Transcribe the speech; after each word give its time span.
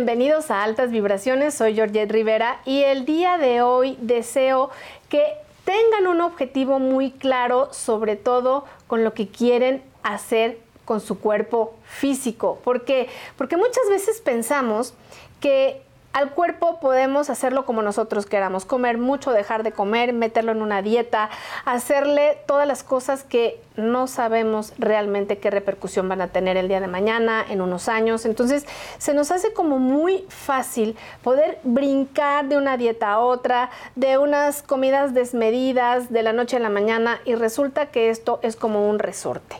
Bienvenidos 0.00 0.50
a 0.50 0.62
Altas 0.62 0.90
Vibraciones. 0.90 1.52
Soy 1.52 1.74
Georgette 1.74 2.10
Rivera 2.10 2.62
y 2.64 2.84
el 2.84 3.04
día 3.04 3.36
de 3.36 3.60
hoy 3.60 3.98
deseo 4.00 4.70
que 5.10 5.22
tengan 5.66 6.06
un 6.06 6.22
objetivo 6.22 6.78
muy 6.78 7.10
claro, 7.10 7.68
sobre 7.70 8.16
todo 8.16 8.64
con 8.86 9.04
lo 9.04 9.12
que 9.12 9.28
quieren 9.28 9.82
hacer 10.02 10.58
con 10.86 11.02
su 11.02 11.18
cuerpo 11.18 11.74
físico. 11.84 12.58
¿Por 12.64 12.86
qué? 12.86 13.10
Porque 13.36 13.58
muchas 13.58 13.90
veces 13.90 14.22
pensamos 14.22 14.94
que 15.38 15.82
al 16.12 16.30
cuerpo 16.30 16.80
podemos 16.80 17.30
hacerlo 17.30 17.64
como 17.64 17.82
nosotros 17.82 18.26
queramos, 18.26 18.64
comer 18.64 18.98
mucho, 18.98 19.30
dejar 19.30 19.62
de 19.62 19.72
comer, 19.72 20.12
meterlo 20.12 20.50
en 20.50 20.60
una 20.60 20.82
dieta, 20.82 21.30
hacerle 21.64 22.38
todas 22.46 22.66
las 22.66 22.82
cosas 22.82 23.22
que 23.22 23.60
no 23.76 24.08
sabemos 24.08 24.72
realmente 24.78 25.38
qué 25.38 25.50
repercusión 25.50 26.08
van 26.08 26.20
a 26.20 26.28
tener 26.28 26.56
el 26.56 26.66
día 26.66 26.80
de 26.80 26.88
mañana, 26.88 27.44
en 27.48 27.60
unos 27.60 27.88
años. 27.88 28.26
Entonces 28.26 28.66
se 28.98 29.14
nos 29.14 29.30
hace 29.30 29.52
como 29.52 29.78
muy 29.78 30.26
fácil 30.28 30.96
poder 31.22 31.60
brincar 31.62 32.48
de 32.48 32.56
una 32.56 32.76
dieta 32.76 33.12
a 33.12 33.20
otra, 33.20 33.70
de 33.94 34.18
unas 34.18 34.62
comidas 34.62 35.14
desmedidas 35.14 36.12
de 36.12 36.22
la 36.22 36.32
noche 36.32 36.56
a 36.56 36.60
la 36.60 36.70
mañana 36.70 37.20
y 37.24 37.36
resulta 37.36 37.86
que 37.86 38.10
esto 38.10 38.40
es 38.42 38.56
como 38.56 38.90
un 38.90 38.98
resorte. 38.98 39.56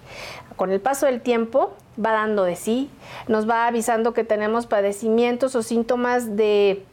Con 0.57 0.73
el 0.73 0.81
paso 0.81 1.07
del 1.07 1.21
tiempo 1.21 1.73
va 2.03 2.13
dando 2.13 2.45
de 2.45 2.57
sí, 2.57 2.91
nos 3.29 3.49
va 3.49 3.67
avisando 3.67 4.15
que 4.15 4.25
tenemos 4.25 4.67
padecimientos 4.67 5.55
o 5.55 5.63
síntomas 5.63 6.37
de 6.37 6.85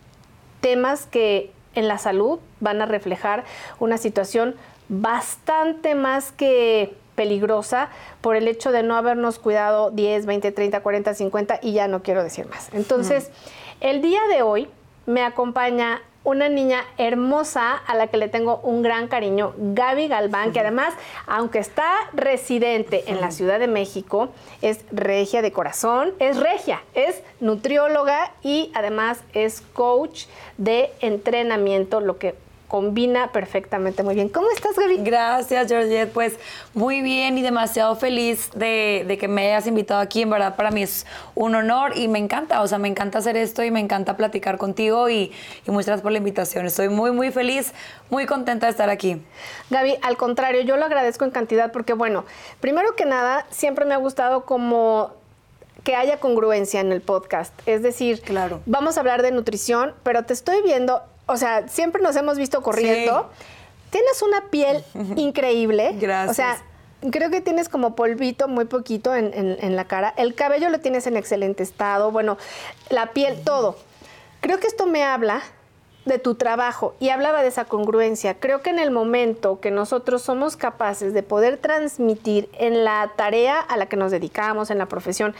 temas 0.61 1.05
que 1.05 1.51
en 1.75 1.87
la 1.87 1.97
salud 1.97 2.39
van 2.59 2.81
a 2.81 2.85
reflejar 2.85 3.43
una 3.79 3.97
situación 3.97 4.55
bastante 4.89 5.95
más 5.95 6.31
que 6.31 6.95
peligrosa 7.15 7.89
por 8.21 8.35
el 8.35 8.47
hecho 8.47 8.71
de 8.71 8.83
no 8.83 8.95
habernos 8.95 9.39
cuidado 9.39 9.91
10, 9.91 10.25
20, 10.25 10.51
30, 10.51 10.81
40, 10.81 11.13
50 11.13 11.59
y 11.61 11.73
ya 11.73 11.87
no 11.87 12.03
quiero 12.03 12.23
decir 12.23 12.47
más. 12.47 12.69
Entonces, 12.73 13.31
el 13.81 14.01
día 14.01 14.21
de 14.29 14.43
hoy 14.43 14.69
me 15.05 15.23
acompaña 15.23 16.01
una 16.27 16.49
niña 16.49 16.83
hermosa 16.97 17.73
a 17.73 17.95
la 17.95 18.07
que 18.07 18.17
le 18.17 18.27
tengo 18.27 18.57
un 18.57 18.81
gran 18.81 19.07
cariño, 19.07 19.53
Gaby 19.57 20.09
Galván, 20.09 20.51
que 20.51 20.59
además, 20.59 20.93
aunque 21.25 21.59
está 21.59 21.89
residente 22.11 23.05
en 23.07 23.21
la 23.21 23.31
Ciudad 23.31 23.59
de 23.59 23.67
México, 23.67 24.27
es 24.61 24.83
regia 24.91 25.41
de 25.41 25.53
corazón, 25.53 26.13
es 26.19 26.37
regia, 26.37 26.83
es 26.95 27.23
nutrióloga 27.39 28.33
y 28.43 28.71
además 28.75 29.23
es 29.33 29.61
coach 29.71 30.25
de 30.57 30.91
entrenamiento, 30.99 32.01
lo 32.01 32.17
que 32.17 32.35
combina 32.67 33.31
perfectamente 33.31 34.03
muy 34.03 34.15
bien. 34.15 34.29
¿Cómo 34.29 34.49
estás, 34.51 34.77
Gaby? 34.77 34.97
Gracias, 34.97 35.67
Georgette. 35.67 36.11
Pues 36.11 36.33
muy 36.73 37.01
bien 37.01 37.37
y 37.37 37.41
demasiado 37.41 37.95
feliz 37.95 38.49
de, 38.55 39.17
que 39.19 39.27
me 39.27 39.47
hayas 39.47 39.67
invitado 39.67 40.01
aquí. 40.01 40.23
En 40.23 40.29
verdad, 40.29 40.55
para 40.55 40.71
mí 40.71 40.83
es 40.83 41.05
un 41.35 41.55
honor 41.55 41.97
y 41.97 42.07
me 42.07 42.19
encanta. 42.19 42.61
O 42.61 42.67
sea, 42.67 42.77
me 42.77 42.87
encanta 42.87 43.19
hacer 43.19 43.37
esto 43.37 43.63
y 43.63 43.71
me 43.71 43.79
encanta 43.79 44.17
platicar 44.17 44.57
contigo 44.57 45.09
y, 45.09 45.31
y 45.65 45.71
muchas 45.71 45.87
gracias 45.87 46.01
por 46.01 46.11
la 46.11 46.17
invitación. 46.17 46.65
Estoy 46.65 46.89
muy, 46.89 47.11
muy 47.11 47.31
feliz, 47.31 47.73
muy 48.09 48.25
contenta 48.25 48.65
de 48.67 48.71
estar 48.71 48.89
aquí. 48.89 49.21
Gaby, 49.69 49.97
al 50.01 50.17
contrario, 50.17 50.61
yo 50.61 50.77
lo 50.77 50.85
agradezco 50.85 51.23
en 51.25 51.31
cantidad 51.31 51.71
porque, 51.71 51.93
bueno, 51.93 52.25
primero 52.59 52.95
que 52.95 53.05
nada, 53.05 53.45
siempre 53.49 53.85
me 53.85 53.93
ha 53.93 53.97
gustado 53.97 54.45
como 54.45 55.13
que 55.83 55.95
haya 55.95 56.19
congruencia 56.19 56.81
en 56.81 56.91
el 56.91 56.99
podcast. 56.99 57.53
Es 57.65 57.81
decir, 57.81 58.19
claro. 58.19 58.59
vamos 58.65 58.97
a 58.97 58.99
hablar 58.99 59.21
de 59.21 59.31
nutrición, 59.31 59.93
pero 60.03 60.23
te 60.23 60.33
estoy 60.33 60.61
viendo 60.61 61.01
o 61.27 61.37
sea, 61.37 61.67
siempre 61.67 62.01
nos 62.01 62.15
hemos 62.15 62.37
visto 62.37 62.61
corriendo. 62.61 63.29
Tienes 63.89 64.21
una 64.21 64.49
piel 64.49 64.83
increíble. 65.15 65.95
Gracias. 65.99 66.31
O 66.31 66.33
sea, 66.33 66.57
creo 67.11 67.29
que 67.29 67.41
tienes 67.41 67.69
como 67.69 67.95
polvito 67.95 68.47
muy 68.47 68.65
poquito 68.65 69.15
en, 69.15 69.31
en, 69.33 69.75
la 69.75 69.85
cara. 69.85 70.13
El 70.17 70.33
cabello 70.33 70.69
lo 70.69 70.79
tienes 70.79 71.05
en 71.07 71.15
excelente 71.15 71.63
estado. 71.63 72.11
Bueno, 72.11 72.37
la 72.89 73.13
piel, 73.13 73.43
todo. 73.43 73.77
Creo 74.41 74.59
que 74.59 74.67
esto 74.67 74.87
me 74.87 75.03
habla 75.03 75.41
de 76.07 76.19
tu 76.19 76.35
trabajo 76.35 76.95
y 76.99 77.09
hablaba 77.09 77.41
de 77.41 77.49
esa 77.49 77.65
congruencia. 77.65 78.39
Creo 78.39 78.61
que 78.61 78.69
en 78.69 78.79
el 78.79 78.91
momento 78.91 79.59
que 79.59 79.71
nosotros 79.71 80.21
somos 80.21 80.55
capaces 80.55 81.13
de 81.13 81.23
poder 81.23 81.57
transmitir 81.57 82.49
en 82.53 82.83
la 82.83 83.11
tarea 83.15 83.59
a 83.59 83.77
la 83.77 83.87
que 83.87 83.97
nos 83.97 84.11
dedicamos, 84.11 84.71
en 84.71 84.77
la 84.77 84.87
profesión, 84.87 85.35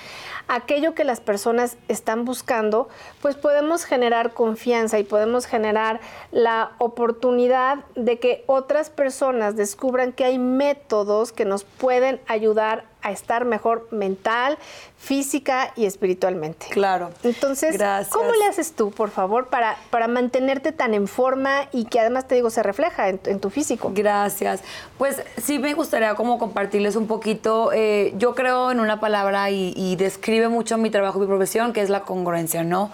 aquello 0.48 0.94
que 0.94 1.04
las 1.04 1.20
personas 1.20 1.78
están 1.88 2.26
buscando, 2.26 2.88
pues 3.22 3.36
podemos 3.36 3.86
generar 3.86 4.34
confianza 4.34 5.00
y 5.00 5.04
podemos 5.04 5.46
generar 5.46 6.00
la 6.32 6.72
oportunidad 6.78 7.80
de 7.96 8.20
que 8.20 8.44
otras 8.48 8.90
personas 8.90 9.56
descubran 9.56 10.14
que 10.14 10.26
hay 10.26 10.40
métodos 10.40 11.32
que 11.32 11.46
nos 11.46 11.64
pueden 11.64 12.20
ayudar 12.28 12.86
estar 13.06 13.46
mejor 13.46 13.88
mental, 13.92 14.58
física 14.98 15.72
y 15.76 15.86
espiritualmente. 15.86 16.68
Claro. 16.70 17.12
Entonces, 17.24 17.78
¿cómo 18.10 18.32
le 18.32 18.46
haces 18.46 18.74
tú, 18.74 18.92
por 18.92 19.12
favor, 19.12 19.48
para, 19.48 19.78
para 19.90 20.08
mantenerte 20.08 20.72
tan 20.72 20.94
en 20.94 21.08
forma 21.08 21.70
y 21.72 21.86
que 21.86 22.00
además 22.00 22.28
te 22.28 22.36
digo, 22.36 22.50
se 22.50 22.64
refleja 22.64 23.10
en, 23.10 23.40
tu 23.40 23.50
físico? 23.50 23.92
Gracias. 23.94 24.62
Pues 24.98 25.22
sí 25.38 25.60
me 25.60 25.74
gustaría 25.74 26.16
como 26.16 26.40
compartirles 26.40 26.96
un 26.96 27.08
poquito, 27.08 27.72
eh, 27.72 28.14
yo 28.18 28.36
creo 28.36 28.72
en 28.72 28.80
una 28.80 29.00
palabra 29.00 29.50
y, 29.52 29.96
describe 29.98 30.48
mucho 30.48 30.78
mi 30.78 30.90
trabajo, 30.90 31.20
mi 31.20 31.28
profesión, 31.28 31.74
que 31.74 31.82
es 31.82 31.90
la 31.90 32.02
congruencia, 32.02 32.64
¿no? 32.64 32.92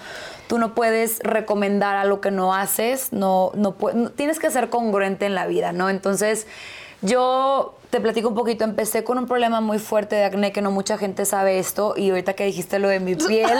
Tú 0.47 0.58
no 0.58 0.75
puedes 0.75 1.20
recomendar 1.20 1.97
a 1.97 2.06
lo 2.06 2.22
que 2.22 2.31
no 2.31 2.53
haces, 2.53 3.12
no, 3.12 3.52
no, 3.56 3.75
no 3.94 4.09
tienes 4.12 4.40
que 4.40 4.52
ser 4.52 4.70
congruente 4.70 5.25
en 5.25 5.35
la 5.35 5.47
vida, 5.47 5.74
¿no? 5.74 5.90
Entonces, 5.90 6.47
yo 7.02 7.75
te 7.94 8.02
platico 8.02 8.28
un 8.28 8.34
poquito, 8.34 8.64
empecé 8.64 9.04
con 9.04 9.20
un 9.20 9.28
problema 9.28 9.62
muy 9.62 9.78
fuerte 9.78 10.16
de 10.16 10.24
acné, 10.24 10.52
que 10.52 10.64
no 10.64 10.72
mucha 10.72 10.98
gente 10.98 11.26
sabe 11.26 11.59
esto, 11.59 11.94
y 11.96 12.09
ahorita 12.09 12.34
que 12.34 12.44
dijiste 12.44 12.80
lo 12.80 12.88
de 12.88 13.00
mi 13.00 13.14
piel, 13.28 13.52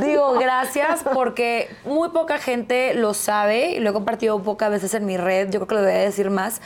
digo 0.00 0.32
gracias 0.38 1.04
porque 1.12 1.68
muy 1.84 2.08
poca 2.08 2.38
gente 2.38 2.94
lo 2.94 3.12
sabe, 3.12 3.72
y 3.72 3.80
lo 3.80 3.90
he 3.90 3.92
compartido 3.92 4.42
pocas 4.42 4.70
veces 4.70 4.94
en 4.94 5.04
mi 5.04 5.18
red, 5.18 5.50
yo 5.50 5.58
creo 5.58 5.66
que 5.66 5.74
lo 5.74 5.82
voy 5.82 5.90
a 5.90 5.94
decir 5.98 6.30
más. 6.30 6.62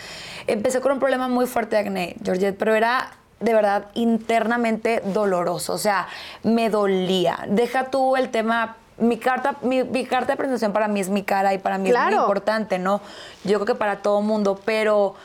Empecé 0.46 0.80
con 0.80 0.92
un 0.92 1.00
problema 1.00 1.26
muy 1.26 1.48
fuerte 1.48 1.74
de 1.74 1.82
acné, 1.82 2.16
Georgette, 2.22 2.56
pero 2.56 2.76
era 2.76 3.10
de 3.40 3.54
verdad 3.54 3.86
internamente 3.94 5.02
doloroso, 5.06 5.72
o 5.72 5.78
sea, 5.78 6.06
me 6.44 6.70
dolía. 6.70 7.44
Deja 7.48 7.90
tú 7.90 8.14
el 8.14 8.28
tema 8.28 8.76
mi 8.98 9.16
carta, 9.16 9.56
mi, 9.62 10.04
carta 10.04 10.34
de 10.34 10.36
presentación 10.36 10.72
para 10.72 10.86
mí 10.86 11.00
es 11.00 11.08
mi 11.08 11.24
cara 11.24 11.54
y 11.54 11.58
para 11.58 11.78
mí 11.78 11.90
es 11.90 11.96
muy 11.96 12.14
importante, 12.14 12.78
¿no? 12.78 13.00
Yo 13.44 13.58
creo 13.58 13.66
que 13.66 13.74
para 13.74 13.96
todo 13.96 14.20
mundo, 14.20 14.60
pero 14.64 15.16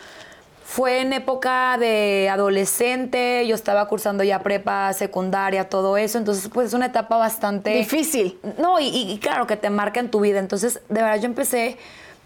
fue 0.65 1.01
en 1.01 1.13
época 1.13 1.77
de 1.77 2.27
adolescente, 2.27 3.45
yo 3.47 3.53
estaba 3.53 3.87
cursando 3.87 4.23
ya 4.23 4.39
prepa, 4.39 4.91
secundaria, 4.93 5.69
todo 5.69 5.95
eso, 5.95 6.17
entonces 6.17 6.49
pues 6.51 6.69
es 6.69 6.73
una 6.73 6.87
etapa 6.87 7.17
bastante... 7.17 7.69
Difícil. 7.69 8.39
No, 8.57 8.79
y, 8.79 9.19
claro 9.21 9.45
que 9.45 9.57
te 9.57 9.69
marca 9.69 9.99
en 9.99 10.09
tu 10.09 10.21
vida, 10.21 10.39
entonces 10.39 10.81
de 10.89 11.01
verdad 11.03 11.19
yo 11.19 11.27
empecé, 11.27 11.77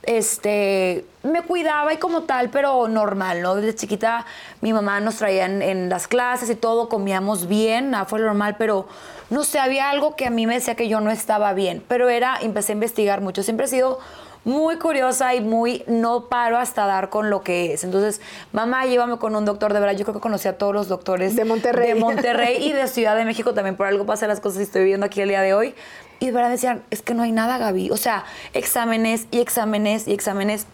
este, 0.04 1.06
me 1.22 1.42
cuidaba 1.42 1.92
y 1.94 1.98
como 1.98 2.24
tal, 2.24 2.50
pero 2.50 2.88
normal, 2.88 3.42
¿no? 3.42 3.56
Desde 3.56 3.76
chiquita 3.76 4.26
mi 4.62 4.72
mamá 4.72 5.02
nos 5.02 5.18
traía 5.18 5.46
en, 5.46 5.90
las 5.90 6.08
clases 6.08 6.50
y 6.50 6.56
todo, 6.56 6.88
comíamos 6.88 7.50
bien, 7.50 7.92
nada 7.92 8.06
fue 8.06 8.22
normal, 8.22 8.56
pero 8.58 8.88
no 9.30 9.44
sé, 9.44 9.60
había 9.60 9.90
algo 9.90 10.16
que 10.16 10.28
a 10.28 10.30
mí 10.30 10.48
me 10.48 10.54
decía 10.54 10.76
que 10.76 10.88
yo 10.88 11.02
no 11.02 11.12
estaba 11.12 11.52
bien, 11.52 11.84
pero 11.90 12.08
era, 12.08 12.38
empecé 12.42 12.72
a 12.72 12.76
investigar 12.76 13.20
mucho, 13.20 13.44
siempre 13.44 13.66
he 13.66 13.70
sido 13.70 14.00
muy 14.46 14.78
curiosa 14.78 15.36
y 15.36 15.42
muy 15.42 15.84
no 15.88 16.26
paro 16.26 16.58
hasta 16.58 16.86
dar 16.86 17.10
con 17.10 17.30
lo 17.30 17.42
que 17.42 17.74
es. 17.74 17.84
Entonces, 17.84 18.22
mamá, 18.52 18.86
llévame 18.86 19.18
con 19.18 19.36
un 19.36 19.46
doctor, 19.46 19.74
de 19.74 19.80
verdad, 19.80 19.98
yo 19.98 20.06
creo 20.06 20.16
que 20.16 20.22
conocí 20.22 20.48
a 20.48 20.58
todos 20.58 20.74
los 20.74 20.88
doctores 20.88 21.36
de 21.36 21.46
Monterrey. 21.46 21.94
De 21.94 21.96
Monterrey 21.96 22.58
y 22.66 22.74
de 22.74 22.88
Ciudad 22.88 23.16
de 23.16 23.26
México 23.26 23.54
también, 23.54 23.76
por 23.76 23.88
algo 23.88 24.06
pasa 24.06 24.28
las 24.28 24.40
cosas 24.40 24.62
y 24.62 24.64
estoy 24.64 24.82
viviendo 24.82 25.06
aquí 25.06 25.22
el 25.22 25.30
día 25.30 25.42
de 25.42 25.54
hoy. 25.54 25.76
Y 26.20 26.28
de 26.28 26.32
verdad 26.32 26.50
decían, 26.50 26.84
es 26.90 27.02
que 27.02 27.14
no 27.14 27.24
hay 27.24 27.32
nada, 27.32 27.58
Gaby. 27.58 27.92
O 27.92 27.98
sea, 27.98 28.26
exámenes 28.54 29.28
y 29.32 29.40
exámenes 29.40 30.08
y 30.08 30.14
exámenes. 30.14 30.66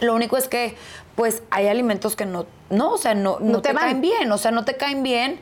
Lo 0.00 0.14
único 0.14 0.36
es 0.36 0.48
que, 0.48 0.76
pues, 1.16 1.42
hay 1.50 1.66
alimentos 1.66 2.14
que 2.14 2.26
no, 2.26 2.46
no, 2.70 2.92
o 2.92 2.98
sea, 2.98 3.14
no, 3.14 3.38
no, 3.40 3.60
te, 3.60 3.74
caen 3.74 4.00
bien, 4.00 4.30
o 4.30 4.38
sea, 4.38 4.50
no 4.52 4.64
te 4.64 4.76
caen 4.76 5.02
bien. 5.02 5.40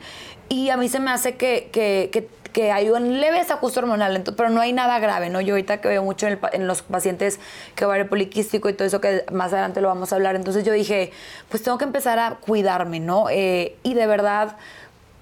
Y 0.49 0.69
a 0.69 0.77
mí 0.77 0.89
se 0.89 0.99
me 0.99 1.11
hace 1.11 1.35
que, 1.35 1.69
que, 1.71 2.09
que 2.11 2.27
que 2.57 2.71
hay 2.71 2.89
un 2.89 3.21
leve 3.21 3.37
desajuste 3.37 3.81
hormonal, 3.81 4.23
pero 4.35 4.49
no 4.49 4.61
hay 4.61 4.73
nada 4.73 4.97
grave, 4.97 5.29
¿no? 5.29 5.41
Yo 5.41 5.53
ahorita 5.53 5.79
que 5.79 5.89
veo 5.89 6.01
mucho 6.01 6.25
en, 6.25 6.65
los 6.65 6.81
pacientes 6.81 7.39
que 7.75 7.85
ovario 7.85 8.09
poliquístico 8.09 8.67
y 8.67 8.73
todo 8.73 8.87
eso, 8.87 8.99
que 8.99 9.25
más 9.31 9.53
adelante 9.53 9.79
lo 9.79 9.89
vamos 9.89 10.11
a 10.11 10.15
hablar, 10.15 10.35
entonces 10.35 10.65
yo 10.65 10.73
dije, 10.73 11.11
pues 11.49 11.61
tengo 11.61 11.77
que 11.77 11.83
empezar 11.85 12.17
a 12.17 12.37
cuidarme, 12.37 12.99
¿no? 12.99 13.29
Eh, 13.29 13.75
y 13.83 13.93
de 13.93 14.07
verdad, 14.07 14.55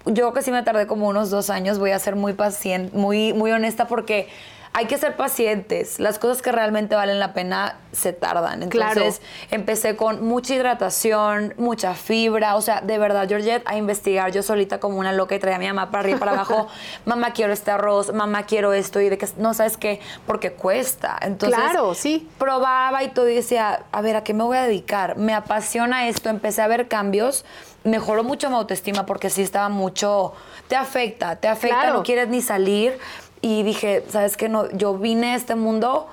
yo 0.05 0.31
que 0.31 0.43
sí 0.43 0.51
me 0.51 0.63
tardé 0.63 0.87
como 0.87 1.09
unos 1.09 1.29
dos 1.29 1.49
años, 1.49 1.77
voy 1.77 1.91
a 1.91 1.99
ser 1.99 2.15
muy 2.15 2.31
paciente, 2.31 2.95
muy, 2.95 3.33
muy 3.33 3.51
honesta 3.51 3.85
porque 3.85 4.29
hay 4.77 4.88
que 4.88 4.98
ser 4.98 5.16
pacientes. 5.16 6.01
Las 6.01 6.19
cosas 6.19 6.42
que 6.42 6.51
realmente 6.51 6.95
valen 6.95 7.18
la 7.18 7.33
pena 7.33 7.77
se 7.94 8.12
tardan. 8.12 8.62
Entonces 8.62 9.22
empecé 9.50 9.95
con 9.95 10.25
mucha 10.25 10.54
hidratación, 10.54 11.54
mucha 11.57 11.94
fibra. 11.94 12.57
O 12.57 12.62
sea, 12.62 12.81
de 12.81 12.98
verdad, 12.98 13.25
Georgette, 13.25 13.63
a 13.68 13.77
investigar 13.77 14.33
yo 14.33 14.44
solita 14.44 14.81
como 14.81 14.98
una 14.98 15.13
loca 15.13 15.33
y 15.33 15.39
traía 15.39 15.56
a 15.56 15.60
mi 15.60 15.68
mamá 15.68 15.92
para 15.92 16.01
arriba 16.01 16.18
y 16.18 16.19
para 16.19 16.33
abajo. 16.33 16.68
mamá, 17.06 17.31
quiero 17.31 17.54
este 17.54 17.72
arroz, 17.72 18.13
mamá, 18.13 18.44
quiero 18.44 18.74
esto. 18.74 19.00
Y 19.00 19.07
de 19.07 19.18
que, 19.18 19.30
no 19.38 19.54
sabes 19.54 19.77
qué, 19.77 20.01
porque 20.27 20.51
cuesta. 20.51 21.18
Entonces, 21.22 21.57
claro, 21.57 21.94
sí. 21.94 22.30
Probaba 22.38 23.01
y 23.01 23.07
todo 23.12 23.30
y 23.30 23.36
decía, 23.36 23.86
a 23.94 24.01
ver, 24.01 24.18
¿a 24.18 24.25
qué 24.25 24.33
me 24.33 24.44
voy 24.44 24.57
a 24.57 24.63
dedicar? 24.63 25.16
Me 25.16 25.33
apasiona 25.33 26.10
esto. 26.10 26.27
Empecé 26.27 26.62
a 26.62 26.68
ver 26.68 26.89
cambios. 26.89 27.45
Mejoró 27.86 28.25
mucho 28.25 28.50
mi 28.50 28.57
autoestima 28.57 29.06
porque 29.06 29.30
sí 29.30 29.42
estaba 29.42 29.69
mucho. 29.69 30.33
Te 30.68 30.75
afecta, 30.75 31.38
te 31.38 31.48
afecta, 31.48 31.92
no 31.92 32.04
quieres 32.04 32.27
ni 32.27 32.42
salir 32.42 32.98
y 33.45 33.62
dije, 33.62 34.03
¿sabes 34.09 34.38
qué? 34.38 34.50
No, 34.50 34.71
yo 34.71 34.97
vine 34.97 35.33
a 35.33 35.36
este 35.36 35.53
mundo 35.53 36.07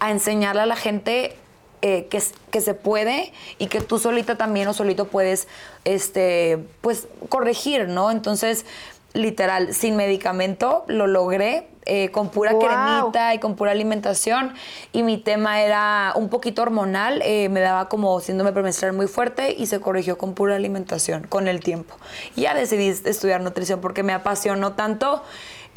a 0.00 0.10
enseñarle 0.10 0.62
a 0.62 0.66
la 0.66 0.74
gente 0.74 1.36
eh, 1.82 2.06
que, 2.06 2.22
que, 2.50 2.62
se 2.62 2.72
puede 2.72 3.34
y 3.58 3.66
que 3.66 3.82
tú 3.82 3.98
solita 3.98 4.38
también 4.38 4.68
o 4.68 4.72
solito 4.72 5.04
puedes, 5.04 5.48
este, 5.84 6.58
pues, 6.80 7.06
corregir, 7.28 7.88
¿no? 7.88 8.10
Entonces, 8.10 8.64
literal, 9.12 9.74
sin 9.74 9.96
medicamento, 9.96 10.84
lo 10.86 11.06
logré. 11.06 11.68
Eh, 11.90 12.10
con 12.10 12.28
pura 12.28 12.50
cremita 12.50 13.32
y 13.32 13.38
con 13.38 13.56
pura 13.56 13.70
alimentación. 13.70 14.52
Y 14.92 15.02
mi 15.02 15.16
tema 15.16 15.62
era 15.62 16.12
un 16.16 16.28
poquito 16.28 16.60
hormonal, 16.60 17.22
eh, 17.24 17.48
me 17.48 17.60
daba 17.60 17.88
como 17.88 18.20
síndrome 18.20 18.52
premenstrual 18.52 18.92
muy 18.92 19.06
fuerte 19.06 19.54
y 19.56 19.64
se 19.64 19.80
corrigió 19.80 20.18
con 20.18 20.34
pura 20.34 20.54
alimentación 20.56 21.26
con 21.26 21.48
el 21.48 21.60
tiempo. 21.60 21.94
Y 22.36 22.42
ya 22.42 22.52
decidí 22.52 22.88
estudiar 22.88 23.40
nutrición 23.40 23.80
porque 23.80 24.02
me 24.02 24.12
apasionó 24.12 24.74
tanto 24.74 25.22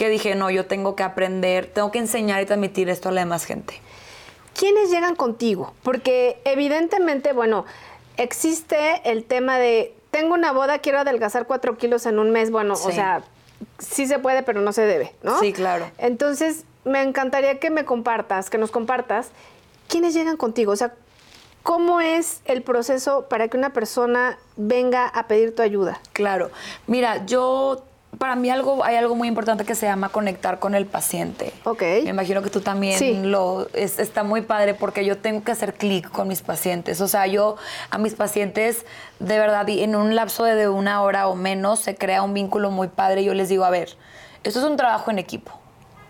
que 0.02 0.10
dije, 0.10 0.34
no, 0.34 0.50
yo 0.50 0.66
tengo 0.66 0.96
que 0.96 1.04
aprender, 1.04 1.68
tengo 1.68 1.92
que 1.92 2.00
enseñar 2.00 2.42
y 2.42 2.48
transmitir 2.48 2.90
esto 2.90 3.10
a 3.10 3.12
la 3.12 3.22
demás 3.22 3.46
gente. 3.46 3.80
¿Quiénes 4.58 4.90
llegan 4.90 5.16
contigo? 5.16 5.76
Porque 5.84 6.42
evidentemente, 6.44 7.34
bueno, 7.34 7.66
existe 8.18 9.04
el 9.04 9.26
tema 9.26 9.60
de, 9.60 9.94
tengo 10.10 10.34
una 10.34 10.54
boda, 10.54 10.80
quiero 10.80 10.98
adelgazar 10.98 11.46
cuatro 11.46 11.78
kilos 11.78 12.08
en 12.08 12.18
un 12.18 12.32
mes, 12.32 12.50
bueno, 12.50 12.74
o 12.74 12.92
sea, 12.92 13.22
sí 13.78 14.08
se 14.08 14.18
puede, 14.18 14.42
pero 14.42 14.62
no 14.62 14.74
se 14.74 14.88
debe, 14.88 15.14
¿no? 15.22 15.40
Sí, 15.40 15.54
claro. 15.54 15.92
Entonces, 16.00 16.64
me 16.84 17.04
encantaría 17.04 17.60
que 17.60 17.70
me 17.70 17.86
compartas, 17.86 18.50
que 18.50 18.58
nos 18.58 18.72
compartas, 18.72 19.30
¿quiénes 19.88 20.16
llegan 20.16 20.36
contigo? 20.36 20.72
O 20.72 20.76
sea, 20.78 20.96
¿cómo 21.62 22.02
es 22.02 22.42
el 22.46 22.64
proceso 22.64 23.28
para 23.30 23.50
que 23.50 23.58
una 23.58 23.72
persona 23.72 24.40
venga 24.58 25.06
a 25.06 25.28
pedir 25.28 25.54
tu 25.54 25.62
ayuda? 25.62 26.02
Claro. 26.12 26.50
Mira, 26.88 27.24
yo 27.28 27.84
para 28.18 28.36
mí 28.36 28.50
algo, 28.50 28.84
hay 28.84 28.96
algo 28.98 29.16
muy 29.16 29.28
importante 29.28 29.64
que 29.66 29.76
se 29.76 29.86
llama 29.86 30.10
conectar 30.10 30.60
con 30.60 30.76
el 30.76 30.86
paciente. 30.86 31.54
Ok. 31.64 31.82
Me 31.82 32.10
imagino 32.10 32.42
que 32.42 32.50
tú 32.50 32.62
también 32.62 33.32
lo 33.32 33.68
está 33.74 34.24
muy 34.24 34.42
padre 34.42 34.74
porque 34.74 35.06
yo 35.06 35.18
tengo 35.18 35.44
que 35.44 35.52
hacer 35.52 35.74
clic 35.74 36.10
con 36.10 36.28
mis 36.28 36.42
pacientes. 36.42 37.02
O 37.02 37.08
sea, 37.08 37.28
yo 37.28 37.56
a 37.90 37.98
mis 37.98 38.16
pacientes 38.16 38.86
de 39.20 39.40
verdad 39.40 39.68
en 39.70 39.96
un 39.96 40.16
lapso 40.16 40.44
de 40.44 40.68
una 40.68 41.02
hora 41.02 41.28
o 41.28 41.36
menos 41.36 41.80
se 41.80 41.96
crea 41.96 42.22
un 42.22 42.34
vínculo 42.34 42.70
muy 42.70 42.90
padre. 42.90 43.24
Yo 43.24 43.34
les 43.34 43.50
digo, 43.50 43.66
a 43.66 43.70
ver, 43.70 43.90
esto 44.44 44.60
es 44.60 44.66
un 44.66 44.78
trabajo 44.78 45.10
en 45.12 45.20
equipo. 45.20 45.54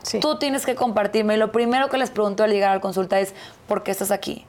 Sí. 0.04 0.19
Tú 0.19 0.39
tienes 0.39 0.65
que 0.65 0.75
compartirme. 0.75 1.36
Y 1.36 1.38
lo 1.38 1.51
primero 1.51 1.89
que 1.89 1.97
les 1.97 2.09
pregunto 2.09 2.44
al 2.44 2.51
llegar 2.51 2.71
a 2.71 2.75
la 2.75 2.81
consulta 2.81 3.19
es, 3.19 3.36
¿por 3.68 3.83
qué 3.83 3.92
estás 3.92 4.09
aquí? 4.09 4.45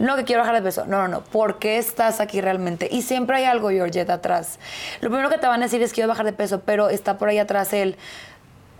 No 0.00 0.16
que 0.16 0.24
quiero 0.24 0.40
bajar 0.40 0.54
de 0.54 0.62
peso. 0.62 0.86
No, 0.86 1.02
no, 1.02 1.08
no. 1.08 1.20
¿Por 1.20 1.58
qué 1.58 1.76
estás 1.76 2.20
aquí 2.20 2.40
realmente? 2.40 2.88
Y 2.90 3.02
siempre 3.02 3.36
hay 3.36 3.44
algo, 3.44 3.68
Georgette, 3.68 4.08
atrás. 4.08 4.58
Lo 5.02 5.10
primero 5.10 5.28
que 5.28 5.36
te 5.36 5.46
van 5.46 5.60
a 5.60 5.66
decir 5.66 5.82
es 5.82 5.90
que 5.90 5.96
quiero 5.96 6.08
bajar 6.08 6.24
de 6.24 6.32
peso, 6.32 6.62
pero 6.64 6.88
está 6.88 7.18
por 7.18 7.28
ahí 7.28 7.38
atrás 7.38 7.72
el. 7.74 7.96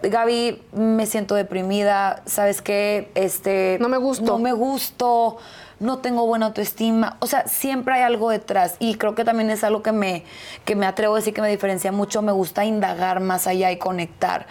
Gaby, 0.03 0.63
me 0.73 1.05
siento 1.05 1.35
deprimida, 1.35 2.23
¿sabes 2.25 2.63
qué? 2.63 3.11
Este, 3.15 3.77
no 3.83 3.91
me 3.91 3.99
gusto. 3.99 4.25
No 4.25 4.39
me 4.39 4.55
gusto, 4.55 5.37
no 5.79 5.99
tengo 5.99 6.25
buena 6.25 6.47
autoestima. 6.47 7.19
O 7.21 7.27
sea, 7.27 7.47
siempre 7.47 7.93
hay 7.93 8.03
algo 8.03 8.31
detrás. 8.31 8.77
Y 8.79 8.95
creo 8.95 9.15
que 9.15 9.27
también 9.27 9.51
es 9.51 9.63
algo 9.63 9.83
que 9.83 9.93
me, 9.93 10.25
que 10.65 10.75
me 10.75 10.87
atrevo 10.87 11.17
a 11.17 11.19
decir 11.19 11.35
que 11.35 11.43
me 11.43 11.51
diferencia 11.51 11.93
mucho. 11.93 12.23
Me 12.23 12.33
gusta 12.33 12.65
indagar 12.65 13.21
más 13.21 13.47
allá 13.47 13.71
y 13.71 13.77
conectar 13.77 14.47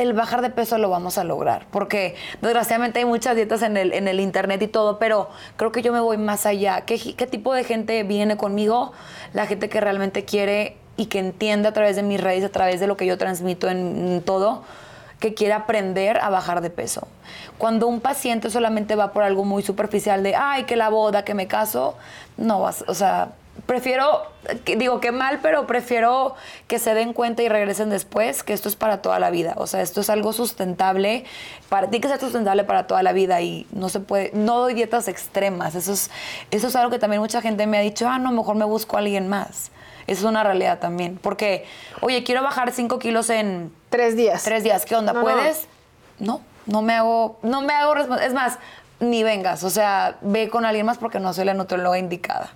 el 0.00 0.14
bajar 0.14 0.40
de 0.40 0.48
peso 0.48 0.78
lo 0.78 0.88
vamos 0.88 1.18
a 1.18 1.24
lograr, 1.24 1.66
porque 1.70 2.14
desgraciadamente 2.40 3.00
hay 3.00 3.04
muchas 3.04 3.36
dietas 3.36 3.60
en 3.60 3.76
el, 3.76 3.92
en 3.92 4.08
el 4.08 4.18
internet 4.18 4.62
y 4.62 4.66
todo, 4.66 4.98
pero 4.98 5.28
creo 5.56 5.72
que 5.72 5.82
yo 5.82 5.92
me 5.92 6.00
voy 6.00 6.16
más 6.16 6.46
allá. 6.46 6.82
¿Qué, 6.86 6.98
¿Qué 7.14 7.26
tipo 7.26 7.52
de 7.52 7.64
gente 7.64 8.02
viene 8.02 8.38
conmigo? 8.38 8.92
La 9.34 9.46
gente 9.46 9.68
que 9.68 9.78
realmente 9.78 10.24
quiere 10.24 10.78
y 10.96 11.06
que 11.06 11.18
entiende 11.18 11.68
a 11.68 11.72
través 11.72 11.96
de 11.96 12.02
mis 12.02 12.18
redes, 12.18 12.44
a 12.44 12.48
través 12.48 12.80
de 12.80 12.86
lo 12.86 12.96
que 12.96 13.04
yo 13.04 13.18
transmito 13.18 13.68
en, 13.68 14.22
todo, 14.24 14.62
que 15.18 15.34
quiere 15.34 15.52
aprender 15.52 16.18
a 16.18 16.30
bajar 16.30 16.62
de 16.62 16.70
peso. 16.70 17.06
Cuando 17.58 17.86
un 17.86 18.00
paciente 18.00 18.48
solamente 18.48 18.96
va 18.96 19.12
por 19.12 19.22
algo 19.22 19.44
muy 19.44 19.62
superficial 19.62 20.22
de, 20.22 20.34
ay, 20.34 20.64
que 20.64 20.76
la 20.76 20.88
boda, 20.88 21.24
que 21.26 21.34
me 21.34 21.46
caso, 21.46 21.94
no 22.38 22.60
vas, 22.60 22.84
o 22.86 22.94
sea, 22.94 23.32
prefiero, 23.70 24.22
digo 24.64 24.98
que 24.98 25.12
mal, 25.12 25.38
pero 25.40 25.68
prefiero 25.68 26.34
que 26.66 26.80
se 26.80 26.92
den 26.92 27.12
cuenta 27.12 27.44
y 27.44 27.48
regresen 27.48 27.88
después, 27.88 28.42
que 28.42 28.52
esto 28.52 28.68
es 28.68 28.74
para 28.74 29.00
toda 29.00 29.20
la 29.20 29.30
vida. 29.30 29.54
O 29.58 29.68
sea, 29.68 29.80
esto 29.80 30.00
es 30.00 30.10
algo 30.10 30.32
sustentable, 30.32 31.24
para, 31.68 31.88
tiene 31.88 32.02
que 32.02 32.08
ser 32.08 32.18
sustentable 32.18 32.64
para 32.64 32.88
toda 32.88 33.04
la 33.04 33.12
vida 33.12 33.40
y 33.42 33.68
no 33.70 33.88
se 33.88 34.00
puede, 34.00 34.32
no 34.34 34.58
doy 34.58 34.74
dietas 34.74 35.06
extremas. 35.06 35.76
Eso 35.76 35.92
es, 35.92 36.10
eso 36.50 36.66
es 36.66 36.74
algo 36.74 36.90
que 36.90 36.98
también 36.98 37.22
mucha 37.22 37.40
gente 37.42 37.68
me 37.68 37.78
ha 37.78 37.80
dicho, 37.80 38.08
ah, 38.08 38.18
no, 38.18 38.32
mejor 38.32 38.56
me 38.56 38.64
busco 38.64 38.96
a 38.96 38.98
alguien 38.98 39.28
más. 39.28 39.70
Eso 40.08 40.22
es 40.22 40.24
una 40.24 40.42
realidad 40.42 40.80
también. 40.80 41.16
Porque, 41.22 41.64
oye, 42.00 42.24
quiero 42.24 42.42
bajar 42.42 42.72
5 42.72 42.98
kilos 42.98 43.30
en... 43.30 43.72
Tres 43.88 44.16
días. 44.16 44.42
Tres 44.42 44.64
días. 44.64 44.84
¿Qué 44.84 44.96
onda? 44.96 45.12
¿Puedes? 45.12 45.68
No. 46.18 46.40
no, 46.66 46.82
me 46.82 46.94
hago, 46.94 47.38
no 47.42 47.62
me 47.62 47.72
hago, 47.74 47.94
es 48.16 48.34
más, 48.34 48.58
ni 48.98 49.22
vengas. 49.22 49.62
O 49.62 49.70
sea, 49.70 50.16
ve 50.22 50.48
con 50.48 50.64
alguien 50.64 50.86
más 50.86 50.98
porque 50.98 51.20
no 51.20 51.32
soy 51.32 51.44
la 51.44 51.54
nutrióloga 51.54 51.98
indicada. 51.98 52.50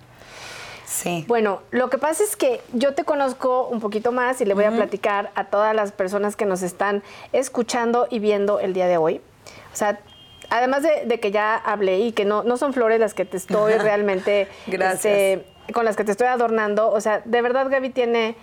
Sí. 0.85 1.25
Bueno, 1.27 1.61
lo 1.71 1.89
que 1.89 1.97
pasa 1.97 2.23
es 2.23 2.35
que 2.35 2.61
yo 2.73 2.93
te 2.93 3.03
conozco 3.03 3.67
un 3.67 3.79
poquito 3.79 4.11
más 4.11 4.39
y 4.41 4.45
le 4.45 4.53
voy 4.53 4.65
a 4.65 4.71
platicar 4.71 5.31
a 5.35 5.45
todas 5.45 5.75
las 5.75 5.91
personas 5.91 6.35
que 6.35 6.45
nos 6.45 6.61
están 6.61 7.03
escuchando 7.33 8.07
y 8.09 8.19
viendo 8.19 8.59
el 8.59 8.73
día 8.73 8.87
de 8.87 8.97
hoy. 8.97 9.21
O 9.73 9.75
sea, 9.75 9.99
además 10.49 10.83
de, 10.83 11.19
que 11.19 11.31
ya 11.31 11.55
hablé 11.55 11.99
y 11.99 12.11
que 12.11 12.25
no, 12.25 12.43
no 12.43 12.57
son 12.57 12.73
flores 12.73 12.99
las 12.99 13.13
que 13.13 13.25
te 13.25 13.37
estoy 13.37 13.73
realmente... 13.79 14.47
Este, 14.67 15.45
con 15.73 15.85
las 15.85 15.95
que 15.95 16.03
te 16.03 16.11
estoy 16.11 16.27
adornando. 16.27 16.91
O 16.91 17.01
sea, 17.01 17.21
de 17.25 17.41
verdad 17.41 17.67
Gaby 17.69 17.89
tiene 17.89 18.35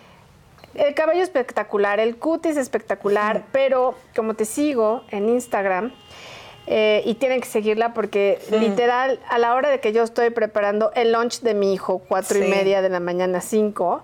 el 0.74 0.94
cabello 0.94 1.22
espectacular, 1.22 2.00
el 2.00 2.16
cutis 2.16 2.56
espectacular, 2.56 3.44
pero 3.52 3.94
como 4.16 4.34
te 4.34 4.44
sigo 4.44 5.04
en 5.10 5.28
Instagram, 5.28 5.92
eh, 6.66 7.02
y 7.04 7.14
tienen 7.14 7.40
que 7.40 7.48
seguirla 7.48 7.92
porque 7.92 8.38
literal 8.50 9.18
a 9.28 9.38
la 9.38 9.54
hora 9.54 9.68
de 9.68 9.80
que 9.80 9.92
yo 9.92 10.04
estoy 10.04 10.30
preparando 10.30 10.92
el 10.94 11.12
lunch 11.12 11.40
de 11.40 11.54
mi 11.54 11.74
hijo, 11.74 12.02
cuatro 12.08 12.38
y 12.38 12.48
media 12.48 12.82
de 12.82 12.88
la 12.88 13.00
mañana, 13.00 13.40
cinco, 13.40 14.02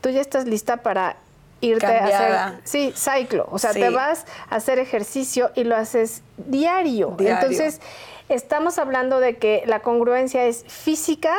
tú 0.00 0.08
ya 0.10 0.20
estás 0.20 0.46
lista 0.46 0.78
para 0.78 1.16
irte 1.60 1.86
a 1.86 2.04
hacer, 2.04 2.60
sí, 2.64 2.92
ciclo, 2.96 3.46
o 3.50 3.58
sea, 3.58 3.72
te 3.72 3.90
vas 3.90 4.24
a 4.48 4.56
hacer 4.56 4.78
ejercicio 4.78 5.50
y 5.54 5.64
lo 5.64 5.76
haces 5.76 6.22
diario. 6.36 7.16
Entonces, 7.18 7.80
estamos 8.28 8.78
hablando 8.78 9.20
de 9.20 9.36
que 9.36 9.62
la 9.66 9.80
congruencia 9.80 10.46
es 10.46 10.64
física, 10.66 11.34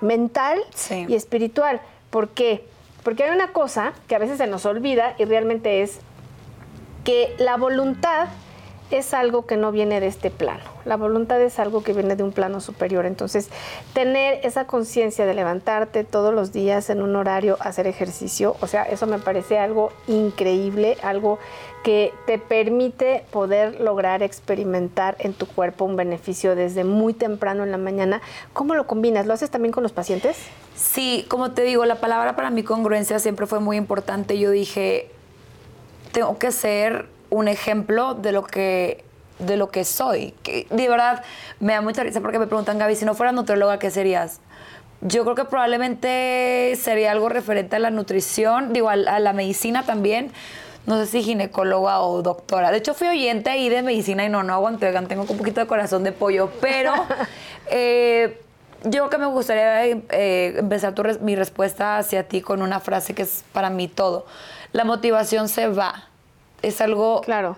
mental 0.00 0.60
y 1.08 1.14
espiritual. 1.14 1.80
¿Por 2.10 2.30
qué? 2.30 2.64
Porque 3.04 3.24
hay 3.24 3.30
una 3.30 3.52
cosa 3.52 3.92
que 4.08 4.14
a 4.14 4.18
veces 4.18 4.38
se 4.38 4.46
nos 4.46 4.66
olvida 4.66 5.14
y 5.18 5.24
realmente 5.24 5.82
es 5.82 5.98
que 7.04 7.34
la 7.38 7.56
voluntad 7.56 8.28
es 8.90 9.14
algo 9.14 9.46
que 9.46 9.56
no 9.56 9.72
viene 9.72 10.00
de 10.00 10.06
este 10.06 10.30
plano. 10.30 10.64
La 10.84 10.96
voluntad 10.96 11.40
es 11.40 11.58
algo 11.58 11.82
que 11.82 11.92
viene 11.92 12.16
de 12.16 12.22
un 12.22 12.32
plano 12.32 12.60
superior. 12.60 13.06
Entonces, 13.06 13.48
tener 13.92 14.40
esa 14.44 14.66
conciencia 14.66 15.26
de 15.26 15.34
levantarte 15.34 16.04
todos 16.04 16.34
los 16.34 16.52
días 16.52 16.90
en 16.90 17.02
un 17.02 17.16
horario, 17.16 17.56
hacer 17.60 17.86
ejercicio, 17.86 18.56
o 18.60 18.66
sea, 18.66 18.82
eso 18.84 19.06
me 19.06 19.18
parece 19.18 19.58
algo 19.58 19.92
increíble, 20.08 20.96
algo 21.02 21.38
que 21.82 22.12
te 22.26 22.38
permite 22.38 23.24
poder 23.30 23.80
lograr 23.80 24.22
experimentar 24.22 25.16
en 25.18 25.32
tu 25.32 25.46
cuerpo 25.46 25.84
un 25.84 25.96
beneficio 25.96 26.54
desde 26.54 26.84
muy 26.84 27.14
temprano 27.14 27.62
en 27.62 27.70
la 27.70 27.78
mañana. 27.78 28.20
¿Cómo 28.52 28.74
lo 28.74 28.86
combinas? 28.86 29.26
¿Lo 29.26 29.32
haces 29.32 29.50
también 29.50 29.72
con 29.72 29.82
los 29.82 29.92
pacientes? 29.92 30.36
Sí, 30.74 31.24
como 31.28 31.52
te 31.52 31.62
digo, 31.62 31.84
la 31.84 31.96
palabra 31.96 32.36
para 32.36 32.50
mí 32.50 32.62
congruencia 32.62 33.18
siempre 33.18 33.46
fue 33.46 33.60
muy 33.60 33.76
importante. 33.76 34.38
Yo 34.38 34.50
dije, 34.50 35.10
tengo 36.12 36.38
que 36.38 36.52
ser 36.52 37.06
un 37.30 37.48
ejemplo 37.48 38.14
de 38.14 38.32
lo 38.32 38.44
que 38.44 39.04
de 39.40 39.56
lo 39.56 39.70
que 39.70 39.84
soy. 39.84 40.34
Que 40.42 40.66
de 40.70 40.88
verdad 40.88 41.22
me 41.58 41.72
da 41.72 41.80
mucha 41.80 42.02
risa 42.02 42.20
porque 42.20 42.38
me 42.38 42.46
preguntan, 42.46 42.78
Gaby, 42.78 42.94
si 42.94 43.04
no 43.04 43.14
fueras 43.14 43.34
nutrióloga, 43.34 43.78
¿qué 43.78 43.90
serías? 43.90 44.40
Yo 45.00 45.22
creo 45.24 45.34
que 45.34 45.44
probablemente 45.44 46.76
sería 46.80 47.10
algo 47.12 47.28
referente 47.28 47.76
a 47.76 47.78
la 47.78 47.90
nutrición, 47.90 48.72
digo, 48.72 48.90
a, 48.90 48.96
la 48.96 49.32
medicina 49.32 49.84
también. 49.84 50.30
No 50.86 50.98
sé 50.98 51.06
si 51.06 51.22
ginecóloga 51.22 52.00
o 52.00 52.22
doctora. 52.22 52.70
De 52.70 52.78
hecho, 52.78 52.94
fui 52.94 53.08
oyente 53.08 53.50
ahí 53.50 53.68
de 53.68 53.82
medicina 53.82 54.24
y 54.24 54.28
no, 54.28 54.42
no 54.42 54.54
aguanté, 54.54 54.92
tengo 55.08 55.22
un 55.22 55.38
poquito 55.38 55.60
de 55.60 55.66
corazón 55.66 56.04
de 56.04 56.12
pollo, 56.12 56.50
pero 56.60 56.92
eh, 57.70 58.40
yo 58.84 58.90
creo 58.90 59.10
que 59.10 59.18
me 59.18 59.26
gustaría 59.26 59.86
eh, 59.86 60.54
empezar 60.58 60.94
mi 61.20 61.36
respuesta 61.36 61.98
hacia 61.98 62.28
ti 62.28 62.40
con 62.40 62.62
una 62.62 62.80
frase 62.80 63.14
que 63.14 63.22
es 63.22 63.44
para 63.52 63.70
mí 63.70 63.88
todo. 63.88 64.26
La 64.72 64.84
motivación 64.84 65.48
se 65.48 65.68
va 65.68 66.09
es 66.62 66.80
algo... 66.80 67.20
Claro. 67.22 67.56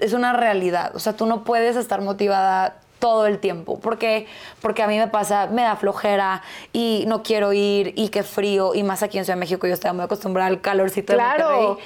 Es 0.00 0.14
una 0.14 0.32
realidad. 0.32 0.96
O 0.96 0.98
sea, 0.98 1.14
tú 1.14 1.26
no 1.26 1.44
puedes 1.44 1.76
estar 1.76 2.00
motivada 2.00 2.76
todo 2.98 3.26
el 3.26 3.38
tiempo. 3.38 3.78
porque 3.80 4.26
Porque 4.60 4.82
a 4.82 4.86
mí 4.86 4.98
me 4.98 5.08
pasa, 5.08 5.48
me 5.48 5.62
da 5.62 5.76
flojera 5.76 6.42
y 6.72 7.04
no 7.08 7.22
quiero 7.22 7.52
ir 7.52 7.94
y 7.96 8.08
qué 8.08 8.22
frío. 8.22 8.74
Y 8.74 8.82
más 8.82 9.02
aquí 9.02 9.18
en 9.18 9.24
Ciudad 9.24 9.36
de 9.36 9.40
México 9.40 9.66
yo 9.66 9.74
estaba 9.74 9.92
muy 9.92 10.04
acostumbrada 10.04 10.48
al 10.48 10.60
calorcito 10.60 11.12
claro. 11.12 11.48
de 11.48 11.54
Monterrey. 11.54 11.84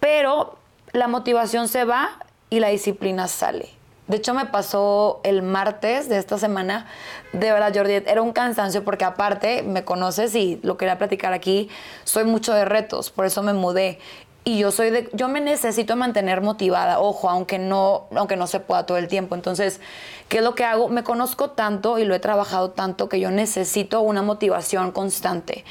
Pero 0.00 0.58
la 0.92 1.08
motivación 1.08 1.68
se 1.68 1.84
va 1.84 2.10
y 2.50 2.60
la 2.60 2.68
disciplina 2.68 3.26
sale. 3.28 3.70
De 4.10 4.16
hecho, 4.16 4.34
me 4.34 4.44
pasó 4.44 5.20
el 5.22 5.40
martes 5.42 6.08
de 6.08 6.18
esta 6.18 6.36
semana. 6.36 6.86
De 7.32 7.52
verdad, 7.52 7.72
Jordi, 7.72 7.92
era 7.92 8.20
un 8.22 8.32
cansancio 8.32 8.82
porque 8.84 9.04
aparte, 9.04 9.62
me 9.62 9.84
conoces 9.84 10.34
y 10.34 10.58
lo 10.64 10.76
quería 10.76 10.98
platicar 10.98 11.32
aquí, 11.32 11.70
soy 12.02 12.24
mucho 12.24 12.52
de 12.52 12.64
retos, 12.64 13.10
por 13.10 13.24
eso 13.24 13.44
me 13.44 13.52
mudé 13.52 14.00
y 14.44 14.58
yo 14.58 14.72
soy 14.72 14.90
de 14.90 15.10
yo 15.12 15.28
me 15.28 15.40
necesito 15.40 15.96
mantener 15.96 16.40
motivada, 16.40 16.98
ojo, 17.00 17.28
aunque 17.28 17.58
no 17.58 18.06
aunque 18.16 18.36
no 18.36 18.46
se 18.46 18.60
pueda 18.60 18.86
todo 18.86 18.96
el 18.96 19.08
tiempo. 19.08 19.34
Entonces, 19.34 19.80
¿qué 20.28 20.38
es 20.38 20.44
lo 20.44 20.54
que 20.54 20.64
hago? 20.64 20.88
Me 20.88 21.04
conozco 21.04 21.50
tanto 21.50 21.98
y 21.98 22.04
lo 22.04 22.14
he 22.14 22.20
trabajado 22.20 22.70
tanto 22.70 23.08
que 23.08 23.20
yo 23.20 23.30
necesito 23.30 24.00
una 24.00 24.22
motivación 24.22 24.92
constante. 24.92 25.64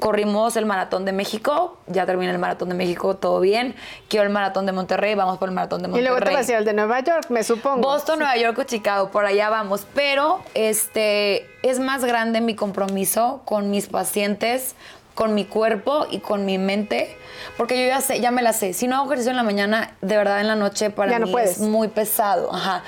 Corrimos 0.00 0.56
el 0.56 0.66
maratón 0.66 1.06
de 1.06 1.12
México, 1.12 1.78
ya 1.86 2.04
terminé 2.04 2.30
el 2.32 2.38
maratón 2.38 2.68
de 2.68 2.74
México, 2.74 3.16
todo 3.16 3.40
bien. 3.40 3.74
Quiero 4.08 4.26
el 4.26 4.32
maratón 4.32 4.66
de 4.66 4.72
Monterrey, 4.72 5.14
vamos 5.14 5.38
por 5.38 5.48
el 5.48 5.54
maratón 5.54 5.80
de 5.80 5.86
Y 5.86 5.90
Monterrey. 5.92 6.10
luego 6.10 6.26
te 6.26 6.34
vas 6.34 6.48
a 6.48 6.50
ir 6.52 6.58
al 6.58 6.64
de 6.64 6.74
Nueva 6.74 7.00
York, 7.00 7.26
me 7.30 7.42
supongo. 7.42 7.80
Boston, 7.80 8.18
Nueva 8.18 8.36
York 8.36 8.58
o 8.58 8.64
Chicago, 8.64 9.10
por 9.10 9.24
allá 9.24 9.48
vamos. 9.48 9.86
Pero 9.94 10.40
este 10.52 11.46
es 11.62 11.78
más 11.78 12.04
grande 12.04 12.42
mi 12.42 12.54
compromiso 12.54 13.40
con 13.46 13.70
mis 13.70 13.86
pacientes, 13.86 14.74
con 15.14 15.34
mi 15.34 15.44
cuerpo 15.44 16.06
y 16.10 16.18
con 16.18 16.44
mi 16.44 16.58
mente, 16.58 17.16
porque 17.56 17.80
yo 17.80 17.88
ya 17.88 18.00
sé, 18.00 18.20
ya 18.20 18.30
me 18.30 18.42
la 18.42 18.52
sé. 18.52 18.72
Si 18.72 18.88
no 18.88 18.96
hago 18.96 19.06
ejercicio 19.06 19.30
en 19.30 19.36
la 19.36 19.42
mañana, 19.42 19.96
de 20.00 20.16
verdad 20.16 20.40
en 20.40 20.48
la 20.48 20.56
noche 20.56 20.90
para 20.90 21.12
Ya 21.12 21.18
mí 21.20 21.32
es 21.40 21.60
muy 21.60 21.88
pesado. 21.88 22.52
Ajá. 22.52 22.82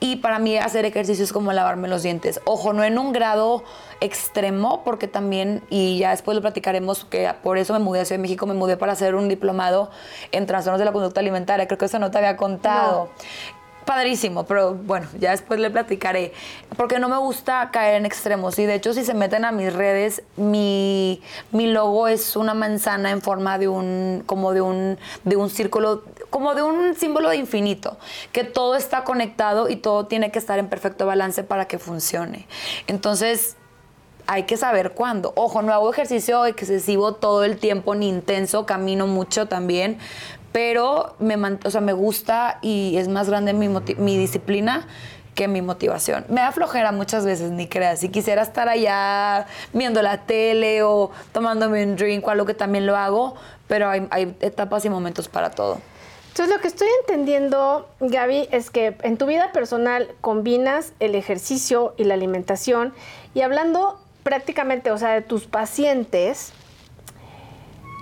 Y 0.00 0.16
para 0.16 0.38
mí 0.38 0.56
hacer 0.56 0.84
ejercicio 0.84 1.24
es 1.24 1.32
como 1.32 1.52
lavarme 1.52 1.88
los 1.88 2.04
dientes. 2.04 2.40
Ojo, 2.44 2.72
no 2.72 2.84
en 2.84 2.98
un 2.98 3.12
grado 3.12 3.64
extremo, 4.00 4.84
porque 4.84 5.08
también, 5.08 5.64
y 5.70 5.98
ya 5.98 6.10
después 6.10 6.36
lo 6.36 6.40
platicaremos, 6.40 7.04
que 7.04 7.32
por 7.42 7.58
eso 7.58 7.72
me 7.72 7.80
mudé 7.80 8.00
a 8.00 8.04
Ciudad 8.04 8.18
de 8.18 8.22
México, 8.22 8.46
me 8.46 8.54
mudé 8.54 8.76
para 8.76 8.92
hacer 8.92 9.16
un 9.16 9.28
diplomado 9.28 9.90
en 10.30 10.46
trastornos 10.46 10.78
de 10.78 10.84
la 10.84 10.92
conducta 10.92 11.18
alimentaria. 11.18 11.66
Creo 11.66 11.78
que 11.78 11.86
eso 11.86 11.98
no 11.98 12.12
te 12.12 12.18
había 12.18 12.36
contado. 12.36 13.10
Padrísimo, 13.88 14.44
pero 14.44 14.74
bueno, 14.74 15.08
ya 15.18 15.30
después 15.30 15.58
le 15.58 15.70
platicaré. 15.70 16.34
Porque 16.76 16.98
no 16.98 17.08
me 17.08 17.16
gusta 17.16 17.70
caer 17.72 17.94
en 17.94 18.04
extremos. 18.04 18.58
Y 18.58 18.66
de 18.66 18.74
hecho, 18.74 18.92
si 18.92 19.02
se 19.02 19.14
meten 19.14 19.46
a 19.46 19.50
mis 19.50 19.72
redes, 19.72 20.22
mi, 20.36 21.22
mi 21.52 21.68
logo 21.68 22.06
es 22.06 22.36
una 22.36 22.52
manzana 22.52 23.12
en 23.12 23.22
forma 23.22 23.56
de 23.56 23.66
un, 23.66 24.24
como 24.26 24.52
de 24.52 24.60
un, 24.60 24.98
de 25.24 25.36
un 25.36 25.48
círculo, 25.48 26.04
como 26.28 26.54
de 26.54 26.60
un 26.60 26.96
símbolo 26.96 27.30
de 27.30 27.36
infinito. 27.36 27.96
Que 28.30 28.44
todo 28.44 28.76
está 28.76 29.04
conectado 29.04 29.70
y 29.70 29.76
todo 29.76 30.04
tiene 30.04 30.30
que 30.30 30.38
estar 30.38 30.58
en 30.58 30.68
perfecto 30.68 31.06
balance 31.06 31.42
para 31.42 31.64
que 31.64 31.78
funcione. 31.78 32.46
Entonces, 32.88 33.56
hay 34.30 34.42
que 34.42 34.58
saber 34.58 34.92
cuándo. 34.92 35.32
Ojo, 35.34 35.62
no 35.62 35.72
hago 35.72 35.90
ejercicio 35.90 36.44
excesivo 36.44 37.14
todo 37.14 37.44
el 37.44 37.56
tiempo 37.56 37.94
ni 37.94 38.10
intenso, 38.10 38.66
camino 38.66 39.06
mucho 39.06 39.48
también, 39.48 39.96
pero 40.52 41.14
me, 41.18 41.36
o 41.36 41.70
sea, 41.70 41.80
me 41.80 41.92
gusta 41.92 42.58
y 42.62 42.96
es 42.96 43.08
más 43.08 43.28
grande 43.28 43.52
mi, 43.52 43.68
mi 43.68 44.16
disciplina 44.16 44.86
que 45.34 45.46
mi 45.46 45.62
motivación. 45.62 46.24
Me 46.28 46.40
da 46.40 46.50
flojera 46.50 46.90
muchas 46.90 47.24
veces, 47.24 47.52
ni 47.52 47.68
creas. 47.68 48.00
Si 48.00 48.08
quisiera 48.08 48.42
estar 48.42 48.68
allá 48.68 49.46
viendo 49.72 50.02
la 50.02 50.22
tele 50.22 50.82
o 50.82 51.12
tomándome 51.32 51.84
un 51.84 51.94
drink 51.94 52.26
o 52.26 52.30
algo 52.30 52.44
que 52.44 52.54
también 52.54 52.86
lo 52.86 52.96
hago, 52.96 53.36
pero 53.68 53.88
hay, 53.88 54.08
hay 54.10 54.36
etapas 54.40 54.84
y 54.84 54.90
momentos 54.90 55.28
para 55.28 55.50
todo. 55.50 55.78
Entonces, 56.30 56.54
lo 56.54 56.60
que 56.60 56.68
estoy 56.68 56.88
entendiendo, 57.02 57.88
Gaby, 58.00 58.48
es 58.50 58.70
que 58.70 58.96
en 59.02 59.16
tu 59.16 59.26
vida 59.26 59.52
personal 59.52 60.08
combinas 60.20 60.92
el 60.98 61.14
ejercicio 61.14 61.94
y 61.96 62.04
la 62.04 62.14
alimentación. 62.14 62.92
Y 63.34 63.42
hablando 63.42 64.00
prácticamente, 64.24 64.90
o 64.90 64.98
sea, 64.98 65.10
de 65.10 65.22
tus 65.22 65.46
pacientes, 65.46 66.52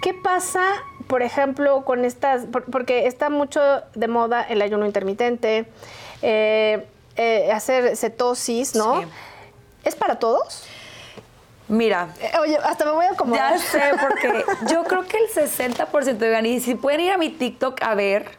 ¿qué 0.02 0.12
pasa, 0.12 0.64
por 1.06 1.22
ejemplo, 1.22 1.84
con 1.84 2.04
estas, 2.04 2.46
por- 2.46 2.64
porque 2.64 3.06
está 3.06 3.30
mucho 3.30 3.60
de 3.94 4.08
moda 4.08 4.42
el 4.42 4.60
ayuno 4.62 4.86
intermitente, 4.86 5.66
eh, 6.22 6.86
eh, 7.16 7.50
hacer 7.52 7.96
cetosis, 7.96 8.74
¿no? 8.74 9.00
Sí. 9.02 9.06
¿Es 9.84 9.94
para 9.94 10.18
todos? 10.18 10.64
Mira, 11.68 12.08
Eh, 12.20 12.30
oye, 12.40 12.56
hasta 12.58 12.84
me 12.84 12.92
voy 12.92 13.06
a 13.06 13.10
acomodar. 13.12 13.52
Ya 13.54 13.58
sé, 13.58 13.80
porque 14.00 14.44
yo 14.72 14.84
creo 14.84 15.06
que 15.06 15.16
el 15.18 15.28
60% 15.30 16.16
de 16.18 16.48
y 16.48 16.60
si 16.60 16.74
pueden 16.76 17.00
ir 17.00 17.12
a 17.12 17.18
mi 17.18 17.30
TikTok 17.30 17.82
a 17.82 17.94
ver, 17.94 18.30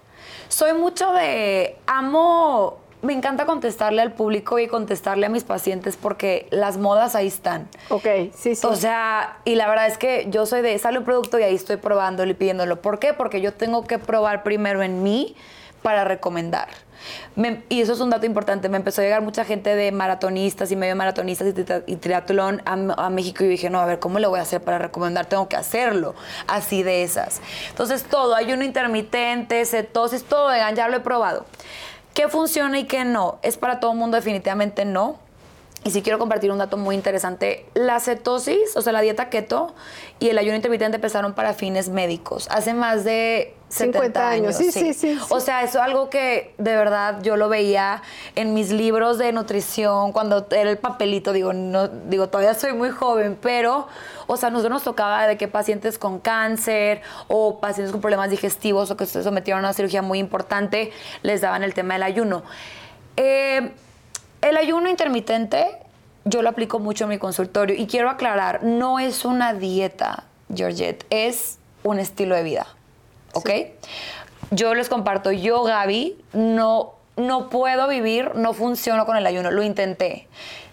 soy 0.48 0.74
mucho 0.74 1.12
de 1.12 1.78
amo, 1.88 2.80
me 3.02 3.14
encanta 3.14 3.46
contestarle 3.46 4.02
al 4.02 4.14
público 4.14 4.58
y 4.60 4.68
contestarle 4.68 5.26
a 5.28 5.30
mis 5.30 5.44
pacientes 5.44 5.96
porque 5.98 6.48
las 6.50 6.78
modas 6.78 7.14
ahí 7.16 7.28
están. 7.28 7.68
Ok, 7.90 8.06
sí, 8.36 8.56
sí. 8.56 8.66
O 8.68 8.76
sea, 8.76 9.38
y 9.46 9.56
la 9.56 9.68
verdad 9.70 9.88
es 9.88 9.98
que 9.98 10.28
yo 10.30 10.46
soy 10.46 10.62
de, 10.62 10.78
sale 10.80 10.98
un 11.00 11.06
producto 11.06 11.38
y 11.40 11.44
ahí 11.44 11.56
estoy 11.56 11.78
probándolo 11.78 12.32
y 12.32 12.34
pidiéndolo. 12.34 12.82
¿Por 12.82 12.98
qué? 13.00 13.14
Porque 13.14 13.40
yo 13.42 13.54
tengo 13.54 13.86
que 13.86 14.00
probar 14.00 14.44
primero 14.44 14.82
en 14.82 15.04
mí 15.04 15.36
para 15.84 16.04
recomendar. 16.06 16.68
Me- 17.36 17.64
y 17.70 17.82
eso 17.82 17.94
es 17.94 18.00
un 18.00 18.10
dato 18.10 18.26
importante. 18.26 18.68
Me 18.68 18.78
empezó 18.78 19.02
a 19.02 19.04
llegar 19.04 19.22
mucha 19.22 19.46
gente 19.46 19.76
de 19.76 19.92
maratonistas 19.92 20.72
y 20.72 20.76
medio 20.76 20.96
maratonistas 20.96 21.48
y, 21.50 21.52
tri- 21.54 21.84
y 21.86 21.96
triatlón 21.98 22.64
a, 22.66 22.74
a 23.06 23.10
México 23.12 23.44
y 23.44 23.48
dije, 23.48 23.70
no, 23.70 23.80
a 23.80 23.86
ver, 23.86 24.00
¿cómo 24.00 24.18
le 24.18 24.26
voy 24.26 24.40
a 24.40 24.42
hacer 24.42 24.60
para 24.62 24.80
recomendar? 24.80 25.28
Tengo 25.28 25.48
que 25.48 25.56
hacerlo. 25.56 26.16
Así 26.48 26.82
de 26.82 27.04
esas. 27.04 27.42
Entonces, 27.70 28.04
todo, 28.04 28.34
ayuno 28.36 28.64
intermitente, 28.64 29.64
cetosis, 29.66 30.24
todo 30.26 30.48
vegan, 30.50 30.76
ya 30.76 30.88
lo 30.90 30.98
he 30.98 31.02
probado. 31.02 31.46
¿Qué 32.18 32.28
funciona 32.30 32.80
y 32.80 32.86
qué 32.86 33.06
no? 33.06 33.38
¿Es 33.44 33.60
para 33.60 33.80
todo 33.80 33.92
el 33.92 34.00
mundo? 34.00 34.18
Definitivamente 34.18 34.86
no. 34.86 35.20
Y 35.84 35.92
si 35.92 36.02
quiero 36.02 36.20
compartir 36.20 36.52
un 36.52 36.58
dato 36.58 36.76
muy 36.76 36.96
interesante, 36.96 37.66
la 37.74 38.00
cetosis, 38.00 38.76
o 38.76 38.82
sea, 38.82 38.92
la 38.94 39.02
dieta 39.02 39.30
keto 39.30 39.74
y 40.20 40.30
el 40.30 40.38
ayuno 40.38 40.56
intermitente 40.56 40.96
empezaron 40.96 41.34
para 41.34 41.54
fines 41.54 41.90
médicos, 41.90 42.48
hace 42.50 42.74
más 42.74 43.04
de 43.04 43.54
70 43.70 44.00
50 44.00 44.30
años. 44.30 44.56
Sí, 44.56 44.72
sí, 44.72 44.94
sí, 44.94 45.16
sí. 45.16 45.20
O 45.30 45.40
sea, 45.40 45.64
eso 45.64 45.78
es 45.78 45.84
algo 45.84 46.10
que 46.10 46.54
de 46.58 46.76
verdad 46.76 47.22
yo 47.22 47.38
lo 47.38 47.48
veía 47.48 48.02
en 48.36 48.54
mis 48.54 48.72
libros 48.72 49.18
de 49.18 49.32
nutrición, 49.32 50.14
cuando 50.14 50.48
era 50.52 50.70
el 50.70 50.78
papelito, 50.78 51.32
digo, 51.32 51.54
no, 51.54 51.88
digo, 51.88 52.28
todavía 52.28 52.54
soy 52.54 52.74
muy 52.74 52.90
joven, 52.90 53.38
pero, 53.40 53.88
o 54.26 54.36
sea, 54.36 54.50
nosotros 54.50 54.74
nos 54.74 54.84
tocaba 54.84 55.28
de 55.28 55.38
que 55.38 55.48
pacientes 55.48 56.00
con 56.00 56.20
cáncer 56.20 57.02
o 57.28 57.60
pacientes 57.60 57.92
con 57.92 58.02
problemas 58.02 58.30
digestivos 58.30 58.90
o 58.90 58.98
que 58.98 59.06
se 59.06 59.22
sometieron 59.22 59.64
a 59.64 59.68
una 59.68 59.74
cirugía 59.74 60.02
muy 60.02 60.20
importante, 60.20 60.92
les 61.22 61.42
daban 61.42 61.64
el 61.64 61.74
tema 61.74 61.94
del 61.94 62.04
ayuno. 62.04 62.44
Eh, 63.16 63.72
el 64.42 64.58
ayuno 64.58 64.90
intermitente 64.90 65.68
yo 66.30 66.42
lo 66.42 66.50
aplico 66.50 66.80
mucho 66.80 67.06
en 67.06 67.12
mi 67.12 67.18
consultorio 67.18 67.76
y 67.76 67.88
quiero 67.88 68.10
aclarar, 68.10 68.64
no 68.64 69.00
es 69.00 69.26
una 69.26 69.54
dieta, 69.54 70.26
Georgette, 70.54 71.06
es 71.10 71.58
un 71.84 72.00
estilo 72.00 72.36
de 72.36 72.44
vida, 72.44 72.68
¿ok? 73.34 73.50
Yo 74.52 74.74
les 74.76 74.90
comparto, 74.90 75.32
yo 75.32 75.64
Gaby 75.64 76.18
no, 76.34 76.94
no 77.16 77.50
puedo 77.50 77.88
vivir, 77.88 78.36
no 78.36 78.54
funciono 78.54 79.06
con 79.06 79.18
el 79.18 79.26
ayuno, 79.26 79.52
lo 79.52 79.64
intenté. 79.64 80.28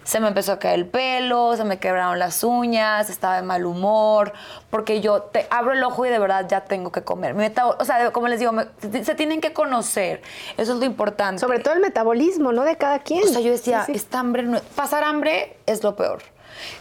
Se 0.05 0.19
me 0.21 0.27
empezó 0.29 0.53
a 0.53 0.59
caer 0.59 0.75
el 0.75 0.85
pelo, 0.87 1.57
se 1.57 1.63
me 1.65 1.79
quebraron 1.79 2.17
las 2.19 2.43
uñas, 2.43 3.09
estaba 3.09 3.35
de 3.35 3.41
mal 3.41 3.65
humor, 3.65 4.31
porque 4.69 5.01
yo 5.01 5.23
te 5.23 5.47
abro 5.49 5.73
el 5.73 5.83
ojo 5.83 6.05
y 6.05 6.09
de 6.09 6.19
verdad 6.19 6.45
ya 6.47 6.61
tengo 6.61 6.91
que 6.91 7.01
comer. 7.03 7.33
Mi 7.33 7.45
o 7.77 7.83
sea, 7.85 8.11
como 8.11 8.27
les 8.29 8.39
digo, 8.39 8.51
me- 8.53 8.67
se 9.03 9.15
tienen 9.15 9.41
que 9.41 9.51
conocer, 9.51 10.21
eso 10.57 10.73
es 10.73 10.79
lo 10.79 10.85
importante. 10.85 11.39
Sobre 11.41 11.59
todo 11.59 11.73
el 11.73 11.79
metabolismo, 11.81 12.51
¿no? 12.53 12.63
De 12.63 12.77
cada 12.77 12.99
quien. 12.99 13.23
O 13.23 13.27
sea, 13.27 13.41
yo 13.41 13.51
decía, 13.51 13.83
Sí, 13.85 13.91
sí. 13.93 13.97
esta 13.97 14.19
hambre 14.19 14.43
no- 14.43 14.61
pasar 14.75 15.03
hambre 15.03 15.57
es 15.65 15.83
lo 15.83 15.95
peor. 15.95 16.21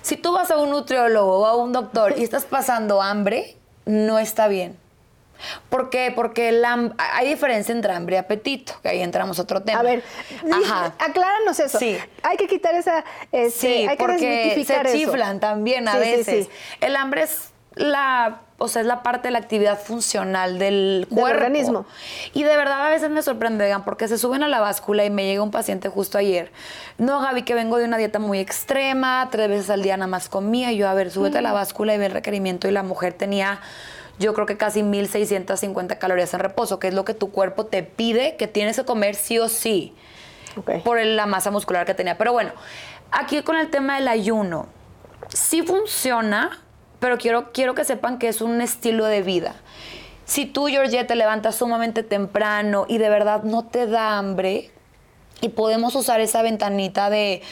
Si 0.03 0.17
tú 0.17 0.33
vas 0.33 0.51
a 0.53 0.59
un 0.59 0.71
nutriólogo 0.71 1.41
o 1.41 1.47
a 1.47 1.57
un 1.57 1.73
doctor 1.73 2.15
y 2.17 2.23
estás 2.23 2.45
pasando 2.45 3.03
hambre, 3.03 3.57
no 3.87 4.19
está 4.19 4.47
bien. 4.49 4.79
¿Por 5.69 5.91
qué? 5.91 6.13
Porque 6.15 6.49
el 6.49 6.65
hay 6.65 7.29
diferencia 7.29 7.73
entre 7.73 7.93
hambre 7.93 8.17
y 8.17 8.19
apetito, 8.19 8.75
que 8.83 8.89
ahí 8.89 9.01
entramos 9.03 9.39
a 9.39 9.43
otro 9.43 9.63
tema. 9.63 9.81
A 9.81 9.83
ver, 9.83 10.03
Ajá. 10.51 10.95
acláranos 10.99 11.59
eso. 11.61 11.79
Sí. 11.79 11.99
Hay 12.23 12.37
que 12.37 12.47
quitar 12.47 12.75
esa. 12.75 13.05
este, 13.33 13.51
Sí, 13.61 13.87
hay 13.87 13.97
que 13.97 13.97
porque 13.97 14.19
se 14.19 14.27
desmitificar 14.27 14.87
eso. 14.87 14.97
chiflan 14.97 15.41
también 15.41 15.89
a 15.89 15.93
Sí, 15.93 15.99
veces. 15.99 16.47
sí. 16.47 16.51
El 16.81 16.97
hambre 16.97 17.23
es 17.23 17.51
la, 17.77 18.41
o 18.59 18.69
sea, 18.69 18.83
es 18.83 18.87
la 18.87 19.03
parte 19.03 19.27
de 19.29 19.33
la 19.33 19.39
actividad 19.41 19.79
funcional 19.81 20.61
del 20.61 21.07
Del 21.11 21.19
cuerpo. 21.19 21.37
organismo. 21.39 21.87
Y 22.33 22.45
de 22.45 22.57
verdad 22.57 22.87
a 22.87 22.89
veces 22.89 23.11
me 23.11 23.21
sorprende, 23.21 23.65
oigan, 23.65 23.85
porque 23.85 24.07
se 24.07 24.17
suben 24.17 24.45
a 24.45 24.49
la 24.49 24.61
báscula 24.61 25.05
y 25.05 25.11
me 25.11 25.25
llega 25.27 25.43
un 25.43 25.51
paciente 25.51 25.89
justo 25.89 26.17
ayer. 26.17 26.53
No, 26.97 27.21
Gaby, 27.21 27.43
que 27.43 27.55
vengo 27.55 27.77
de 27.79 27.85
una 27.85 27.97
dieta 27.99 28.21
muy 28.21 28.39
extrema, 28.39 29.29
tres 29.33 29.49
veces 29.49 29.71
al 29.71 29.83
día 29.83 29.97
nada 29.97 30.07
más 30.07 30.29
comía. 30.29 30.71
Y 30.71 30.77
yo, 30.77 30.89
a 30.89 30.95
ver, 30.95 31.11
súbete 31.11 31.39
a 31.39 31.43
la 31.43 31.53
báscula 31.53 31.95
y 31.95 31.99
ve 31.99 32.07
el 32.07 32.13
requerimiento. 32.13 32.69
Y 32.69 32.71
la 32.71 32.85
mujer 32.85 33.13
tenía, 33.15 33.61
yo 34.19 34.35
creo 34.35 34.47
que 34.47 34.57
casi 34.57 34.83
1650 34.83 35.99
calorías 35.99 36.33
en 36.35 36.41
reposo, 36.41 36.79
que 36.79 36.89
es 36.89 36.95
lo 36.95 37.05
que 37.05 37.15
tu 37.15 37.31
cuerpo 37.31 37.67
te 37.67 37.83
pide 37.83 38.37
que 38.37 38.47
tienes 38.47 38.77
que 38.77 38.85
comer 38.85 39.15
sí 39.15 39.39
o 39.39 39.49
sí 39.49 39.95
por 40.85 41.05
la 41.05 41.27
masa 41.27 41.51
muscular 41.51 41.85
que 41.85 41.95
tenía. 41.95 42.17
Pero 42.17 42.33
bueno, 42.33 42.53
aquí 43.11 43.43
con 43.43 43.57
el 43.57 43.71
tema 43.71 43.97
del 43.97 44.09
ayuno, 44.09 44.67
sí 45.29 45.63
funciona, 45.63 46.63
pero 47.01 47.19
quiero, 47.19 47.53
quiero 47.53 47.75
que 47.75 47.85
sepan 47.85 48.19
que 48.19 48.29
es 48.29 48.41
un 48.41 48.61
estilo 48.61 49.07
de 49.07 49.23
vida. 49.23 49.57
Si 50.25 50.47
tú, 50.47 50.67
Georgette, 50.67 51.07
te 51.07 51.17
levantas 51.17 51.57
sumamente 51.57 52.03
temprano 52.03 52.87
y 52.89 52.99
de 52.99 53.11
verdad 53.11 53.43
no 53.43 53.65
te 53.65 53.87
da 53.87 54.17
hambre, 54.17 54.71
y 55.41 55.51
podemos 55.51 55.95
usar 55.95 56.21
esa 56.21 56.41
ventanita 56.41 57.11
de, 57.11 57.43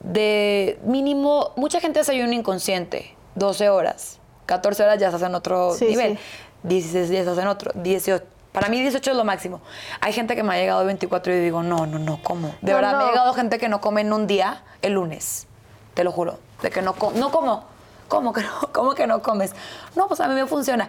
de 0.00 0.78
mínimo, 0.84 1.52
mucha 1.56 1.80
gente 1.80 2.00
desayuna 2.00 2.34
inconsciente, 2.34 3.14
12 3.36 3.70
horas, 3.70 4.19
14 4.50 4.82
horas 4.82 4.98
ya 4.98 5.06
estás 5.06 5.22
en 5.22 5.34
otro 5.36 5.72
Sí, 5.74 5.86
nivel, 5.86 6.16
sí. 6.18 6.22
16 6.64 7.08
ya 7.08 7.20
estás 7.20 7.38
en 7.38 7.46
otro, 7.46 7.70
18. 7.74 8.24
Para 8.52 8.68
mí 8.68 8.80
18 8.80 9.12
es 9.12 9.16
lo 9.16 9.24
máximo. 9.24 9.60
Hay 10.00 10.12
gente 10.12 10.34
que 10.34 10.42
me 10.42 10.52
ha 10.52 10.58
llegado 10.58 10.84
24 10.84 11.32
y 11.32 11.36
yo 11.36 11.42
digo, 11.42 11.62
no, 11.62 11.86
no, 11.86 12.00
no, 12.00 12.18
¿cómo? 12.24 12.48
De 12.60 12.72
No, 12.72 12.78
verdad, 12.78 12.98
me 12.98 13.04
ha 13.04 13.06
llegado 13.06 13.32
gente 13.32 13.58
que 13.58 13.68
no 13.68 13.80
come 13.80 14.00
en 14.00 14.12
un 14.12 14.26
día 14.26 14.64
el 14.82 14.94
lunes, 14.94 15.46
te 15.94 16.02
lo 16.02 16.10
juro, 16.10 16.38
de 16.60 16.70
que 16.70 16.82
no, 16.82 16.94
co- 16.94 17.12
no 17.14 17.30
como. 17.30 17.64
¿Cómo 18.08 18.32
que 18.32 18.42
no, 18.42 18.50
¿Cómo 18.72 18.94
que 18.94 19.06
no 19.06 19.22
comes? 19.22 19.52
No, 19.94 20.08
pues 20.08 20.18
a 20.18 20.26
mí 20.26 20.34
me 20.34 20.46
funciona. 20.48 20.88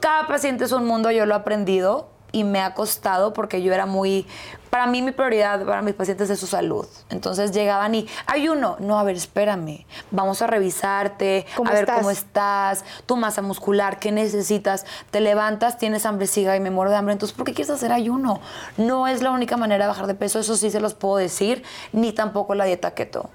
Cada 0.00 0.26
paciente 0.26 0.64
es 0.64 0.72
un 0.72 0.84
mundo, 0.84 1.10
yo 1.10 1.24
lo 1.24 1.32
he 1.32 1.38
aprendido 1.38 2.08
y 2.30 2.44
me 2.44 2.60
ha 2.60 2.74
costado 2.74 3.32
porque 3.32 3.62
yo 3.62 3.72
era 3.72 3.86
muy, 3.86 4.26
para 4.70 4.86
mí 4.86 5.02
mi 5.02 5.12
prioridad 5.12 5.64
para 5.64 5.82
mis 5.82 5.94
pacientes 5.94 6.30
es 6.30 6.38
su 6.38 6.46
salud. 6.46 6.86
Entonces 7.10 7.52
llegaban 7.52 7.94
y, 7.94 8.06
hay 8.26 8.48
uno, 8.48 8.76
no, 8.80 8.98
a 8.98 9.02
ver, 9.02 9.16
espérame, 9.16 9.84
vamos 10.10 10.42
a 10.42 10.46
revisarte, 10.46 11.46
a 11.64 11.72
ver 11.72 11.86
cómo 11.86 12.10
estás, 12.10 12.84
tu 13.06 13.16
masa 13.16 13.42
muscular, 13.42 13.98
qué 13.98 14.12
necesitas, 14.12 14.86
te 15.10 15.20
levantas, 15.20 15.78
tienes 15.78 16.06
hambre, 16.06 16.26
siga 16.26 16.56
y 16.56 16.60
me 16.60 16.70
muero 16.70 16.90
de 16.90 16.96
hambre, 16.96 17.12
entonces 17.12 17.36
¿por 17.36 17.46
qué 17.46 17.54
quieres 17.54 17.70
hacer 17.70 17.92
ayuno? 17.92 18.40
No 18.76 19.06
es 19.06 19.22
la 19.22 19.30
única 19.30 19.56
manera 19.56 19.84
de 19.84 19.88
bajar 19.88 20.06
de 20.06 20.14
peso, 20.14 20.38
eso 20.38 20.56
sí 20.56 20.70
se 20.70 20.80
los 20.80 20.94
puedo 20.94 21.16
decir, 21.16 21.62
ni 21.92 22.12
tampoco 22.12 22.54
la 22.54 22.64
dieta 22.64 22.92
keto. 22.92 23.30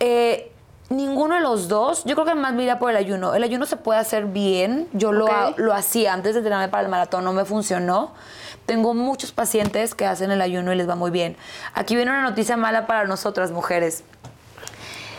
Eh, 0.00 0.52
Ninguno 0.88 1.34
de 1.34 1.40
los 1.40 1.66
dos, 1.66 2.04
yo 2.04 2.14
creo 2.14 2.26
que 2.26 2.34
más 2.36 2.54
mira 2.54 2.78
por 2.78 2.90
el 2.90 2.96
ayuno. 2.96 3.34
El 3.34 3.42
ayuno 3.42 3.66
se 3.66 3.76
puede 3.76 3.98
hacer 3.98 4.26
bien. 4.26 4.88
Yo 4.92 5.10
lo, 5.12 5.26
lo 5.56 5.74
hacía 5.74 6.12
antes 6.12 6.34
de 6.34 6.38
entrenarme 6.38 6.68
para 6.68 6.84
el 6.84 6.88
maratón, 6.88 7.24
no 7.24 7.32
me 7.32 7.44
funcionó. 7.44 8.12
Tengo 8.66 8.94
muchos 8.94 9.32
pacientes 9.32 9.96
que 9.96 10.06
hacen 10.06 10.30
el 10.30 10.40
ayuno 10.40 10.72
y 10.72 10.76
les 10.76 10.88
va 10.88 10.94
muy 10.94 11.10
bien. 11.10 11.36
Aquí 11.74 11.96
viene 11.96 12.12
una 12.12 12.22
noticia 12.22 12.56
mala 12.56 12.86
para 12.86 13.04
nosotras 13.04 13.50
mujeres. 13.50 14.04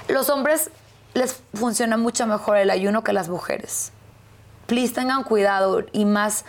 Los 0.07 0.29
hombres 0.29 0.71
les 1.13 1.41
funciona 1.53 1.97
mucho 1.97 2.25
mejor 2.27 2.57
el 2.57 2.69
ayuno 2.69 3.03
que 3.03 3.11
las 3.11 3.27
mujeres. 3.27 3.91
Please 4.67 4.93
tengan 4.93 5.23
cuidado 5.23 5.83
y 5.91 6.05
más 6.05 6.45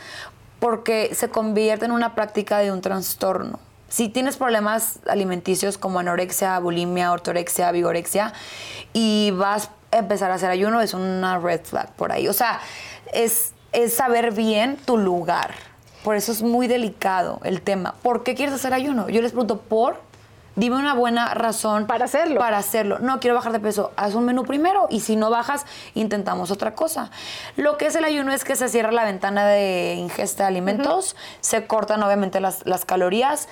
porque 0.60 1.12
se 1.14 1.28
convierte 1.28 1.86
en 1.86 1.92
una 1.92 2.14
práctica 2.14 2.58
de 2.58 2.70
un 2.70 2.80
trastorno 2.80 3.58
si 3.88 4.08
tienes 4.08 4.36
problemas 4.36 5.00
alimenticios 5.08 5.78
como 5.78 5.98
anorexia, 5.98 6.58
bulimia, 6.58 7.12
ortorexia, 7.12 7.72
vigorexia 7.72 8.32
y 8.92 9.32
vas 9.32 9.70
a 9.90 9.98
empezar 9.98 10.30
a 10.30 10.34
hacer 10.34 10.50
ayuno, 10.50 10.80
es 10.80 10.94
una 10.94 11.38
red 11.38 11.62
flag 11.64 11.92
por 11.94 12.12
ahí. 12.12 12.28
O 12.28 12.32
sea, 12.32 12.60
es, 13.12 13.54
es 13.72 13.94
saber 13.94 14.32
bien 14.32 14.76
tu 14.76 14.98
lugar. 14.98 15.54
Por 16.04 16.16
eso 16.16 16.32
es 16.32 16.42
muy 16.42 16.68
delicado 16.68 17.40
el 17.44 17.62
tema. 17.62 17.94
¿Por 18.02 18.22
qué 18.22 18.34
quieres 18.34 18.54
hacer 18.54 18.72
ayuno? 18.74 19.08
Yo 19.08 19.20
les 19.22 19.32
pregunto, 19.32 19.60
¿por? 19.60 20.07
Dime 20.58 20.74
una 20.74 20.92
buena 20.92 21.34
razón. 21.34 21.86
Para 21.86 22.06
hacerlo. 22.06 22.40
Para 22.40 22.58
hacerlo. 22.58 22.98
No, 22.98 23.20
quiero 23.20 23.36
bajar 23.36 23.52
de 23.52 23.60
peso. 23.60 23.92
Haz 23.94 24.16
un 24.16 24.24
menú 24.24 24.42
primero 24.42 24.88
y 24.90 25.00
si 25.00 25.14
no 25.14 25.30
bajas, 25.30 25.64
intentamos 25.94 26.50
otra 26.50 26.74
cosa. 26.74 27.12
Lo 27.56 27.78
que 27.78 27.86
es 27.86 27.94
el 27.94 28.04
ayuno 28.04 28.32
es 28.32 28.42
que 28.42 28.56
se 28.56 28.68
cierra 28.68 28.90
la 28.90 29.04
ventana 29.04 29.46
de 29.46 29.94
ingesta 29.94 30.42
de 30.42 30.48
alimentos, 30.48 31.14
se 31.40 31.68
cortan 31.68 32.02
obviamente 32.02 32.40
las, 32.40 32.66
las 32.66 32.84
calorías 32.84 33.48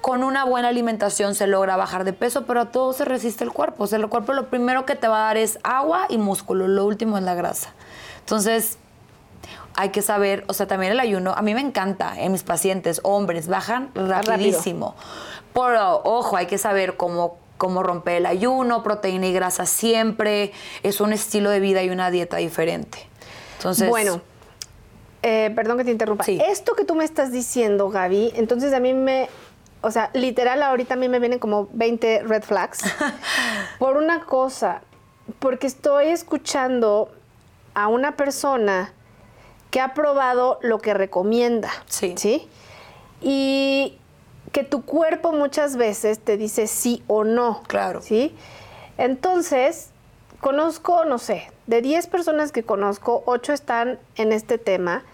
con 0.00 0.24
una 0.24 0.44
buena 0.44 0.68
alimentación 0.68 1.34
se 1.34 1.46
logra 1.46 1.76
bajar 1.76 2.04
de 2.04 2.14
peso, 2.14 2.46
pero 2.46 2.62
a 2.62 2.66
todo 2.70 2.94
se 2.94 3.04
resiste 3.04 3.44
el 3.44 3.52
cuerpo. 3.52 3.84
O 3.84 3.86
sea, 3.86 3.98
el 3.98 4.08
cuerpo 4.08 4.32
lo 4.32 4.48
primero 4.48 4.86
que 4.86 4.94
te 4.94 5.08
va 5.08 5.18
a 5.18 5.24
dar 5.26 5.36
es 5.36 5.58
agua 5.62 6.06
y 6.08 6.16
músculo, 6.16 6.68
lo 6.68 6.86
último 6.86 7.18
es 7.18 7.24
la 7.24 7.34
grasa. 7.34 7.74
Entonces, 8.20 8.78
hay 9.76 9.90
que 9.90 10.02
saber, 10.02 10.44
o 10.48 10.54
sea, 10.54 10.66
también 10.66 10.92
el 10.92 11.00
ayuno, 11.00 11.32
a 11.36 11.42
mí 11.42 11.54
me 11.54 11.60
encanta 11.60 12.18
en 12.18 12.32
mis 12.32 12.42
pacientes, 12.42 13.00
hombres, 13.02 13.46
bajan 13.48 13.90
rapidísimo. 13.94 14.94
Pero, 15.52 16.02
ojo, 16.04 16.36
hay 16.36 16.46
que 16.46 16.58
saber 16.58 16.96
cómo, 16.96 17.38
cómo 17.58 17.82
romper 17.82 18.16
el 18.16 18.26
ayuno, 18.26 18.82
proteína 18.82 19.26
y 19.26 19.32
grasa 19.32 19.66
siempre, 19.66 20.52
es 20.82 21.00
un 21.00 21.12
estilo 21.12 21.50
de 21.50 21.60
vida 21.60 21.82
y 21.82 21.90
una 21.90 22.10
dieta 22.10 22.36
diferente. 22.36 23.06
Entonces, 23.58 23.88
bueno, 23.88 24.20
eh, 25.22 25.52
perdón 25.54 25.78
que 25.78 25.84
te 25.84 25.90
interrumpa. 25.90 26.24
Esto 26.26 26.74
que 26.74 26.84
tú 26.84 26.94
me 26.94 27.04
estás 27.04 27.32
diciendo, 27.32 27.90
Gaby, 27.90 28.32
entonces 28.36 28.72
a 28.72 28.80
mí 28.80 28.94
me 28.94 29.28
o 29.82 29.90
sea, 29.90 30.10
literal 30.12 30.62
ahorita 30.62 30.94
a 30.94 30.96
mí 30.96 31.08
me 31.08 31.18
vienen 31.18 31.38
como 31.38 31.68
20 31.72 32.22
red 32.24 32.42
flags 32.42 32.80
por 33.78 33.96
una 33.96 34.24
cosa, 34.24 34.82
porque 35.38 35.66
estoy 35.66 36.08
escuchando 36.08 37.10
a 37.74 37.88
una 37.88 38.16
persona 38.16 38.92
que 39.70 39.80
ha 39.80 39.94
probado 39.94 40.58
lo 40.62 40.80
que 40.80 40.92
recomienda, 40.92 41.70
sí. 41.86 42.14
¿sí? 42.16 42.48
Y 43.22 43.96
que 44.52 44.64
tu 44.64 44.84
cuerpo 44.84 45.32
muchas 45.32 45.76
veces 45.76 46.18
te 46.18 46.36
dice 46.36 46.66
sí 46.66 47.02
o 47.06 47.24
no. 47.24 47.62
Claro. 47.66 48.02
¿Sí? 48.02 48.34
Entonces, 48.98 49.90
conozco, 50.40 51.04
no 51.04 51.18
sé, 51.18 51.50
de 51.66 51.82
10 51.82 52.06
personas 52.08 52.52
que 52.52 52.62
conozco, 52.62 53.22
8 53.26 53.52
están 53.52 53.98
en 54.16 54.32
este 54.32 54.58
tema, 54.58 55.04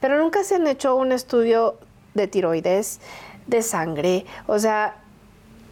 pero 0.00 0.18
nunca 0.18 0.44
se 0.44 0.54
han 0.54 0.66
hecho 0.66 0.94
un 0.94 1.12
estudio 1.12 1.76
de 2.14 2.28
tiroides, 2.28 3.00
de 3.46 3.62
sangre. 3.62 4.26
O 4.46 4.58
sea, 4.58 4.96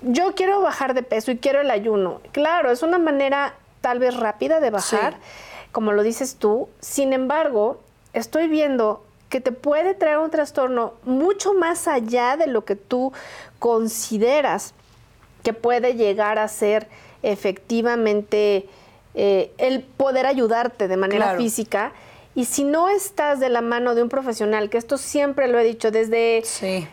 yo 0.02 0.34
quiero 0.34 0.60
bajar 0.60 0.94
de 0.94 1.02
peso 1.02 1.30
y 1.30 1.38
quiero 1.38 1.60
el 1.60 1.70
ayuno. 1.70 2.20
Claro, 2.32 2.70
es 2.70 2.82
una 2.82 2.98
manera 2.98 3.54
tal 3.80 3.98
vez 3.98 4.16
rápida 4.16 4.60
de 4.60 4.70
bajar, 4.70 5.16
como 5.72 5.92
lo 5.92 6.02
dices 6.02 6.36
tú. 6.36 6.68
Sin 6.80 7.12
embargo, 7.12 7.80
estoy 8.12 8.48
viendo 8.48 9.04
que 9.34 9.40
te 9.40 9.50
puede 9.50 9.94
traer 9.94 10.18
un 10.18 10.30
trastorno 10.30 10.94
mucho 11.02 11.54
más 11.54 11.88
allá 11.88 12.36
de 12.36 12.46
lo 12.46 12.64
que 12.64 12.76
tú 12.76 13.12
consideras 13.58 14.74
que 15.42 15.52
puede 15.52 15.94
llegar 15.94 16.38
a 16.38 16.46
ser 16.46 16.86
efectivamente 17.24 18.68
eh, 19.16 19.50
el 19.58 19.82
poder 19.82 20.26
ayudarte 20.26 20.86
de 20.86 20.96
manera 20.96 21.36
física. 21.36 21.92
Y 22.36 22.44
si 22.44 22.62
no 22.62 22.88
estás 22.88 23.40
de 23.40 23.48
la 23.48 23.60
mano 23.60 23.96
de 23.96 24.04
un 24.04 24.08
profesional, 24.08 24.70
que 24.70 24.78
esto 24.78 24.98
siempre 24.98 25.48
lo 25.48 25.58
he 25.58 25.64
dicho 25.64 25.90
desde 25.90 26.42
sí 26.44 26.86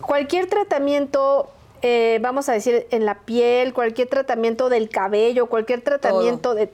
cualquier 0.00 0.48
tratamiento, 0.48 1.50
eh, 1.82 2.18
vamos 2.20 2.48
a 2.48 2.52
decir, 2.52 2.88
en 2.90 3.06
la 3.06 3.14
piel, 3.20 3.72
cualquier 3.72 4.08
tratamiento 4.08 4.68
del 4.68 4.88
cabello, 4.88 5.46
cualquier 5.46 5.82
tratamiento 5.82 6.54
de, 6.54 6.72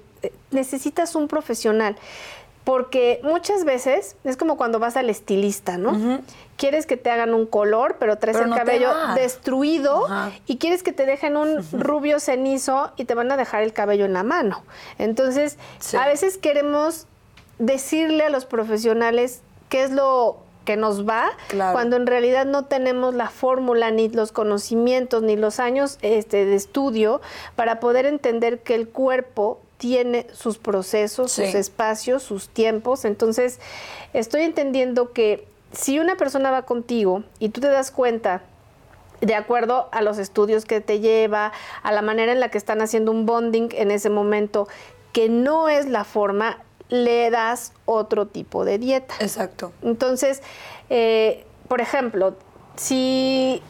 necesitas 0.52 1.14
un 1.14 1.28
profesional. 1.28 1.96
Porque 2.66 3.20
muchas 3.22 3.64
veces 3.64 4.16
es 4.24 4.36
como 4.36 4.56
cuando 4.56 4.80
vas 4.80 4.96
al 4.96 5.08
estilista, 5.08 5.78
¿no? 5.78 6.20
Quieres 6.56 6.84
que 6.84 6.96
te 6.96 7.12
hagan 7.12 7.32
un 7.32 7.46
color, 7.46 7.94
pero 8.00 8.18
traes 8.18 8.38
el 8.38 8.52
cabello 8.52 8.90
destruido 9.14 10.04
y 10.46 10.56
quieres 10.56 10.82
que 10.82 10.90
te 10.90 11.06
dejen 11.06 11.36
un 11.36 11.64
rubio 11.72 12.18
cenizo 12.18 12.90
y 12.96 13.04
te 13.04 13.14
van 13.14 13.30
a 13.30 13.36
dejar 13.36 13.62
el 13.62 13.72
cabello 13.72 14.04
en 14.04 14.14
la 14.14 14.24
mano. 14.24 14.64
Entonces, 14.98 15.58
a 15.96 16.08
veces 16.08 16.38
queremos 16.38 17.06
decirle 17.60 18.24
a 18.24 18.30
los 18.30 18.46
profesionales 18.46 19.42
qué 19.68 19.84
es 19.84 19.92
lo 19.92 20.38
que 20.64 20.76
nos 20.76 21.08
va, 21.08 21.30
cuando 21.70 21.94
en 21.94 22.08
realidad 22.08 22.46
no 22.46 22.64
tenemos 22.64 23.14
la 23.14 23.30
fórmula, 23.30 23.92
ni 23.92 24.08
los 24.08 24.32
conocimientos, 24.32 25.22
ni 25.22 25.36
los 25.36 25.60
años 25.60 25.98
este, 26.02 26.44
de 26.44 26.56
estudio 26.56 27.20
para 27.54 27.78
poder 27.78 28.06
entender 28.06 28.58
que 28.58 28.74
el 28.74 28.88
cuerpo 28.88 29.60
tiene 29.78 30.26
sus 30.32 30.58
procesos, 30.58 31.32
sus 31.32 31.54
espacios, 31.54 32.22
sus 32.22 32.48
tiempos. 32.48 33.04
Entonces, 33.04 33.60
estoy 34.12 34.42
entendiendo 34.42 35.12
que 35.12 35.46
si 35.72 35.98
una 35.98 36.16
persona 36.16 36.50
va 36.50 36.62
contigo 36.62 37.22
y 37.38 37.50
tú 37.50 37.60
te 37.60 37.68
das 37.68 37.90
cuenta 37.90 38.42
de 39.20 39.34
acuerdo 39.34 39.88
a 39.92 40.02
los 40.02 40.18
estudios 40.18 40.64
que 40.64 40.80
te 40.80 41.00
lleva, 41.00 41.52
a 41.82 41.92
la 41.92 42.02
manera 42.02 42.32
en 42.32 42.40
la 42.40 42.50
que 42.50 42.58
están 42.58 42.80
haciendo 42.80 43.12
un 43.12 43.26
bonding 43.26 43.68
en 43.72 43.90
ese 43.90 44.10
momento, 44.10 44.68
que 45.12 45.28
no 45.28 45.68
es 45.68 45.86
la 45.86 46.04
forma, 46.04 46.62
le 46.88 47.30
das 47.30 47.72
otro 47.84 48.26
tipo 48.26 48.64
de 48.64 48.78
dieta. 48.78 49.14
Exacto. 49.20 49.72
Entonces, 49.82 50.42
eh, 50.90 51.44
por 51.68 51.80
ejemplo, 51.80 52.36
si 52.76 53.62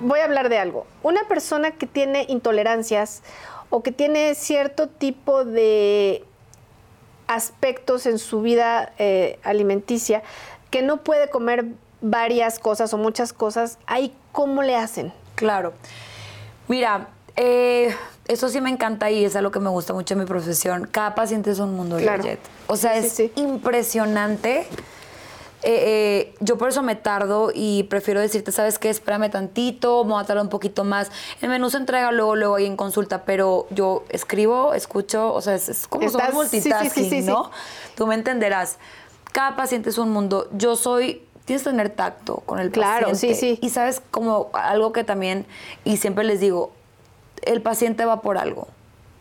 voy 0.00 0.20
a 0.20 0.24
hablar 0.24 0.48
de 0.48 0.58
algo, 0.58 0.86
una 1.02 1.26
persona 1.28 1.72
que 1.72 1.86
tiene 1.86 2.26
intolerancias 2.28 3.22
o 3.70 3.82
que 3.82 3.92
tiene 3.92 4.34
cierto 4.34 4.88
tipo 4.88 5.44
de 5.44 6.24
aspectos 7.28 8.06
en 8.06 8.18
su 8.18 8.42
vida 8.42 8.92
eh, 8.98 9.38
alimenticia, 9.44 10.22
que 10.70 10.82
no 10.82 10.98
puede 10.98 11.30
comer 11.30 11.64
varias 12.00 12.58
cosas 12.58 12.92
o 12.92 12.98
muchas 12.98 13.32
cosas, 13.32 13.78
ahí 13.86 14.14
cómo 14.32 14.62
le 14.62 14.76
hacen. 14.76 15.12
Claro. 15.36 15.72
Mira, 16.66 17.08
eh, 17.36 17.94
eso 18.26 18.48
sí 18.48 18.60
me 18.60 18.70
encanta 18.70 19.10
y 19.10 19.24
es 19.24 19.36
algo 19.36 19.50
que 19.50 19.60
me 19.60 19.70
gusta 19.70 19.92
mucho 19.92 20.14
en 20.14 20.20
mi 20.20 20.26
profesión. 20.26 20.88
Cada 20.90 21.14
paciente 21.14 21.50
es 21.50 21.58
un 21.58 21.74
mundo, 21.74 21.98
claro. 21.98 22.24
O 22.66 22.76
sea, 22.76 22.96
es 22.96 23.20
impresionante. 23.36 24.66
Eh, 25.62 26.30
eh, 26.32 26.34
yo 26.40 26.56
por 26.56 26.70
eso 26.70 26.82
me 26.82 26.96
tardo 26.96 27.50
y 27.54 27.82
prefiero 27.84 28.20
decirte, 28.20 28.50
¿sabes 28.50 28.78
qué? 28.78 28.88
Espérame 28.88 29.30
tantito, 29.30 30.04
me 30.04 30.12
voy 30.12 30.22
a 30.22 30.26
tardar 30.26 30.42
un 30.42 30.50
poquito 30.50 30.84
más. 30.84 31.10
El 31.42 31.50
menú 31.50 31.68
se 31.68 31.76
entrega 31.76 32.12
luego, 32.12 32.34
luego 32.34 32.54
ahí 32.56 32.66
en 32.66 32.76
consulta, 32.76 33.24
pero 33.24 33.66
yo 33.70 34.04
escribo, 34.08 34.72
escucho, 34.72 35.32
o 35.32 35.40
sea, 35.42 35.54
es, 35.54 35.86
como 35.86 36.08
somos 36.08 36.32
multitasking, 36.32 37.26
¿no? 37.26 37.50
Tú 37.94 38.06
me 38.06 38.14
entenderás. 38.14 38.78
Cada 39.32 39.54
paciente 39.54 39.90
es 39.90 39.98
un 39.98 40.10
mundo. 40.10 40.48
Yo 40.52 40.76
soy 40.76 41.22
tienes 41.44 41.64
que 41.64 41.70
tener 41.70 41.90
tacto 41.90 42.36
con 42.46 42.60
el 42.60 42.70
paciente. 42.70 42.98
Claro, 43.00 43.14
sí, 43.16 43.34
sí. 43.34 43.58
Y 43.60 43.70
sabes 43.70 44.00
como 44.12 44.50
algo 44.52 44.92
que 44.92 45.02
también, 45.02 45.46
y 45.84 45.96
siempre 45.96 46.22
les 46.24 46.38
digo, 46.38 46.72
el 47.42 47.60
paciente 47.60 48.04
va 48.04 48.20
por 48.22 48.38
algo. 48.38 48.68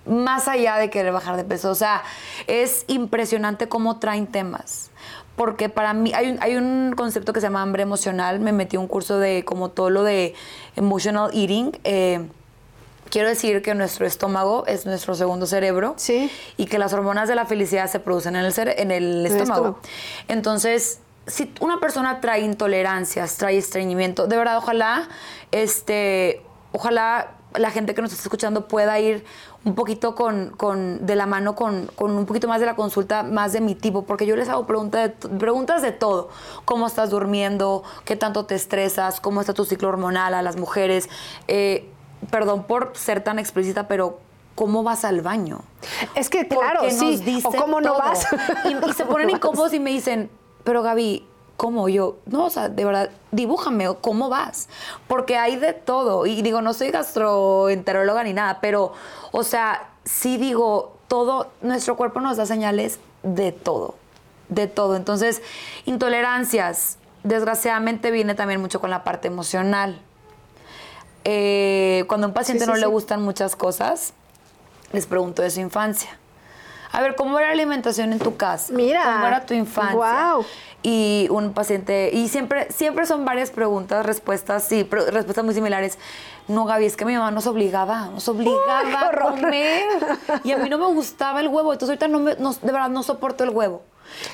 Más 0.05 0.47
allá 0.47 0.77
de 0.77 0.89
querer 0.89 1.11
bajar 1.11 1.37
de 1.37 1.43
peso. 1.43 1.71
O 1.71 1.75
sea, 1.75 2.03
es 2.47 2.85
impresionante 2.87 3.67
cómo 3.67 3.97
traen 3.97 4.27
temas. 4.27 4.91
Porque 5.39 5.69
para 5.69 5.93
mí 5.93 6.11
hay 6.13 6.31
un, 6.31 6.37
hay 6.43 6.57
un 6.57 6.93
concepto 6.97 7.31
que 7.31 7.39
se 7.39 7.45
llama 7.45 7.61
hambre 7.61 7.81
emocional. 7.83 8.41
Me 8.41 8.51
metí 8.51 8.75
un 8.75 8.89
curso 8.89 9.19
de 9.19 9.45
como 9.45 9.69
todo 9.69 9.89
lo 9.89 10.03
de 10.03 10.33
emotional 10.75 11.31
eating. 11.33 11.71
Eh, 11.85 12.27
Quiero 13.09 13.29
decir 13.29 13.61
que 13.61 13.73
nuestro 13.73 14.05
estómago 14.05 14.65
es 14.67 14.85
nuestro 14.85 15.15
segundo 15.15 15.45
cerebro 15.47 15.93
Sí. 15.95 16.29
y 16.57 16.65
que 16.65 16.77
las 16.77 16.91
hormonas 16.91 17.29
de 17.29 17.35
la 17.35 17.45
felicidad 17.45 17.89
se 17.89 17.99
producen 18.01 18.35
en 18.35 18.43
el, 18.43 18.53
cere- 18.53 18.75
en 18.77 18.91
el 18.91 19.25
estómago. 19.25 19.43
estómago. 19.53 19.79
Entonces, 20.27 20.99
si 21.25 21.51
una 21.61 21.79
persona 21.79 22.19
trae 22.19 22.41
intolerancias, 22.41 23.37
trae 23.37 23.57
estreñimiento, 23.57 24.27
de 24.27 24.35
verdad, 24.37 24.57
ojalá, 24.57 25.07
este, 25.51 26.41
ojalá 26.73 27.31
la 27.55 27.71
gente 27.71 27.95
que 27.95 28.01
nos 28.01 28.11
está 28.11 28.23
escuchando 28.23 28.67
pueda 28.67 28.99
ir 28.99 29.25
un 29.65 29.75
poquito 29.75 30.15
con, 30.15 30.51
con- 30.51 31.05
de 31.05 31.15
la 31.15 31.25
mano 31.25 31.55
con, 31.55 31.87
con 31.95 32.11
un 32.11 32.25
poquito 32.25 32.47
más 32.47 32.59
de 32.59 32.65
la 32.65 32.75
consulta, 32.75 33.23
más 33.23 33.53
de 33.53 33.61
mi 33.61 33.75
tipo, 33.75 34.03
porque 34.05 34.25
yo 34.25 34.35
les 34.35 34.47
hago 34.49 34.65
pregunta 34.67 34.99
de 34.99 35.09
preguntas 35.09 35.81
de 35.81 35.91
todo. 35.91 36.29
¿Cómo 36.65 36.87
estás 36.87 37.09
durmiendo? 37.09 37.83
¿Qué 38.05 38.15
tanto 38.15 38.45
te 38.45 38.55
estresas? 38.55 39.19
¿Cómo 39.19 39.41
está 39.41 39.53
tu 39.53 39.65
ciclo 39.65 39.89
hormonal 39.89 40.33
a 40.33 40.41
las 40.41 40.57
mujeres? 40.57 41.09
Eh, 41.47 41.89
perdón 42.31 42.63
por 42.63 42.91
ser 42.95 43.23
tan 43.23 43.39
explícita, 43.39 43.87
pero 43.87 44.19
¿cómo 44.55 44.83
vas 44.83 45.03
al 45.05 45.21
baño? 45.21 45.61
Es 46.15 46.29
que 46.29 46.47
claro, 46.47 46.81
sí. 46.89 47.41
o 47.43 47.51
cómo 47.51 47.81
no 47.81 47.93
todo. 47.93 47.99
vas. 47.99 48.27
Y, 48.65 48.89
y 48.89 48.93
se 48.93 49.05
ponen 49.05 49.29
incómodos 49.31 49.73
y 49.73 49.79
me 49.79 49.89
dicen, 49.89 50.29
pero 50.63 50.83
Gaby, 50.83 51.25
¿cómo 51.59 51.89
yo? 51.89 52.15
No, 52.25 52.45
o 52.45 52.49
sea, 52.49 52.69
de 52.69 52.85
verdad, 52.85 53.09
dibújame, 53.31 53.85
¿cómo 53.99 54.29
vas? 54.29 54.69
Porque 55.09 55.35
hay 55.35 55.57
de 55.57 55.73
todo. 55.73 56.25
Y 56.25 56.41
digo, 56.41 56.61
no 56.61 56.73
soy 56.73 56.89
gastroenteróloga 56.89 58.23
ni 58.23 58.31
nada, 58.31 58.59
pero, 58.61 58.93
o 59.33 59.43
sea, 59.43 59.89
sí 60.05 60.37
digo, 60.37 60.95
todo, 61.09 61.51
nuestro 61.61 61.97
cuerpo 61.97 62.21
nos 62.21 62.37
da 62.37 62.45
señales 62.45 62.99
de 63.23 63.51
todo, 63.51 63.95
de 64.47 64.67
todo. 64.67 64.95
Entonces, 64.95 65.41
intolerancias, 65.83 66.97
desgraciadamente 67.23 68.09
viene 68.09 68.35
también 68.35 68.61
mucho 68.61 68.79
con 68.79 68.89
la 68.89 69.03
parte 69.03 69.27
emocional. 69.27 69.99
Eh, 71.25 72.05
cuando 72.07 72.27
a 72.27 72.29
un 72.29 72.33
paciente 72.33 72.63
Sí, 72.63 72.71
sí, 72.71 72.73
no 72.73 72.79
le 72.79 72.87
gustan 72.87 73.21
muchas 73.21 73.57
cosas, 73.57 74.13
les 74.93 75.05
pregunto 75.05 75.41
de 75.41 75.49
su 75.49 75.59
infancia. 75.59 76.17
A 76.91 77.01
ver, 77.01 77.15
¿cómo 77.15 77.37
era 77.37 77.47
la 77.49 77.53
alimentación 77.53 78.13
en 78.13 78.19
tu 78.19 78.35
casa? 78.35 78.73
Mira. 78.73 79.03
¿Cómo 79.03 79.27
era 79.27 79.45
tu 79.45 79.53
infancia? 79.53 79.95
Guau. 79.95 80.45
Y 80.81 81.27
un 81.29 81.53
paciente, 81.53 82.09
y 82.13 82.29
siempre, 82.29 82.71
siempre 82.71 83.05
son 83.05 83.25
varias 83.25 83.51
preguntas, 83.51 84.05
respuestas, 84.05 84.67
pre- 84.89 85.11
respuestas 85.11 85.43
muy 85.45 85.53
similares. 85.53 85.97
No, 86.47 86.65
Gaby, 86.65 86.85
es 86.85 86.95
que 86.95 87.05
mi 87.05 87.13
mamá 87.13 87.31
nos 87.31 87.45
obligaba, 87.47 88.05
nos 88.07 88.27
obligaba 88.29 89.09
a 89.09 89.11
comer. 89.11 89.83
Y 90.43 90.51
a 90.53 90.57
mí 90.57 90.69
no 90.69 90.77
me 90.77 90.85
gustaba 90.87 91.41
el 91.41 91.49
huevo, 91.49 91.73
entonces 91.73 91.89
ahorita 91.89 92.07
no 92.07 92.19
me, 92.19 92.35
no- 92.35 92.53
de 92.53 92.71
verdad 92.71 92.89
no 92.89 93.03
soporto 93.03 93.43
el 93.43 93.49
huevo. 93.51 93.83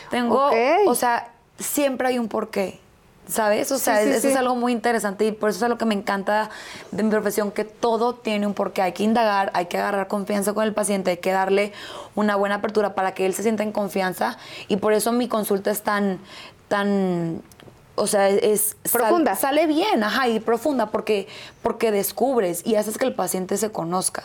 Tengo, 0.09 0.47
Ok. 0.47 0.53
o 0.87 0.95
sea, 0.95 1.31
siempre 1.59 2.07
hay 2.09 2.19
un 2.19 2.27
porqué. 2.29 2.79
¿Sabes? 3.27 3.71
O 3.71 3.77
sea, 3.79 4.03
sí, 4.03 4.09
eso 4.09 4.27
es 4.27 4.35
algo 4.35 4.55
muy 4.55 4.71
interesante 4.71 5.25
y 5.25 5.31
por 5.31 5.49
eso 5.49 5.57
es 5.57 5.63
algo 5.63 5.77
que 5.79 5.85
me 5.85 5.95
encanta 5.95 6.51
de 6.91 7.01
mi 7.01 7.09
profesión, 7.09 7.51
que 7.51 7.63
todo 7.63 8.13
tiene 8.13 8.45
un 8.45 8.53
porqué. 8.53 8.83
Hay 8.83 8.91
que 8.93 9.03
indagar, 9.03 9.49
hay 9.55 9.65
que 9.65 9.77
agarrar 9.79 10.07
confianza 10.07 10.53
con 10.53 10.63
el 10.63 10.73
paciente, 10.73 11.09
hay 11.11 11.17
que 11.17 11.31
darle 11.31 11.73
una 12.13 12.35
buena 12.35 12.55
apertura 12.55 12.93
para 12.93 13.13
que 13.15 13.25
él 13.25 13.33
se 13.33 13.41
sienta 13.41 13.63
en 13.63 13.71
confianza 13.71 14.37
y 14.67 14.77
por 14.77 14.93
eso 14.93 15.11
mi 15.11 15.27
consulta 15.27 15.71
es 15.71 15.81
tan, 15.81 16.19
tan, 16.67 17.41
o 17.95 18.05
sea, 18.05 18.29
es... 18.29 18.77
sal- 18.83 19.01
Profunda. 19.01 19.35
sale 19.35 19.65
bien, 19.65 20.03
ajá, 20.03 20.27
y 20.27 20.39
profunda 20.39 20.87
porque, 20.91 21.27
porque 21.63 21.91
descubres 21.91 22.61
y 22.63 22.75
haces 22.75 22.97
que 22.99 23.05
el 23.05 23.15
paciente 23.15 23.57
se 23.57 23.71
conozca. 23.71 24.23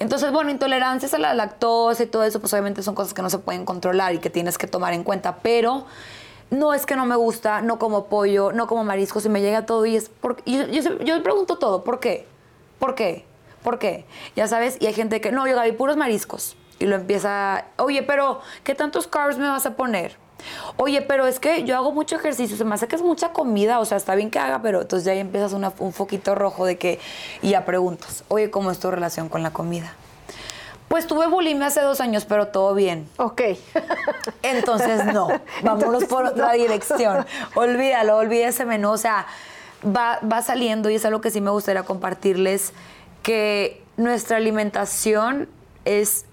Entonces, 0.00 0.32
bueno, 0.32 0.50
intolerancias 0.50 1.14
a 1.14 1.18
la 1.18 1.34
lactosa 1.34 2.02
y 2.02 2.06
todo 2.06 2.24
eso, 2.24 2.40
pues 2.40 2.52
obviamente 2.52 2.82
son 2.82 2.96
cosas 2.96 3.14
que 3.14 3.22
no 3.22 3.30
se 3.30 3.38
pueden 3.38 3.64
controlar 3.64 4.12
y 4.14 4.18
que 4.18 4.28
tienes 4.30 4.58
que 4.58 4.66
tomar 4.66 4.92
en 4.92 5.04
cuenta, 5.04 5.36
pero 5.36 5.86
no 6.50 6.74
es 6.74 6.84
que 6.84 6.96
no 6.96 7.06
me 7.06 7.16
gusta, 7.16 7.62
no 7.62 7.78
como 7.78 8.06
pollo, 8.06 8.52
no 8.52 8.66
como 8.66 8.84
mariscos 8.84 9.24
y 9.24 9.28
me 9.28 9.40
llega 9.40 9.66
todo 9.66 9.86
y 9.86 9.96
es 9.96 10.08
porque 10.08 10.42
yo, 10.50 10.66
yo, 11.04 11.22
pregunto 11.22 11.58
todo, 11.58 11.84
¿por 11.84 12.00
qué? 12.00 12.26
¿Por 12.78 12.94
qué? 12.94 13.24
¿Por 13.62 13.78
qué? 13.78 14.04
Ya 14.36 14.48
sabes, 14.48 14.76
y 14.80 14.86
hay 14.86 14.94
gente 14.94 15.20
que, 15.20 15.32
no, 15.32 15.46
yo 15.46 15.54
Gaby, 15.54 15.72
puros 15.72 15.96
mariscos. 15.96 16.56
Y 16.78 16.86
lo 16.86 16.96
empieza, 16.96 17.66
oye, 17.76 18.02
pero 18.02 18.40
¿qué 18.64 18.74
tantos 18.74 19.06
carbs 19.06 19.36
me 19.36 19.48
vas 19.48 19.66
a 19.66 19.76
poner? 19.76 20.16
Oye, 20.76 21.02
pero 21.02 21.26
es 21.26 21.38
que 21.38 21.64
yo 21.64 21.76
hago 21.76 21.92
mucho 21.92 22.16
ejercicio, 22.16 22.56
se 22.56 22.64
me 22.64 22.74
hace 22.74 22.88
que 22.88 22.96
es 22.96 23.02
mucha 23.02 23.34
comida, 23.34 23.78
o 23.78 23.84
sea, 23.84 23.98
está 23.98 24.14
bien 24.14 24.30
que 24.30 24.38
haga, 24.38 24.62
pero 24.62 24.80
entonces 24.80 25.04
ya 25.04 25.12
ahí 25.12 25.18
empiezas 25.18 25.52
un 25.52 25.92
foquito 25.92 26.34
rojo 26.34 26.64
de 26.64 26.78
que, 26.78 26.98
y 27.42 27.50
ya 27.50 27.66
preguntas, 27.66 28.24
oye, 28.28 28.50
¿cómo 28.50 28.70
es 28.70 28.78
tu 28.78 28.90
relación 28.90 29.28
con 29.28 29.42
la 29.42 29.52
comida? 29.52 29.94
Pues 30.90 31.06
tuve 31.06 31.28
bulimia 31.28 31.68
hace 31.68 31.80
dos 31.82 32.00
años, 32.00 32.24
pero 32.24 32.48
todo 32.48 32.74
bien. 32.74 33.08
ok. 33.16 33.42
Entonces 34.42 35.04
no, 35.04 35.28
vámonos 35.62 36.02
por 36.06 36.24
otra 36.24 36.54
dirección. 36.54 37.24
Olvídalo, 37.54 38.16
olvida 38.16 38.48
ese 38.48 38.64
menú. 38.64 38.90
O 38.90 38.96
sea, 38.96 39.26
va, 39.86 40.18
va 40.20 40.42
saliendo 40.42 40.90
y 40.90 40.96
es 40.96 41.04
algo 41.04 41.20
que 41.20 41.30
sí 41.30 41.40
me 41.40 41.50
gustaría 41.50 41.84
compartirles, 41.84 42.72
que 43.22 43.80
nuestra 43.96 44.38
alimentación 44.38 45.48
es 45.84 46.24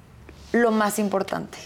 lo 0.53 0.71
más 0.71 0.97
importante. 0.97 1.59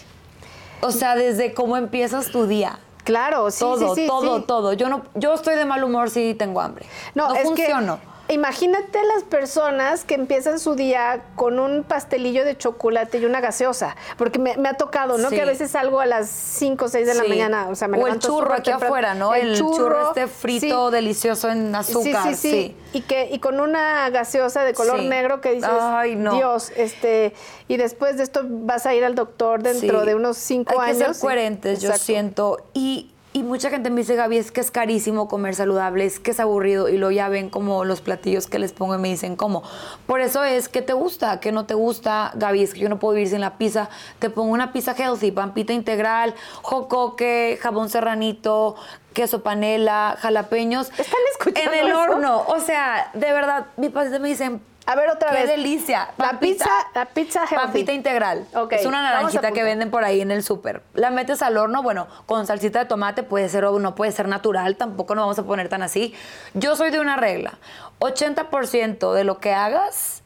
O 0.82 0.90
sea, 0.90 1.14
desde 1.16 1.54
cómo 1.54 1.78
empiezas 1.78 2.26
tu 2.28 2.46
día. 2.46 2.78
Claro, 3.04 3.50
sí, 3.50 3.60
todo, 3.60 3.94
sí, 3.94 4.02
sí. 4.02 4.06
todo, 4.06 4.40
sí. 4.40 4.44
todo. 4.46 4.72
Yo 4.74 4.90
no, 4.90 5.02
yo 5.14 5.32
estoy 5.32 5.54
de 5.54 5.64
mal 5.64 5.82
humor 5.82 6.10
si 6.10 6.34
tengo 6.34 6.60
hambre. 6.60 6.84
No, 7.14 7.28
No, 7.30 7.34
es 7.36 7.44
funciono. 7.44 8.00
que 8.00 8.11
imagínate 8.28 8.98
las 9.14 9.24
personas 9.24 10.04
que 10.04 10.14
empiezan 10.14 10.58
su 10.58 10.74
día 10.74 11.22
con 11.36 11.58
un 11.58 11.82
pastelillo 11.84 12.44
de 12.44 12.56
chocolate 12.56 13.18
y 13.18 13.24
una 13.24 13.40
gaseosa, 13.40 13.96
porque 14.16 14.38
me, 14.38 14.56
me 14.56 14.68
ha 14.68 14.74
tocado, 14.74 15.18
¿no? 15.18 15.28
Sí. 15.28 15.36
Que 15.36 15.42
a 15.42 15.46
veces 15.46 15.70
salgo 15.72 16.00
a 16.00 16.06
las 16.06 16.28
5 16.28 16.84
o 16.84 16.88
6 16.88 17.06
de 17.06 17.14
la 17.14 17.22
Sí. 17.22 17.28
mañana, 17.28 17.68
o 17.68 17.74
sea, 17.74 17.88
me 17.88 17.98
o 18.02 18.06
el 18.06 18.18
churro 18.18 18.54
aquí 18.54 18.70
afuera, 18.70 19.14
¿no? 19.14 19.34
El, 19.34 19.56
churro, 19.56 20.08
este 20.08 20.26
frito 20.28 20.88
sí. 20.88 20.94
delicioso 20.94 21.48
en 21.50 21.74
azúcar. 21.74 22.22
Sí, 22.28 22.34
sí, 22.34 22.50
sí. 22.50 22.76
Y, 22.92 23.02
que, 23.02 23.28
y 23.30 23.38
con 23.38 23.60
una 23.60 24.08
gaseosa 24.10 24.64
de 24.64 24.74
color 24.74 25.02
negro 25.02 25.40
que 25.40 25.52
dices, 25.52 25.70
Ay, 25.72 26.14
no. 26.16 26.34
Dios, 26.34 26.72
este, 26.76 27.32
y 27.68 27.76
después 27.76 28.16
de 28.16 28.22
esto 28.22 28.42
vas 28.44 28.86
a 28.86 28.94
ir 28.94 29.04
al 29.04 29.14
doctor 29.14 29.62
dentro 29.62 30.04
de 30.04 30.14
unos 30.14 30.36
cinco 30.36 30.80
Hay 30.80 30.90
años. 30.92 31.08
que 31.08 31.14
ser 31.14 31.20
coherentes, 31.22 31.80
yo 31.80 31.92
siento. 31.94 32.58
Y, 32.74 33.11
y 33.34 33.42
mucha 33.42 33.70
gente 33.70 33.88
me 33.88 34.02
dice, 34.02 34.14
Gaby, 34.14 34.36
es 34.36 34.52
que 34.52 34.60
es 34.60 34.70
carísimo 34.70 35.26
comer 35.26 35.54
saludable, 35.54 36.04
es 36.04 36.20
que 36.20 36.32
es 36.32 36.40
aburrido. 36.40 36.88
Y 36.88 36.98
luego 36.98 37.12
ya 37.12 37.28
ven 37.28 37.48
como 37.48 37.84
los 37.84 38.00
platillos 38.02 38.46
que 38.46 38.58
les 38.58 38.72
pongo 38.72 38.94
y 38.94 38.98
me 38.98 39.08
dicen 39.08 39.36
cómo. 39.36 39.62
Por 40.06 40.20
eso 40.20 40.44
es 40.44 40.68
que 40.68 40.82
te 40.82 40.92
gusta, 40.92 41.40
que 41.40 41.50
no 41.50 41.64
te 41.64 41.74
gusta. 41.74 42.32
Gaby, 42.34 42.62
es 42.62 42.74
que 42.74 42.80
yo 42.80 42.88
no 42.90 42.98
puedo 42.98 43.14
vivir 43.14 43.28
sin 43.30 43.40
la 43.40 43.56
pizza. 43.56 43.88
Te 44.18 44.28
pongo 44.28 44.52
una 44.52 44.72
pizza 44.72 44.94
healthy, 44.94 45.30
pampita 45.30 45.72
integral, 45.72 46.34
jocoque, 46.62 47.58
jabón 47.62 47.88
serranito, 47.88 48.76
queso 49.14 49.42
panela, 49.42 50.16
jalapeños. 50.20 50.90
¿Están 50.90 51.20
escuchando 51.32 51.72
En 51.72 51.78
el 51.80 51.88
eso? 51.88 52.00
horno. 52.00 52.42
O 52.48 52.60
sea, 52.60 53.10
de 53.14 53.32
verdad, 53.32 53.66
mi 53.76 53.88
paciente 53.88 54.18
me 54.18 54.28
dicen, 54.28 54.60
A 54.86 54.96
ver, 54.96 55.10
otra 55.10 55.30
Qué 55.30 55.36
vez. 55.42 55.48
delicia. 55.48 56.08
La 56.18 56.40
pizza, 56.40 56.68
la 56.94 57.06
pizza 57.06 57.40
healthy. 57.40 57.54
Pampita 57.56 57.92
integral. 57.92 58.46
Ok, 58.54 58.72
Es 58.72 58.86
una 58.86 59.02
naranjita 59.02 59.52
que 59.52 59.62
venden 59.62 59.90
por 59.90 60.02
ahí 60.04 60.20
en 60.20 60.30
el 60.30 60.42
súper. 60.42 60.82
La 60.94 61.10
metes 61.10 61.40
al 61.42 61.56
horno, 61.56 61.82
bueno, 61.82 62.08
con 62.26 62.46
salsita 62.46 62.80
de 62.80 62.84
tomate, 62.86 63.22
puede 63.22 63.48
ser 63.48 63.64
o 63.64 63.78
no 63.78 63.94
puede 63.94 64.10
ser 64.12 64.26
natural, 64.28 64.76
tampoco 64.76 65.14
nos 65.14 65.22
vamos 65.22 65.38
a 65.38 65.44
poner 65.44 65.68
tan 65.68 65.82
así. 65.82 66.14
Yo 66.54 66.74
soy 66.74 66.90
de 66.90 66.98
una 67.00 67.16
regla. 67.16 67.58
80% 68.00 69.12
de 69.14 69.24
lo 69.24 69.38
que 69.38 69.52
hagas, 69.52 70.22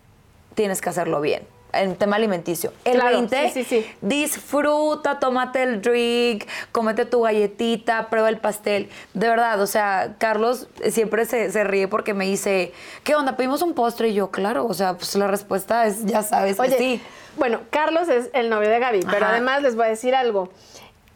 tienes 0.55 0.81
que 0.81 0.89
hacerlo 0.89 1.21
bien. 1.21 1.47
En 1.83 1.97
tema 1.97 2.17
alimenticio. 2.17 2.73
El 2.85 2.95
Claro, 3.01 3.17
20, 3.19 3.51
sí, 3.53 3.65
sí, 3.65 3.83
sí. 3.83 3.87
disfruta, 4.01 5.19
tómate 5.19 5.63
el 5.63 5.81
drink, 5.83 6.45
cómete 6.73 7.05
tu 7.05 7.23
galletita, 7.23 8.09
prueba 8.09 8.29
el 8.29 8.39
pastel. 8.39 8.89
De 9.15 9.29
verdad, 9.29 9.61
o 9.61 9.67
sea, 9.67 10.15
Carlos 10.19 10.69
siempre 10.91 11.25
se, 11.27 11.51
se 11.51 11.65
ríe 11.65 11.89
porque 11.89 12.15
me 12.15 12.27
dice, 12.27 12.73
¿qué 13.05 13.15
onda? 13.15 13.37
¿Pedimos 13.37 13.63
un 13.63 13.75
postre? 13.75 14.09
Y 14.09 14.15
yo, 14.15 14.31
claro, 14.31 14.67
o 14.67 14.75
sea, 14.75 14.95
pues 14.95 15.15
la 15.17 15.27
respuesta 15.27 15.87
es, 15.87 16.05
ya 16.07 16.23
sabes 16.23 16.59
Oye, 16.61 16.71
que 16.71 16.79
sí. 16.79 17.01
bueno, 17.37 17.61
Carlos 17.71 18.09
es 18.09 18.31
el 18.33 18.49
novio 18.51 18.69
de 18.69 18.79
Gaby, 18.79 19.01
pero 19.11 19.27
además 19.27 19.63
les 19.63 19.75
voy 19.77 19.87
a 19.87 19.89
decir 19.89 20.15
algo. 20.15 20.49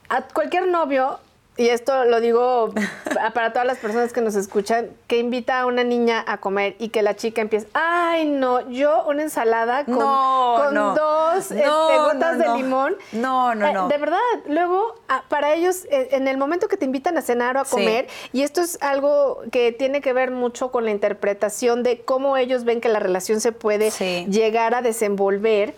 A 0.09 0.23
cualquier 0.23 0.67
novio, 0.69 1.21
y 1.57 1.69
esto 1.69 2.05
lo 2.05 2.21
digo 2.21 2.73
pa- 3.15 3.31
para 3.33 3.53
todas 3.53 3.67
las 3.67 3.79
personas 3.79 4.13
que 4.13 4.21
nos 4.21 4.35
escuchan, 4.35 4.89
que 5.07 5.19
invita 5.19 5.61
a 5.61 5.67
una 5.67 5.85
niña 5.85 6.25
a 6.27 6.39
comer 6.39 6.77
y 6.79 6.89
que 6.89 7.03
la 7.03 7.17
chica 7.17 7.41
empieza, 7.43 7.67
ay 7.75 8.25
no, 8.27 8.69
yo 8.71 9.05
una 9.07 9.23
ensalada 9.23 9.85
con, 9.85 9.99
No, 9.99 10.55
con 10.65 10.75
no. 10.75 10.95
dos 10.95 11.51
este, 11.51 11.65
gotas 11.65 12.39
de 12.39 12.49
limón. 12.57 12.97
No, 13.13 13.55
no, 13.55 13.67
Eh, 13.67 13.73
no. 13.73 13.89
De 13.89 13.99
verdad, 13.99 14.19
luego 14.47 14.95
para 15.29 15.53
ellos, 15.55 15.85
eh, 15.91 16.09
en 16.13 16.29
el 16.29 16.37
momento 16.39 16.69
que 16.69 16.77
te 16.77 16.85
invitan 16.85 17.19
a 17.19 17.23
cenar 17.23 17.57
o 17.57 17.61
a 17.61 17.65
Sí. 17.65 17.73
comer, 17.73 18.09
y 18.33 18.43
esto 18.43 18.61
es 18.61 18.79
algo 18.81 19.43
que 19.53 19.73
tiene 19.73 20.01
que 20.01 20.13
ver 20.13 20.31
mucho 20.31 20.71
con 20.71 20.85
la 20.85 20.91
interpretación 20.93 21.83
de 21.83 22.01
cómo 22.03 22.37
ellos 22.37 22.65
ven 22.65 22.81
que 22.81 22.89
la 22.89 23.01
relación 23.01 23.41
se 23.41 23.53
puede 23.53 23.91
Sí. 23.91 24.27
llegar 24.31 24.75
a 24.75 24.83
desenvolver 24.83 25.75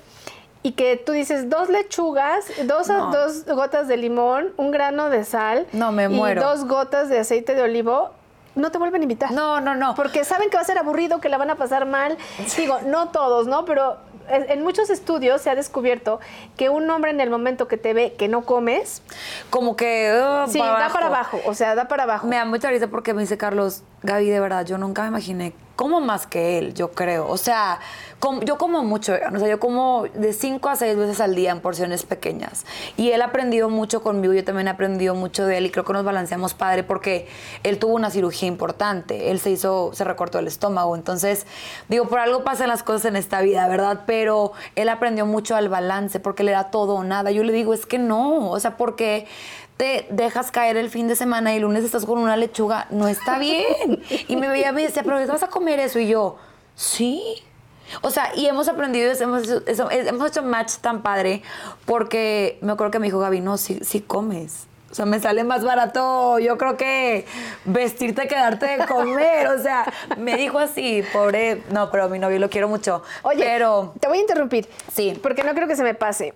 y 0.62 0.72
que 0.72 0.96
tú 0.96 1.12
dices 1.12 1.51
dos 1.51 1.68
lechugas, 1.68 2.44
dos, 2.64 2.88
No. 2.88 3.11
dos 3.11 3.44
gotas 3.46 3.88
de 3.88 3.96
limón, 3.96 4.53
un 4.57 4.70
grano 4.70 5.11
de 5.11 5.25
sal 5.25 5.66
No, 5.72 5.92
me 5.92 6.05
y 6.05 6.09
muero. 6.09 6.42
dos 6.42 6.64
gotas 6.66 7.09
de 7.09 7.18
aceite 7.18 7.55
de 7.55 7.62
olivo, 7.62 8.11
no 8.55 8.70
te 8.70 8.79
vuelven 8.79 9.01
a 9.01 9.05
invitar. 9.05 9.33
No, 9.33 9.61
no, 9.61 9.75
no. 9.75 9.94
Porque 9.94 10.25
saben 10.25 10.51
que 10.51 10.57
va 10.57 10.62
a 10.62 10.66
ser 10.66 10.79
aburrido, 10.79 11.20
que 11.20 11.29
la 11.29 11.38
van 11.38 11.51
a 11.51 11.57
pasar 11.57 11.87
mal. 11.87 12.16
Digo, 12.57 12.79
no 12.87 13.09
todos, 13.09 13.46
¿no? 13.46 13.64
Pero 13.64 13.96
en 14.29 14.48
en 14.51 14.62
muchos 14.62 14.88
estudios 14.90 15.40
se 15.42 15.51
ha 15.51 15.55
descubierto 15.57 16.20
que 16.57 16.68
un 16.68 16.88
hombre 16.90 17.11
en 17.11 17.20
el 17.20 17.29
momento 17.31 17.66
que 17.66 17.77
te 17.77 17.92
ve 17.92 18.14
que 18.16 18.29
no 18.29 18.42
comes, 18.42 19.03
Como 19.51 19.75
que. 19.75 20.12
uh, 20.14 20.48
sí, 20.51 20.59
da 20.61 20.90
para 20.92 21.07
abajo, 21.07 21.40
o 21.46 21.55
sea, 21.55 21.75
da 21.75 21.88
para 21.88 22.05
abajo. 22.05 22.27
Me 22.29 22.37
da 22.37 22.44
mucha 22.44 22.68
risa 22.70 22.87
porque 22.87 23.14
me 23.14 23.22
dice 23.22 23.37
Carlos, 23.37 23.83
Gaby, 24.03 24.29
de 24.29 24.38
verdad, 24.38 24.64
yo 24.64 24.79
nunca 24.79 25.03
me 25.03 25.09
imaginé 25.09 25.55
como 25.83 26.01
más 26.01 26.29
que 26.29 26.59
él, 26.59 26.75
yo 26.75 26.92
creo. 26.92 27.29
O 27.29 27.37
sea, 27.37 27.81
yo 28.45 28.57
como 28.57 28.85
mucho 28.85 29.14
O 29.35 29.38
sea, 29.40 29.49
yo 29.49 29.59
como 29.59 30.05
de 30.14 30.33
cinco 30.33 30.68
a 30.68 30.77
seis 30.77 30.97
veces 30.97 31.21
al 31.21 31.35
día 31.35 31.51
en 31.51 31.59
porciones 31.59 32.05
pequeñas. 32.05 32.64
Y 32.97 33.11
él 33.11 33.21
ha 33.21 33.25
aprendido 33.25 33.68
mucho 33.68 34.01
conmigo, 34.01 34.33
yo 34.33 34.45
también 34.45 34.68
he 34.68 34.71
aprendido 34.71 35.16
mucho 35.16 35.45
de 35.45 35.59
él 35.59 35.66
y 35.66 35.71
creo 35.71 35.85
que 35.85 35.92
nos 35.92 36.05
balanceamos 36.05 36.55
padre 36.55 36.85
porque 36.85 37.27
él 37.64 37.81
tuvo 37.81 37.95
una 37.95 38.11
cirugía 38.11 38.47
importante. 38.47 39.33
Él 39.33 39.40
se 39.40 39.51
hizo, 39.51 39.90
se 39.92 40.05
recortó 40.05 40.38
el 40.38 40.47
estómago. 40.47 40.95
Entonces, 40.95 41.47
digo, 41.88 42.07
por 42.07 42.21
algo 42.21 42.45
pasan 42.45 42.68
las 42.68 42.85
cosas 42.85 43.07
en 43.07 43.16
esta 43.16 43.40
vida, 43.40 43.66
¿verdad? 43.66 44.05
Pero 44.07 44.53
él 44.77 44.88
aprendió 44.88 45.27
mucho 45.27 45.57
al 45.57 45.68
balance 45.68 46.21
porque 46.21 46.45
le 46.45 46.53
da 46.53 46.71
todo 46.71 46.95
o 46.95 47.03
nada. 47.03 47.33
Yo 47.33 47.42
le 47.42 47.53
digo, 47.53 47.75
es 47.75 47.87
que 47.87 47.99
no. 47.99 48.51
O 48.51 48.61
sea, 48.61 48.77
porque 48.77 49.27
te 49.83 50.07
dejas 50.11 50.53
caer 50.53 50.77
el 50.77 50.90
fin 50.90 51.09
de 51.09 51.16
semana 51.16 51.53
y 51.53 51.57
el 51.57 51.62
lunes 51.62 51.83
estás 51.83 52.07
con 52.07 52.21
una 52.21 52.37
lechuga, 52.37 52.87
no 52.90 53.09
está 53.09 53.40
bien. 53.40 54.01
Y 54.29 54.37
me 54.37 54.47
veía, 54.47 54.71
me 54.71 54.85
decía, 54.85 55.03
pero 55.03 55.27
vas 55.27 55.42
a 55.42 55.49
comer 55.49 55.81
eso? 55.81 55.99
Y 55.99 56.07
yo, 56.07 56.37
sí. 56.77 57.42
O 58.01 58.12
sea, 58.12 58.31
y 58.37 58.47
hemos 58.47 58.68
aprendido, 58.68 59.12
hemos, 59.12 59.42
hemos 59.66 60.31
hecho 60.31 60.45
match 60.45 60.75
tan 60.75 61.03
padre, 61.03 61.42
porque 61.85 62.61
me 62.61 62.71
acuerdo 62.71 62.92
que 62.92 63.01
me 63.01 63.09
dijo 63.09 63.18
Gaby, 63.18 63.40
no, 63.40 63.59
sí, 63.59 63.81
sí 63.83 64.01
comes. 64.01 64.68
O 64.92 64.95
sea, 64.95 65.05
me 65.05 65.18
sale 65.18 65.42
más 65.42 65.64
barato, 65.64 66.38
yo 66.38 66.57
creo 66.59 66.77
que 66.77 67.27
vestirte, 67.64 68.29
quedarte 68.29 68.66
de 68.66 68.87
comer. 68.87 69.49
O 69.49 69.61
sea, 69.61 69.92
me 70.16 70.37
dijo 70.37 70.61
así, 70.61 71.03
pobre. 71.12 71.62
No, 71.73 71.90
pero 71.90 72.05
a 72.05 72.09
mi 72.09 72.21
novio 72.21 72.38
lo 72.38 72.51
quiero 72.51 72.68
mucho. 72.68 73.03
Oye, 73.23 73.42
pero... 73.42 73.95
te 73.99 74.07
voy 74.07 74.18
a 74.18 74.21
interrumpir. 74.21 74.68
Sí. 74.92 75.18
Porque 75.21 75.42
no 75.42 75.55
creo 75.55 75.66
que 75.66 75.75
se 75.75 75.83
me 75.83 75.95
pase. 75.95 76.35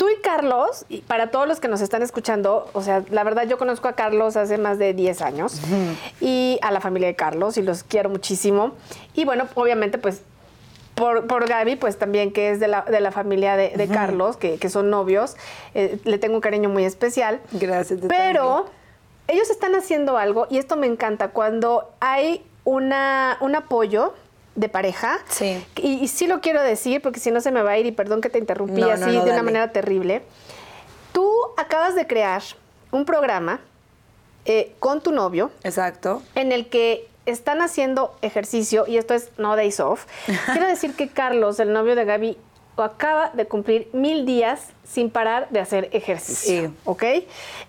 Tú 0.00 0.08
y 0.08 0.18
Carlos, 0.22 0.86
y 0.88 1.02
para 1.02 1.30
todos 1.30 1.46
los 1.46 1.60
que 1.60 1.68
nos 1.68 1.82
están 1.82 2.00
escuchando, 2.00 2.70
o 2.72 2.80
sea, 2.80 3.04
la 3.10 3.22
verdad 3.22 3.46
yo 3.46 3.58
conozco 3.58 3.86
a 3.86 3.92
Carlos 3.92 4.34
hace 4.34 4.56
más 4.56 4.78
de 4.78 4.94
10 4.94 5.20
años 5.20 5.60
y 6.22 6.58
a 6.62 6.70
la 6.70 6.80
familia 6.80 7.08
de 7.08 7.16
Carlos 7.16 7.58
y 7.58 7.62
los 7.62 7.82
quiero 7.82 8.08
muchísimo. 8.08 8.72
Y 9.12 9.26
bueno, 9.26 9.46
obviamente 9.56 9.98
pues 9.98 10.22
por, 10.94 11.26
por 11.26 11.46
Gaby, 11.46 11.76
pues 11.76 11.98
también 11.98 12.32
que 12.32 12.50
es 12.50 12.60
de 12.60 12.68
la, 12.68 12.80
de 12.80 12.98
la 13.02 13.12
familia 13.12 13.56
de, 13.56 13.88
Carlos, 13.92 14.38
que, 14.38 14.56
que, 14.56 14.70
son 14.70 14.88
novios, 14.88 15.36
eh, 15.74 15.98
le 16.04 16.16
tengo 16.16 16.36
un 16.36 16.40
cariño 16.40 16.70
muy 16.70 16.86
especial. 16.86 17.42
Gracias. 17.52 18.00
Pero 18.08 18.64
ellos 19.28 19.50
están 19.50 19.74
haciendo 19.74 20.16
algo 20.16 20.46
y 20.48 20.56
esto 20.56 20.78
me 20.78 20.86
encanta, 20.86 21.28
cuando 21.28 21.90
hay 22.00 22.42
una, 22.64 23.36
un 23.42 23.54
apoyo 23.54 24.14
de 24.60 24.68
pareja. 24.68 25.18
Sí. 25.28 25.64
Y, 25.76 26.06
sí 26.08 26.26
lo 26.26 26.40
quiero 26.40 26.62
decir, 26.62 27.00
porque 27.00 27.18
si 27.18 27.30
no 27.30 27.40
se 27.40 27.50
me 27.50 27.62
va 27.62 27.72
a 27.72 27.78
ir, 27.78 27.86
y 27.86 27.92
perdón 27.92 28.20
que 28.20 28.28
te 28.28 28.38
interrumpí 28.38 28.82
así 28.82 29.10
de 29.10 29.30
una 29.30 29.42
manera 29.42 29.72
terrible. 29.72 30.22
Tú 31.12 31.28
acabas 31.56 31.94
de 31.94 32.06
crear 32.06 32.42
un 32.92 33.04
programa 33.04 33.60
eh, 34.44 34.74
con 34.78 35.00
tu 35.00 35.12
novio. 35.12 35.50
Exacto. 35.64 36.22
En 36.34 36.52
el 36.52 36.68
que 36.68 37.08
están 37.24 37.62
haciendo 37.62 38.14
ejercicio, 38.22 38.84
y 38.86 38.98
esto 38.98 39.14
es 39.14 39.30
no 39.38 39.56
days 39.56 39.80
off. 39.80 40.04
Quiero 40.52 40.66
decir 40.66 40.94
que 40.94 41.08
Carlos, 41.08 41.58
el 41.58 41.72
novio 41.72 41.96
de 41.96 42.04
Gaby, 42.04 42.36
acaba 42.76 43.30
de 43.34 43.46
cumplir 43.46 43.88
mil 43.92 44.24
días 44.24 44.68
sin 44.84 45.10
parar 45.10 45.48
de 45.50 45.60
hacer 45.60 45.88
ejercicio. 45.92 46.68
Sí. 46.68 46.74
¿Ok? 46.84 47.04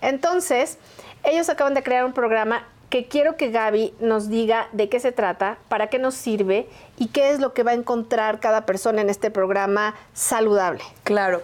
Entonces, 0.00 0.78
ellos 1.24 1.48
acaban 1.48 1.74
de 1.74 1.82
crear 1.82 2.04
un 2.04 2.12
programa 2.12 2.66
que 2.92 3.08
quiero 3.08 3.38
que 3.38 3.50
Gaby 3.50 3.94
nos 4.00 4.28
diga 4.28 4.68
de 4.72 4.90
qué 4.90 5.00
se 5.00 5.12
trata, 5.12 5.56
para 5.70 5.86
qué 5.86 5.98
nos 5.98 6.12
sirve 6.12 6.68
y 6.98 7.06
qué 7.06 7.30
es 7.30 7.40
lo 7.40 7.54
que 7.54 7.62
va 7.62 7.70
a 7.70 7.74
encontrar 7.74 8.38
cada 8.38 8.66
persona 8.66 9.00
en 9.00 9.08
este 9.08 9.30
programa 9.30 9.94
saludable. 10.12 10.82
Claro. 11.02 11.40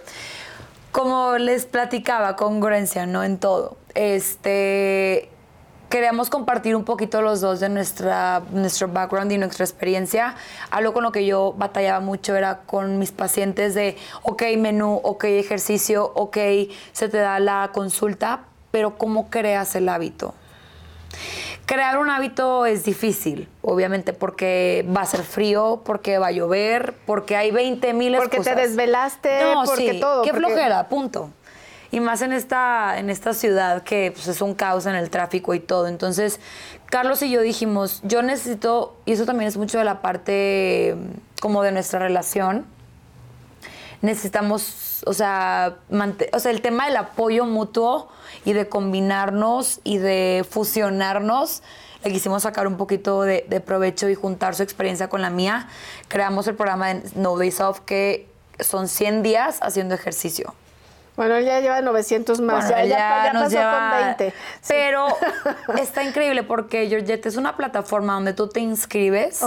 Como 0.91 1.39
les 1.39 1.65
platicaba, 1.65 2.35
congruencia, 2.35 3.07
¿no? 3.07 3.23
En 3.23 3.39
todo. 3.39 3.77
Este, 3.95 5.27
queríamos 5.89 6.29
compartir 6.29 6.75
un 6.75 6.83
poquito 6.83 7.23
los 7.23 7.41
dos 7.41 7.59
de 7.59 7.69
nuestra, 7.69 8.43
nuestro 8.51 8.87
background 8.87 9.31
y 9.31 9.39
nuestra 9.39 9.65
experiencia. 9.65 10.35
Algo 10.69 10.93
con 10.93 11.01
lo 11.01 11.11
que 11.11 11.25
yo 11.25 11.55
batallaba 11.57 11.99
mucho 11.99 12.35
era 12.35 12.59
con 12.67 12.99
mis 12.99 13.11
pacientes 13.11 13.73
de, 13.73 13.97
ok, 14.21 14.43
menú, 14.59 15.01
ok, 15.03 15.23
ejercicio, 15.23 16.11
ok, 16.13 16.37
se 16.91 17.09
te 17.09 17.17
da 17.17 17.39
la 17.39 17.71
consulta, 17.73 18.41
pero 18.69 18.99
¿cómo 18.99 19.31
creas 19.31 19.75
el 19.75 19.89
hábito? 19.89 20.35
Crear 21.65 21.97
un 21.99 22.09
hábito 22.09 22.65
es 22.65 22.83
difícil, 22.83 23.47
obviamente, 23.61 24.13
porque 24.13 24.85
va 24.95 25.01
a 25.01 25.05
ser 25.05 25.23
frío, 25.23 25.81
porque 25.85 26.17
va 26.17 26.27
a 26.27 26.31
llover, 26.31 26.93
porque 27.05 27.35
hay 27.35 27.51
20 27.51 27.93
mil. 27.93 28.15
Porque 28.15 28.39
te 28.39 28.55
desvelaste, 28.55 29.41
porque 29.65 29.95
todo. 29.95 30.23
Qué 30.23 30.33
flojera, 30.33 30.87
punto 30.89 31.31
y 31.91 31.99
más 31.99 32.21
en 32.21 32.33
esta, 32.33 32.99
en 32.99 33.09
esta 33.09 33.33
ciudad 33.33 33.83
que 33.83 34.11
pues, 34.13 34.27
es 34.27 34.41
un 34.41 34.53
caos 34.53 34.85
en 34.85 34.95
el 34.95 35.09
tráfico 35.09 35.53
y 35.53 35.59
todo. 35.59 35.87
Entonces, 35.87 36.39
Carlos 36.85 37.21
y 37.21 37.31
yo 37.31 37.41
dijimos, 37.41 38.01
yo 38.03 38.21
necesito, 38.21 38.95
y 39.05 39.13
eso 39.13 39.25
también 39.25 39.47
es 39.47 39.57
mucho 39.57 39.77
de 39.79 39.85
la 39.85 40.01
parte 40.01 40.95
como 41.41 41.63
de 41.63 41.71
nuestra 41.71 41.99
relación, 41.99 42.65
necesitamos, 44.01 45.03
o 45.05 45.13
sea, 45.13 45.77
o 46.33 46.39
sea, 46.39 46.51
el 46.51 46.61
tema 46.61 46.85
del 46.85 46.97
apoyo 46.97 47.45
mutuo 47.45 48.09
y 48.45 48.53
de 48.53 48.67
combinarnos 48.67 49.79
y 49.83 49.97
de 49.97 50.45
fusionarnos, 50.49 51.63
le 52.03 52.11
quisimos 52.11 52.43
sacar 52.43 52.67
un 52.67 52.77
poquito 52.77 53.23
de, 53.23 53.45
de, 53.49 53.59
provecho 53.59 54.07
y 54.07 54.15
juntar 54.15 54.55
su 54.55 54.63
experiencia 54.63 55.09
con 55.09 55.21
la 55.21 55.29
mía. 55.29 55.67
Creamos 56.07 56.47
el 56.47 56.55
programa 56.55 56.93
de 56.93 57.03
No 57.15 57.37
Days 57.37 57.59
Off, 57.59 57.81
que 57.81 58.27
son 58.59 58.87
100 58.87 59.21
días 59.23 59.59
haciendo 59.61 59.95
ejercicio. 59.95 60.53
Bueno, 61.19 61.35
él 61.35 61.43
ya 61.43 61.59
lleva 61.59 61.81
900 61.81 62.39
más, 62.39 62.69
ya, 62.69 62.85
ya, 62.85 63.31
pasó 63.33 63.57
con 63.57 64.17
20. 64.17 64.33
Pero 64.69 65.07
está 65.77 66.01
increíble 66.05 66.43
porque 66.43 66.87
Georgette 66.87 67.25
es 67.25 67.35
una 67.35 67.57
plataforma 67.57 68.13
donde 68.13 68.31
tú 68.31 68.47
te 68.47 68.61
inscribes 68.61 69.41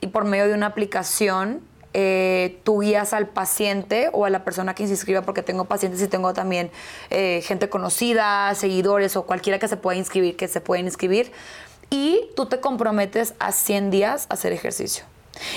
y 0.00 0.06
por 0.06 0.24
medio 0.24 0.48
de 0.48 0.54
una 0.54 0.64
aplicación 0.64 1.60
eh, 1.92 2.60
tú 2.64 2.80
guías 2.80 3.12
al 3.12 3.28
paciente 3.28 4.10
o 4.12 4.24
a 4.24 4.30
la 4.30 4.44
persona 4.44 4.74
que 4.74 4.86
se 4.86 4.92
inscriba, 4.92 5.22
porque 5.22 5.42
tengo 5.42 5.64
pacientes 5.64 6.00
y 6.02 6.08
tengo 6.08 6.32
también 6.32 6.70
eh, 7.10 7.42
gente 7.44 7.68
conocida, 7.68 8.54
seguidores 8.54 9.16
o 9.16 9.26
cualquiera 9.26 9.58
que 9.58 9.68
se 9.68 9.76
pueda 9.76 9.98
inscribir, 9.98 10.36
que 10.36 10.48
se 10.48 10.60
pueden 10.60 10.86
inscribir, 10.86 11.32
y 11.90 12.28
tú 12.36 12.46
te 12.46 12.60
comprometes 12.60 13.34
a 13.38 13.52
100 13.52 13.90
días 13.90 14.26
a 14.28 14.34
hacer 14.34 14.52
ejercicio. 14.52 15.04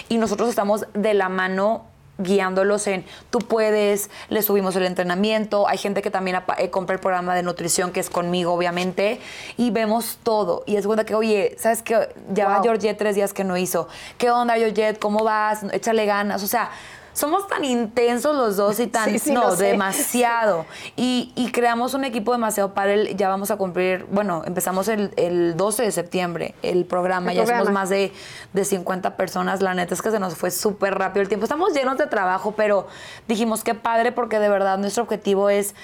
Y 0.10 0.18
nosotros 0.18 0.50
estamos 0.50 0.86
de 0.94 1.14
la 1.14 1.30
mano 1.30 1.86
guiándolos 2.18 2.88
en 2.88 3.06
tú 3.30 3.40
puedes, 3.40 4.10
le 4.30 4.42
subimos 4.42 4.76
el 4.76 4.86
entrenamiento, 4.86 5.68
hay 5.68 5.78
gente 5.78 6.02
que 6.02 6.12
también 6.12 6.42
eh, 6.58 6.70
compra 6.70 6.96
el 6.96 7.02
programa 7.02 7.36
de 7.36 7.44
nutrición 7.44 7.92
que 7.92 8.00
es 8.00 8.10
conmigo 8.10 8.54
obviamente 8.54 9.20
y 9.58 9.72
vemos 9.72 10.20
todo 10.24 10.64
y 10.66 10.76
es 10.76 10.86
cuenta 10.86 11.06
que 11.06 11.16
oye, 11.16 11.56
¿sabes 11.58 11.82
qué? 11.82 12.10
Ya 12.32 12.48
va 12.48 12.62
Georgette 12.62 12.98
tres 12.98 13.16
días 13.16 13.34
que 13.34 13.44
no 13.44 13.58
hizo, 13.58 13.88
¿qué 14.18 14.30
onda 14.30 14.56
Georgette? 14.56 15.00
¿Cómo 15.00 15.24
vas? 15.24 15.64
Échale 15.72 16.06
ganas, 16.06 16.44
o 16.44 16.48
sea, 16.48 16.70
somos 17.14 17.48
tan 17.48 17.64
intensos 17.64 18.36
los 18.36 18.58
dos 18.58 18.80
y 18.80 18.88
tan, 18.88 19.16
no, 19.34 19.56
demasiado. 19.56 20.66
Y, 20.96 21.32
creamos 21.54 21.94
un 21.94 22.04
equipo 22.04 22.32
demasiado 22.32 22.74
para 22.74 22.94
él. 22.94 23.16
Ya 23.16 23.30
vamos 23.30 23.52
a 23.52 23.58
cumplir, 23.58 24.06
bueno, 24.10 24.42
empezamos 24.46 24.88
el, 24.88 25.56
12 25.56 25.84
de 25.84 25.92
septiembre 25.92 26.56
el 26.64 26.86
programa, 26.86 27.34
ya 27.34 27.46
somos 27.46 27.72
más 27.72 27.90
de, 27.90 28.12
de 28.54 28.66
50 28.66 29.16
personas. 29.16 29.62
La 29.62 29.74
neta 29.74 29.94
es 29.94 30.02
que 30.02 30.12
se 30.12 30.20
nos 30.20 30.36
fue 30.36 30.52
súper 30.52 30.96
rápido 30.96 31.22
el 31.22 31.28
tiempo. 31.28 31.46
Estamos 31.46 31.74
llenos 31.74 31.98
de 31.98 32.08
trabajo, 32.08 32.54
pero 32.58 32.88
dijimos 33.28 33.64
qué 33.64 33.76
padre 33.76 34.12
porque 34.12 34.40
de 34.40 34.50
verdad 34.50 34.78
nuestro 34.78 35.04
objetivo 35.04 35.50
es 35.50 35.76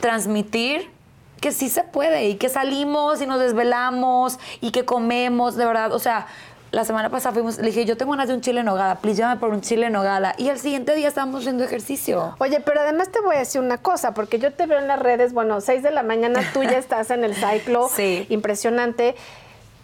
transmitir 0.00 0.90
que 1.40 1.52
sí 1.52 1.68
se 1.68 1.82
puede 1.84 2.28
y 2.28 2.36
que 2.36 2.48
salimos 2.48 3.20
y 3.22 3.26
nos 3.26 3.40
desvelamos 3.40 4.38
y 4.60 4.70
que 4.70 4.84
comemos, 4.84 5.56
de 5.56 5.66
verdad, 5.66 5.92
o 5.92 5.98
sea, 5.98 6.26
la 6.70 6.84
semana 6.84 7.08
pasada 7.08 7.32
fuimos, 7.32 7.58
le 7.58 7.66
dije, 7.66 7.84
yo 7.84 7.96
tengo 7.96 8.12
ganas 8.12 8.28
de 8.28 8.34
un 8.34 8.40
chile 8.40 8.60
en 8.60 8.66
nogada, 8.66 8.96
please 8.96 9.18
llámame 9.18 9.40
por 9.40 9.50
un 9.50 9.60
chile 9.60 9.86
en 9.86 9.92
nogada. 9.92 10.34
Y 10.36 10.48
el 10.48 10.58
siguiente 10.58 10.94
día 10.94 11.08
estábamos 11.08 11.40
haciendo 11.40 11.64
ejercicio. 11.64 12.34
Oye, 12.38 12.60
pero 12.60 12.80
además 12.80 13.10
te 13.10 13.20
voy 13.20 13.36
a 13.36 13.38
decir 13.38 13.60
una 13.60 13.78
cosa, 13.78 14.12
porque 14.12 14.38
yo 14.38 14.52
te 14.52 14.66
veo 14.66 14.78
en 14.78 14.86
las 14.86 14.98
redes, 14.98 15.32
bueno, 15.32 15.60
6 15.60 15.82
de 15.82 15.90
la 15.90 16.02
mañana 16.02 16.40
tú 16.52 16.62
ya 16.62 16.78
estás 16.78 17.10
en 17.10 17.24
el 17.24 17.34
ciclo, 17.34 17.88
sí. 17.88 18.26
impresionante. 18.28 19.14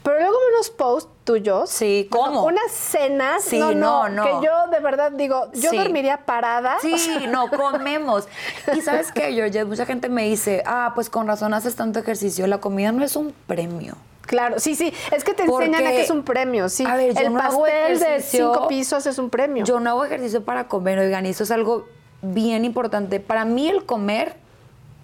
Pero 0.02 0.18
luego 0.18 0.36
unos 0.54 0.68
posts 0.68 1.10
tuyos. 1.24 1.70
Sí, 1.70 2.06
¿cómo? 2.10 2.44
unas 2.44 2.70
cenas. 2.70 3.42
Sí, 3.42 3.58
no, 3.58 3.72
no, 3.72 4.10
no, 4.10 4.22
Que 4.22 4.46
yo 4.46 4.66
de 4.70 4.80
verdad 4.80 5.12
digo, 5.12 5.50
yo 5.54 5.72
dormiría 5.72 6.26
parada. 6.26 6.76
Sí, 6.82 7.24
no, 7.28 7.48
comemos. 7.56 8.28
y 8.76 8.82
sabes 8.82 9.10
qué, 9.12 9.32
George, 9.32 9.64
mucha 9.64 9.86
gente 9.86 10.10
me 10.10 10.24
dice, 10.24 10.62
ah, 10.66 10.92
pues 10.94 11.08
con 11.08 11.26
razón 11.26 11.54
haces 11.54 11.74
tanto 11.74 12.00
ejercicio. 12.00 12.46
La 12.46 12.58
comida 12.58 12.92
no 12.92 13.02
es 13.02 13.16
un 13.16 13.34
premio. 13.46 13.96
Claro, 14.26 14.58
sí, 14.58 14.74
sí, 14.74 14.92
es 15.12 15.24
que 15.24 15.34
te 15.34 15.44
enseñan 15.44 15.86
a 15.86 15.90
que 15.90 16.02
es 16.02 16.10
un 16.10 16.22
premio, 16.22 16.68
sí. 16.68 16.84
A 16.86 16.96
ver, 16.96 17.18
el 17.18 17.32
pastel 17.32 17.98
de 17.98 18.20
cinco 18.20 18.68
pisos 18.68 19.06
es 19.06 19.18
un 19.18 19.30
premio. 19.30 19.64
Yo 19.64 19.80
no 19.80 19.90
hago 19.90 20.04
ejercicio 20.04 20.44
para 20.44 20.68
comer, 20.68 20.98
oigan, 20.98 21.26
y 21.26 21.30
eso 21.30 21.44
es 21.44 21.50
algo 21.50 21.86
bien 22.22 22.64
importante. 22.64 23.20
Para 23.20 23.44
mí 23.44 23.68
el 23.68 23.84
comer 23.84 24.36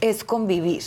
es 0.01 0.25
convivir. 0.25 0.83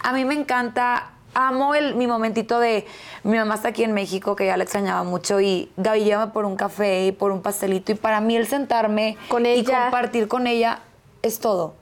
A 0.00 0.12
mí 0.12 0.24
me 0.24 0.34
encanta, 0.34 1.12
amo 1.34 1.74
el, 1.74 1.94
mi 1.94 2.06
momentito 2.06 2.58
de, 2.58 2.86
mi 3.22 3.38
mamá 3.38 3.54
está 3.54 3.68
aquí 3.68 3.84
en 3.84 3.92
México, 3.92 4.36
que 4.36 4.46
ya 4.46 4.56
la 4.56 4.64
extrañaba 4.64 5.04
mucho, 5.04 5.40
y 5.40 5.70
Gaby 5.76 6.30
por 6.32 6.44
un 6.44 6.56
café 6.56 7.06
y 7.06 7.12
por 7.12 7.32
un 7.32 7.42
pastelito, 7.42 7.92
y 7.92 7.94
para 7.94 8.20
mí 8.20 8.36
el 8.36 8.46
sentarme 8.46 9.16
con 9.28 9.46
ella. 9.46 9.60
y 9.60 9.64
compartir 9.64 10.28
con 10.28 10.46
ella 10.46 10.80
es 11.22 11.38
todo. 11.38 11.74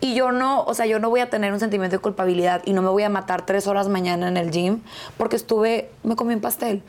Y 0.00 0.14
yo 0.14 0.32
no, 0.32 0.64
o 0.64 0.74
sea, 0.74 0.86
yo 0.86 0.98
no 0.98 1.10
voy 1.10 1.20
a 1.20 1.30
tener 1.30 1.52
un 1.52 1.60
sentimiento 1.60 1.96
de 1.96 2.00
culpabilidad 2.00 2.62
y 2.64 2.72
no 2.72 2.82
me 2.82 2.88
voy 2.88 3.02
a 3.02 3.08
matar 3.08 3.46
tres 3.46 3.66
horas 3.66 3.88
mañana 3.88 4.28
en 4.28 4.36
el 4.36 4.50
gym 4.50 4.80
porque 5.16 5.36
estuve, 5.36 5.90
me 6.02 6.16
comí 6.16 6.34
un 6.34 6.40
pastel. 6.40 6.82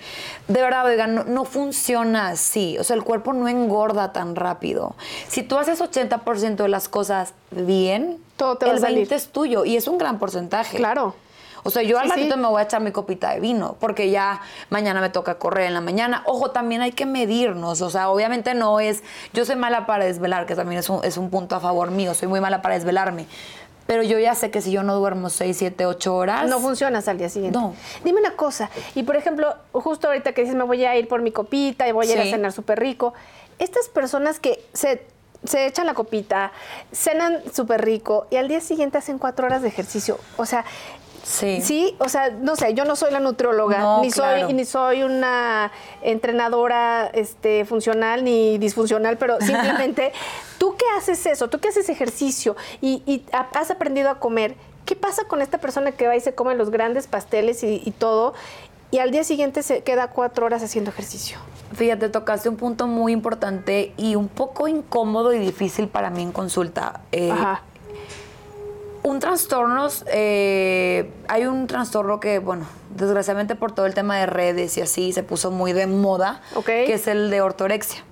De 0.48 0.62
verdad, 0.62 0.86
oigan, 0.86 1.16
no, 1.16 1.24
no 1.24 1.46
funciona 1.46 2.30
así. 2.30 2.78
O 2.78 2.84
sea, 2.84 2.96
el 2.96 3.04
cuerpo 3.04 3.34
no 3.34 3.48
engorda 3.48 4.14
tan 4.14 4.36
rápido. 4.36 4.96
Si 5.28 5.44
tú 5.44 5.58
haces 5.58 5.82
80% 5.82 6.56
de 6.56 6.68
las 6.68 6.90
cosas 6.90 7.34
bien, 7.52 8.20
Todo 8.38 8.58
te 8.58 8.66
va 8.66 8.72
el 8.72 8.78
a 8.78 8.82
salir. 8.82 8.98
20 9.00 9.16
es 9.16 9.28
tuyo 9.28 9.66
y 9.66 9.76
es 9.76 9.88
un 9.88 9.98
gran 9.98 10.20
porcentaje. 10.20 10.78
Claro. 10.78 11.16
O 11.68 11.72
sea, 11.72 11.82
yo 11.82 11.98
al 11.98 12.06
Sí, 12.06 12.12
sí. 12.12 12.16
ratito 12.20 12.38
me 12.38 12.48
voy 12.48 12.60
a 12.60 12.64
echar 12.66 12.80
mi 12.80 12.92
copita 12.92 13.34
de 13.34 13.40
vino, 13.40 13.76
porque 13.80 14.12
ya 14.12 14.40
mañana 14.70 15.02
me 15.02 15.10
toca 15.10 15.40
correr 15.40 15.66
en 15.66 15.74
la 15.74 15.82
mañana. 15.82 16.22
Ojo, 16.28 16.52
también 16.52 16.82
hay 16.82 16.92
que 16.92 17.08
medirnos. 17.08 17.82
O 17.82 17.90
sea, 17.90 18.10
obviamente 18.10 18.54
no 18.54 18.80
es. 18.80 19.02
Yo 19.34 19.46
soy 19.46 19.56
mala 19.56 19.88
para 19.88 20.06
desvelar, 20.06 20.46
que 20.46 20.56
también 20.56 20.80
es 20.80 20.90
un, 20.90 21.04
es 21.04 21.18
un 21.18 21.32
punto 21.32 21.56
a 21.56 21.60
favor 21.60 21.90
mío. 21.90 22.14
Soy 22.14 22.28
muy 22.28 22.40
mala 22.40 22.62
para 22.62 22.76
desvelarme. 22.76 23.26
Pero 23.88 24.04
yo 24.04 24.20
ya 24.20 24.36
sé 24.36 24.52
que 24.52 24.62
si 24.62 24.72
yo 24.72 24.84
no 24.84 24.96
duermo 24.96 25.30
6, 25.32 25.58
7, 25.58 25.86
8 25.88 26.16
horas. 26.16 26.48
No 26.50 26.60
funcionas 26.60 27.08
al 27.08 27.18
día 27.18 27.30
siguiente. 27.30 27.58
No. 27.58 27.74
Dime 28.04 28.20
una 28.20 28.36
cosa, 28.36 28.70
y 28.94 29.02
por 29.04 29.16
ejemplo, 29.16 29.56
justo 29.74 30.08
ahorita 30.08 30.34
que 30.34 30.42
dices 30.42 30.56
me 30.56 30.64
voy 30.64 30.86
a 30.86 30.96
ir 30.96 31.08
por 31.08 31.22
mi 31.22 31.32
copita 31.32 31.88
y 31.88 31.92
voy 31.92 32.08
a 32.10 32.14
ir 32.14 32.20
a 32.20 32.24
cenar 32.24 32.52
súper 32.52 32.80
rico, 32.80 33.14
estas 33.60 33.88
personas 33.90 34.40
que 34.40 34.64
se, 34.74 35.06
se 35.44 35.68
echan 35.68 35.86
la 35.86 35.94
copita, 35.94 36.52
cenan 36.92 37.44
súper 37.54 37.86
rico 37.86 38.26
y 38.32 38.38
al 38.38 38.48
día 38.48 38.60
siguiente 38.60 38.98
hacen 38.98 39.20
cuatro 39.20 39.46
horas 39.46 39.62
de 39.62 39.68
ejercicio, 39.68 40.18
o 40.38 40.48
sea, 40.48 40.66
Sí. 41.28 41.60
Sí, 41.62 41.96
o 41.98 42.08
sea, 42.08 42.30
no 42.30 42.56
sé, 42.56 42.76
yo 42.76 42.86
no 42.86 42.96
soy 42.96 43.12
la 43.12 43.20
nutrióloga, 43.20 43.80
No, 43.80 44.02
ni 44.02 44.12
claro. 44.12 44.46
soy 44.46 44.54
ni 44.54 44.64
soy 44.64 45.02
una 45.02 45.72
entrenadora 46.04 47.08
este 47.14 47.66
funcional 47.66 48.24
ni 48.24 48.58
disfuncional, 48.60 49.18
pero 49.18 49.38
simplemente 49.42 50.14
tú 50.60 50.76
que 50.78 50.86
haces 50.98 51.26
eso, 51.26 51.50
tú 51.50 51.60
que 51.60 51.70
haces 51.70 51.90
ejercicio 51.90 52.56
y, 52.82 53.02
y 53.06 53.26
ha- 53.34 53.48
has 53.60 53.72
aprendido 53.72 54.10
a 54.12 54.20
comer, 54.20 54.56
¿qué 54.86 54.96
pasa 54.96 55.24
con 55.28 55.42
esta 55.42 55.58
persona 55.58 55.92
que 55.92 56.08
va 56.08 56.16
y 56.16 56.20
se 56.22 56.36
come 56.36 56.54
los 56.56 56.70
grandes 56.70 57.08
pasteles 57.08 57.64
y, 57.64 57.82
y 57.84 57.92
todo 57.92 58.34
y 58.92 59.00
al 59.00 59.10
día 59.12 59.24
siguiente 59.24 59.64
se 59.64 59.82
queda 59.82 60.10
cuatro 60.12 60.46
horas 60.46 60.62
haciendo 60.64 60.92
ejercicio? 60.92 61.38
Fíjate, 61.74 62.10
tocaste 62.10 62.48
un 62.50 62.56
punto 62.56 62.86
muy 62.88 63.12
importante 63.12 63.94
y 63.98 64.16
un 64.16 64.28
poco 64.28 64.68
incómodo 64.68 65.34
y 65.34 65.40
difícil 65.40 65.88
para 65.88 66.10
mí 66.12 66.22
en 66.22 66.32
consulta. 66.32 67.02
Eh, 67.12 67.32
Ajá. 67.32 67.64
Un 69.06 69.20
trastorno, 69.20 69.88
eh, 70.08 71.12
hay 71.28 71.46
un 71.46 71.68
trastorno 71.68 72.20
que, 72.20 72.40
bueno, 72.40 72.66
desgraciadamente 72.96 73.56
por 73.56 73.72
todo 73.72 73.86
el 73.86 73.94
tema 73.94 74.18
de 74.18 74.26
redes 74.26 74.76
y 74.78 74.82
así 74.82 75.14
se 75.14 75.22
puso 75.22 75.52
muy 75.52 75.74
de 75.74 75.86
moda, 75.86 76.42
Ok. 76.56 76.66
que 76.66 76.94
es 76.94 77.06
el 77.06 77.30
de 77.30 77.40
ortorexia, 77.42 78.04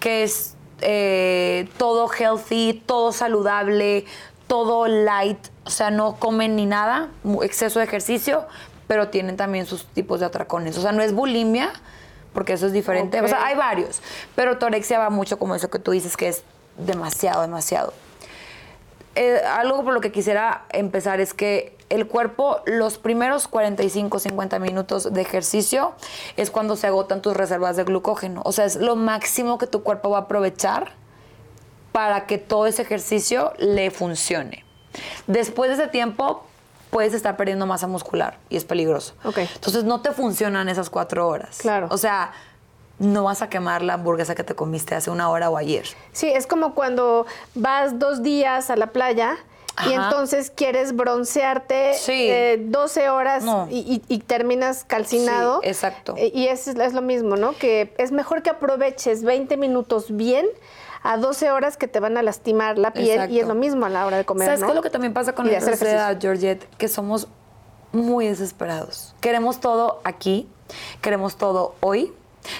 que 0.00 0.24
es 0.24 0.56
eh, 0.80 1.68
todo 1.76 2.10
healthy, 2.10 2.82
todo 2.86 3.12
saludable, 3.12 4.04
todo 4.48 4.88
light, 4.88 5.38
o 5.64 5.70
sea, 5.70 5.92
no 5.92 6.16
comen 6.16 6.56
ni 6.56 6.66
nada, 6.66 7.10
exceso 7.42 7.78
de 7.78 7.84
ejercicio, 7.84 8.46
pero 8.88 9.10
tienen 9.10 9.36
también 9.36 9.64
sus 9.64 9.84
tipos 9.86 10.18
de 10.18 10.26
atracones. 10.26 10.76
O 10.76 10.82
sea, 10.82 10.90
no 10.90 11.02
es 11.02 11.14
bulimia, 11.14 11.70
porque 12.34 12.54
eso 12.54 12.66
es 12.66 12.72
diferente. 12.72 13.20
O 13.20 13.28
sea, 13.28 13.46
hay 13.46 13.54
varios, 13.54 14.02
pero 14.34 14.50
ortorexia 14.50 14.98
va 14.98 15.08
mucho 15.10 15.38
como 15.38 15.54
eso 15.54 15.70
que 15.70 15.78
tú 15.78 15.92
dices, 15.92 16.16
que 16.16 16.26
es 16.26 16.42
demasiado, 16.78 17.42
demasiado 17.42 17.92
eh, 19.14 19.40
algo 19.44 19.82
por 19.84 19.94
lo 19.94 20.00
que 20.00 20.12
quisiera 20.12 20.64
empezar 20.70 21.20
es 21.20 21.34
que 21.34 21.76
el 21.88 22.06
cuerpo, 22.06 22.60
los 22.66 22.98
primeros 22.98 23.48
45, 23.48 24.20
50 24.20 24.58
minutos 24.60 25.12
de 25.12 25.20
ejercicio 25.20 25.92
es 26.36 26.50
cuando 26.50 26.76
se 26.76 26.86
agotan 26.86 27.20
tus 27.20 27.36
reservas 27.36 27.76
de 27.76 27.84
glucógeno. 27.84 28.42
O 28.44 28.52
sea, 28.52 28.64
es 28.64 28.76
lo 28.76 28.94
máximo 28.94 29.58
que 29.58 29.66
tu 29.66 29.82
cuerpo 29.82 30.10
va 30.10 30.18
a 30.18 30.20
aprovechar 30.22 30.92
para 31.90 32.26
que 32.26 32.38
todo 32.38 32.66
ese 32.66 32.82
ejercicio 32.82 33.52
le 33.58 33.90
funcione. 33.90 34.64
Después 35.26 35.68
de 35.68 35.82
ese 35.82 35.88
tiempo, 35.88 36.44
puedes 36.90 37.12
estar 37.12 37.36
perdiendo 37.36 37.66
masa 37.66 37.88
muscular 37.88 38.38
y 38.48 38.56
es 38.56 38.64
peligroso. 38.64 39.14
Ok. 39.24 39.38
Entonces, 39.38 39.82
no 39.82 40.00
te 40.00 40.12
funcionan 40.12 40.68
esas 40.68 40.90
cuatro 40.90 41.26
horas. 41.26 41.58
Claro. 41.58 41.88
O 41.90 41.98
sea, 41.98 42.32
no 43.00 43.24
vas 43.24 43.42
a 43.42 43.48
quemar 43.48 43.82
la 43.82 43.94
hamburguesa 43.94 44.34
que 44.36 44.44
te 44.44 44.54
comiste 44.54 44.94
hace 44.94 45.10
una 45.10 45.28
hora 45.30 45.50
o 45.50 45.56
ayer. 45.56 45.84
Sí, 46.12 46.28
es 46.28 46.46
como 46.46 46.74
cuando 46.74 47.26
vas 47.56 47.98
dos 47.98 48.22
días 48.22 48.70
a 48.70 48.76
la 48.76 48.88
playa 48.92 49.36
y 49.88 49.94
entonces 49.94 50.52
quieres 50.54 50.94
broncearte 50.94 51.94
Sí. 51.94 52.28
eh, 52.30 52.58
12 52.62 53.08
horas 53.08 53.42
No. 53.44 53.66
y, 53.70 53.78
y- 53.78 54.02
y 54.14 54.18
terminas 54.18 54.84
calcinado. 54.84 55.60
Sí, 55.62 55.68
exacto. 55.68 56.14
Eh, 56.18 56.30
Y 56.34 56.46
es, 56.48 56.68
es 56.68 56.92
lo 56.92 57.00
mismo, 57.02 57.36
¿no? 57.36 57.52
Que 57.56 57.94
es 57.98 58.12
mejor 58.12 58.42
que 58.42 58.50
aproveches 58.50 59.24
20 59.24 59.56
minutos 59.56 60.14
bien 60.14 60.46
a 61.02 61.16
12 61.16 61.50
horas 61.50 61.78
que 61.78 61.88
te 61.88 61.98
van 61.98 62.18
a 62.18 62.22
lastimar 62.22 62.76
la 62.76 62.92
piel 62.92 63.08
Exacto. 63.12 63.32
y 63.34 63.40
es 63.40 63.46
lo 63.48 63.54
mismo 63.54 63.86
a 63.86 63.88
la 63.88 64.04
hora 64.04 64.18
de 64.18 64.26
comer, 64.26 64.46
¿Sabes 64.48 64.60
¿no? 64.60 64.66
qué 64.66 64.72
es 64.72 64.76
lo 64.76 64.82
que 64.82 64.90
también 64.90 65.14
pasa 65.14 65.34
con 65.34 65.46
hacer 65.48 65.78
sociedad, 65.78 66.18
Georgette? 66.20 66.68
Que 66.76 66.88
somos 66.88 67.28
muy 67.92 68.26
desesperados. 68.28 69.14
Queremos 69.20 69.60
todo 69.60 70.00
aquí, 70.04 70.46
queremos 71.00 71.36
todo 71.36 71.74
hoy. 71.80 72.12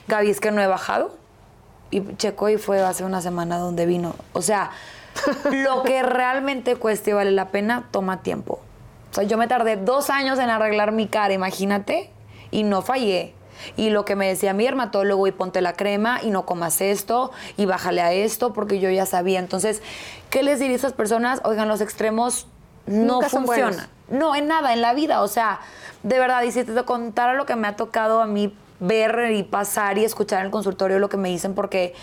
Gaby, 0.08 0.30
es 0.30 0.40
que 0.40 0.50
no 0.50 0.60
he 0.60 0.66
bajado. 0.66 1.16
Y 1.90 2.02
Checo 2.16 2.48
y 2.48 2.56
fue 2.56 2.80
hace 2.80 3.04
una 3.04 3.20
semana 3.20 3.58
donde 3.58 3.86
vino. 3.86 4.14
O 4.32 4.42
sea, 4.42 4.70
lo 5.50 5.82
que 5.82 6.02
realmente 6.02 6.76
cueste 6.76 7.10
y 7.10 7.12
vale 7.14 7.32
la 7.32 7.48
pena, 7.48 7.88
toma 7.90 8.22
tiempo. 8.22 8.60
O 9.10 9.14
sea, 9.14 9.24
yo 9.24 9.36
me 9.36 9.48
tardé 9.48 9.76
dos 9.76 10.08
años 10.10 10.38
en 10.38 10.50
arreglar 10.50 10.92
mi 10.92 11.08
cara, 11.08 11.34
imagínate, 11.34 12.10
y 12.50 12.62
no 12.62 12.82
fallé. 12.82 13.34
Y 13.76 13.90
lo 13.90 14.04
que 14.04 14.16
me 14.16 14.28
decía 14.28 14.52
mi 14.52 14.64
dermatólogo, 14.64 15.26
y 15.26 15.32
ponte 15.32 15.60
la 15.60 15.74
crema, 15.74 16.20
y 16.22 16.30
no 16.30 16.46
comas 16.46 16.80
esto, 16.80 17.32
y 17.56 17.66
bájale 17.66 18.00
a 18.00 18.12
esto, 18.12 18.52
porque 18.52 18.78
yo 18.78 18.88
ya 18.88 19.06
sabía. 19.06 19.38
Entonces, 19.38 19.82
¿qué 20.30 20.42
les 20.42 20.60
diría 20.60 20.76
a 20.76 20.78
esas 20.78 20.92
personas? 20.92 21.40
Oigan, 21.44 21.68
los 21.68 21.80
extremos 21.80 22.46
no 22.86 23.14
Nunca 23.14 23.28
funcionan. 23.28 23.88
No, 24.08 24.34
en 24.34 24.48
nada, 24.48 24.72
en 24.72 24.80
la 24.80 24.94
vida. 24.94 25.22
O 25.22 25.28
sea, 25.28 25.60
de 26.02 26.18
verdad, 26.18 26.42
y 26.42 26.52
si 26.52 26.64
te 26.64 26.84
contara 26.84 27.34
lo 27.34 27.46
que 27.46 27.56
me 27.56 27.68
ha 27.68 27.76
tocado 27.76 28.20
a 28.20 28.26
mí 28.26 28.54
ver 28.80 29.32
y 29.32 29.42
pasar 29.42 29.98
y 29.98 30.04
escuchar 30.04 30.40
en 30.40 30.46
el 30.46 30.50
consultorio 30.50 30.98
lo 30.98 31.08
que 31.08 31.16
me 31.16 31.28
dicen, 31.28 31.54
porque 31.54 31.94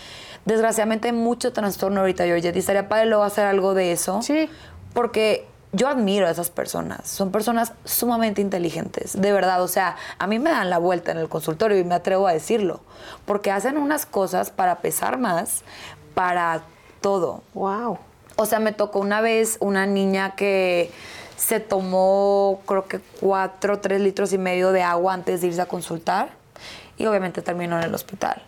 desgraciadamente 0.44 1.08
hay 1.08 1.14
mucho 1.14 1.52
trastorno 1.52 2.00
ahorita, 2.00 2.24
Georgette, 2.24 2.56
y 2.56 2.60
estaría 2.60 2.88
padre 2.88 3.06
luego 3.06 3.24
hacer 3.24 3.46
algo 3.46 3.74
de 3.74 3.92
eso. 3.92 4.22
Sí. 4.22 4.48
Porque 4.94 5.46
yo 5.72 5.88
admiro 5.88 6.26
a 6.26 6.30
esas 6.30 6.50
personas. 6.50 7.08
Son 7.08 7.30
personas 7.30 7.72
sumamente 7.84 8.40
inteligentes, 8.40 9.20
de 9.20 9.32
verdad. 9.32 9.62
O 9.62 9.68
sea, 9.68 9.96
a 10.18 10.26
mí 10.26 10.38
me 10.38 10.50
dan 10.50 10.70
la 10.70 10.78
vuelta 10.78 11.12
en 11.12 11.18
el 11.18 11.28
consultorio 11.28 11.78
y 11.78 11.84
me 11.84 11.94
atrevo 11.94 12.26
a 12.26 12.32
decirlo. 12.32 12.80
Porque 13.26 13.50
hacen 13.50 13.76
unas 13.76 14.06
cosas 14.06 14.50
para 14.50 14.76
pesar 14.76 15.18
más, 15.18 15.62
para 16.14 16.62
todo. 17.00 17.42
Wow. 17.54 17.98
O 18.36 18.46
sea, 18.46 18.60
me 18.60 18.72
tocó 18.72 19.00
una 19.00 19.20
vez 19.20 19.58
una 19.60 19.86
niña 19.86 20.34
que 20.36 20.90
se 21.36 21.60
tomó, 21.60 22.60
creo 22.66 22.86
que 22.86 23.00
cuatro, 23.20 23.78
tres 23.80 24.00
litros 24.00 24.32
y 24.32 24.38
medio 24.38 24.72
de 24.72 24.82
agua 24.82 25.12
antes 25.14 25.40
de 25.40 25.48
irse 25.48 25.60
a 25.60 25.66
consultar 25.66 26.37
y 26.98 27.06
obviamente 27.06 27.40
terminó 27.40 27.78
en 27.78 27.84
el 27.84 27.94
hospital. 27.94 28.42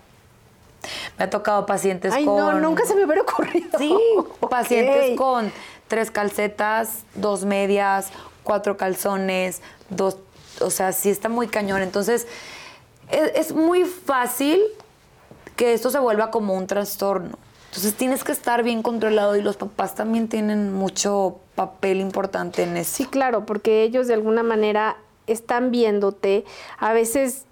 Me 1.19 1.25
ha 1.25 1.31
tocado 1.31 1.67
pacientes 1.67 2.13
Ay, 2.13 2.25
con... 2.25 2.37
no, 2.37 2.53
nunca 2.61 2.85
se 2.85 2.95
me 2.95 3.05
hubiera 3.05 3.23
ocurrido. 3.23 3.79
Sí, 3.79 3.97
pacientes 4.51 5.17
con 5.17 5.53
tres 5.89 6.11
calcetas, 6.11 7.05
dos 7.15 7.45
medias, 7.45 8.11
cuatro 8.43 8.77
calzones, 8.77 9.63
dos, 9.89 10.19
o 10.61 10.71
sea, 10.71 10.93
sí 10.93 11.11
está 11.11 11.29
muy 11.29 11.49
cañón. 11.49 11.83
Entonces, 11.83 12.27
es, 13.11 13.33
es 13.35 13.53
muy 13.55 13.85
fácil 13.85 14.61
que 15.57 15.75
esto 15.75 15.91
se 15.91 15.99
vuelva 15.99 16.31
como 16.31 16.55
un 16.55 16.67
trastorno. 16.67 17.39
Entonces 17.67 17.95
tienes 17.95 18.25
que 18.25 18.33
estar 18.33 18.65
bien 18.65 18.83
controlado 18.83 19.37
y 19.37 19.43
los 19.43 19.57
papás 19.57 19.95
también 19.95 20.29
tienen 20.29 20.73
mucho 20.73 21.39
papel 21.55 22.01
importante 22.01 22.65
en 22.65 22.77
eso. 22.77 22.97
Sí, 22.97 23.05
claro, 23.07 23.47
porque 23.47 23.85
ellos 23.85 24.09
de 24.09 24.15
alguna 24.15 24.43
manera 24.43 24.97
están 25.29 25.71
viéndote, 25.71 26.45
a 26.79 26.93
veces 26.93 27.45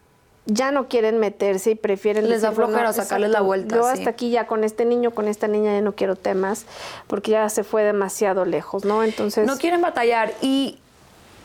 ya 0.51 0.73
no 0.73 0.89
quieren 0.89 1.19
meterse 1.19 1.73
y 1.73 1.75
prefieren 1.75 2.29
Les 2.31 2.41
da 2.41 2.53
flojera 2.53 2.79
"Bueno, 2.89 2.93
sacarles 2.95 3.31
la 3.31 3.43
vuelta, 3.43 3.77
Yo 3.77 3.83
sí. 3.85 3.91
hasta 3.99 4.09
aquí 4.11 4.31
ya 4.31 4.47
con 4.47 4.65
este 4.65 4.87
niño, 4.87 5.11
con 5.13 5.29
esta 5.29 5.47
niña 5.47 5.75
ya 5.75 5.83
no 5.83 5.95
quiero 5.95 6.17
temas, 6.17 6.65
porque 7.07 7.33
ya 7.33 7.49
se 7.51 7.65
fue 7.65 7.83
demasiado 7.85 8.47
lejos, 8.47 8.85
¿no? 8.87 9.03
Entonces, 9.05 9.47
No 9.47 9.59
quieren 9.59 9.83
batallar 9.83 10.33
y, 10.41 10.79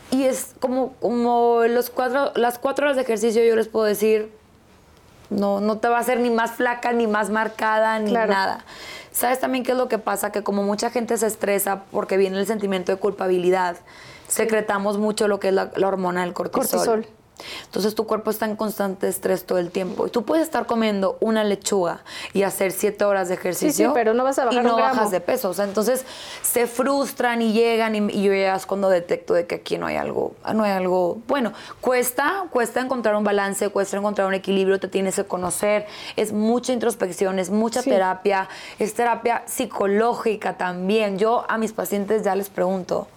y 0.09 0.23
es 0.23 0.53
como, 0.61 0.93
como 1.01 1.63
los 1.67 1.89
cuatro, 1.89 2.31
las 2.35 2.57
cuatro 2.59 2.85
horas 2.85 2.95
de 2.95 3.03
ejercicio 3.03 3.43
yo 3.43 3.57
les 3.57 3.67
puedo 3.67 3.85
decir, 3.85 4.31
no, 5.29 5.59
no 5.59 5.79
te 5.79 5.89
va 5.89 5.97
a 5.97 5.99
hacer 5.99 6.19
ni 6.21 6.29
más 6.29 6.51
flaca, 6.51 6.93
ni 6.93 7.05
más 7.05 7.29
marcada, 7.29 7.99
ni 7.99 8.11
Claro. 8.11 8.31
nada. 8.31 8.65
¿Sabes 9.11 9.39
también 9.39 9.65
qué 9.65 9.73
es 9.73 9.77
lo 9.77 9.89
que 9.89 9.97
pasa? 9.99 10.31
Que 10.31 10.43
como 10.43 10.63
mucha 10.63 10.89
gente 10.91 11.17
se 11.17 11.27
estresa 11.27 11.83
porque 11.91 12.15
viene 12.17 12.39
el 12.39 12.47
sentimiento 12.47 12.91
de 12.91 12.97
culpabilidad, 12.99 13.75
secretamos 14.29 14.97
mucho 14.97 15.27
lo 15.27 15.39
que 15.41 15.49
es 15.49 15.53
la, 15.53 15.71
la 15.75 15.87
hormona 15.89 16.21
del 16.21 16.33
cortisol. 16.33 16.69
Cortisol. 16.69 17.07
Entonces 17.65 17.95
tu 17.95 18.05
cuerpo 18.07 18.29
está 18.31 18.45
en 18.45 18.55
constante 18.55 19.07
estrés 19.07 19.45
todo 19.45 19.57
el 19.57 19.69
tiempo. 19.71 20.07
Y 20.07 20.09
tú 20.09 20.23
puedes 20.23 20.43
estar 20.45 20.65
comiendo 20.65 21.17
una 21.19 21.43
lechuga 21.43 22.01
y 22.33 22.43
hacer 22.43 22.71
siete 22.71 23.03
horas 23.05 23.27
de 23.27 23.33
ejercicio. 23.33 23.87
Sí, 23.89 23.91
pero 23.93 24.13
no 24.13 24.23
vas 24.23 24.39
a 24.39 24.45
bajar 24.45 24.61
Y 24.61 24.65
no 24.65 24.73
un 24.75 24.77
gramo. 24.79 24.93
bajas 24.95 25.11
de 25.11 25.19
peso. 25.19 25.49
O 25.49 25.53
sea, 25.53 25.65
entonces 25.65 26.05
se 26.41 26.67
frustran 26.67 27.41
y 27.41 27.51
llegan 27.53 27.95
y, 27.95 28.13
y 28.13 28.23
yo 28.23 28.33
ya 28.33 28.55
es 28.55 28.65
cuando 28.65 28.89
detecto 28.89 29.33
de 29.33 29.45
que 29.47 29.55
aquí 29.55 29.77
no 29.77 29.87
hay 29.87 29.95
algo, 29.97 30.33
no 30.53 30.63
hay 30.63 30.71
algo 30.71 31.17
bueno. 31.27 31.53
Cuesta, 31.81 32.45
cuesta 32.49 32.79
encontrar 32.81 33.15
un 33.15 33.23
balance, 33.23 33.67
cuesta 33.69 33.97
encontrar 33.97 34.27
un 34.27 34.33
equilibrio, 34.35 34.79
te 34.79 34.87
tienes 34.87 35.15
que 35.15 35.25
conocer. 35.25 35.85
Es 36.15 36.31
mucha 36.31 36.71
introspección, 36.71 37.39
es 37.39 37.49
mucha 37.49 37.81
Sí. 37.81 37.89
terapia, 37.89 38.47
es 38.79 38.93
terapia 38.93 39.43
psicológica 39.47 40.57
también. 40.57 41.17
Yo 41.17 41.45
a 41.49 41.57
mis 41.57 41.73
pacientes 41.73 42.23
ya 42.23 42.35
les 42.35 42.49
pregunto. 42.49 43.07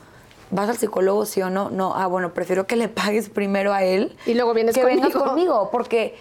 ¿Vas 0.51 0.69
al 0.69 0.77
psicólogo, 0.79 1.27
sí 1.27 1.43
o 1.43 1.51
no? 1.51 1.71
No, 1.71 1.95
ah, 1.97 2.07
bueno, 2.07 2.33
prefiero 2.33 2.67
que 2.67 2.77
le 2.77 2.89
pagues 2.89 3.29
primero 3.29 3.73
a 3.73 3.83
él 3.83 4.17
Y 4.27 4.35
luego 4.35 4.55
vienes 4.55 4.75
que 4.75 4.83
conmigo. 4.83 5.25
conmigo, 5.25 5.69
porque 5.73 6.17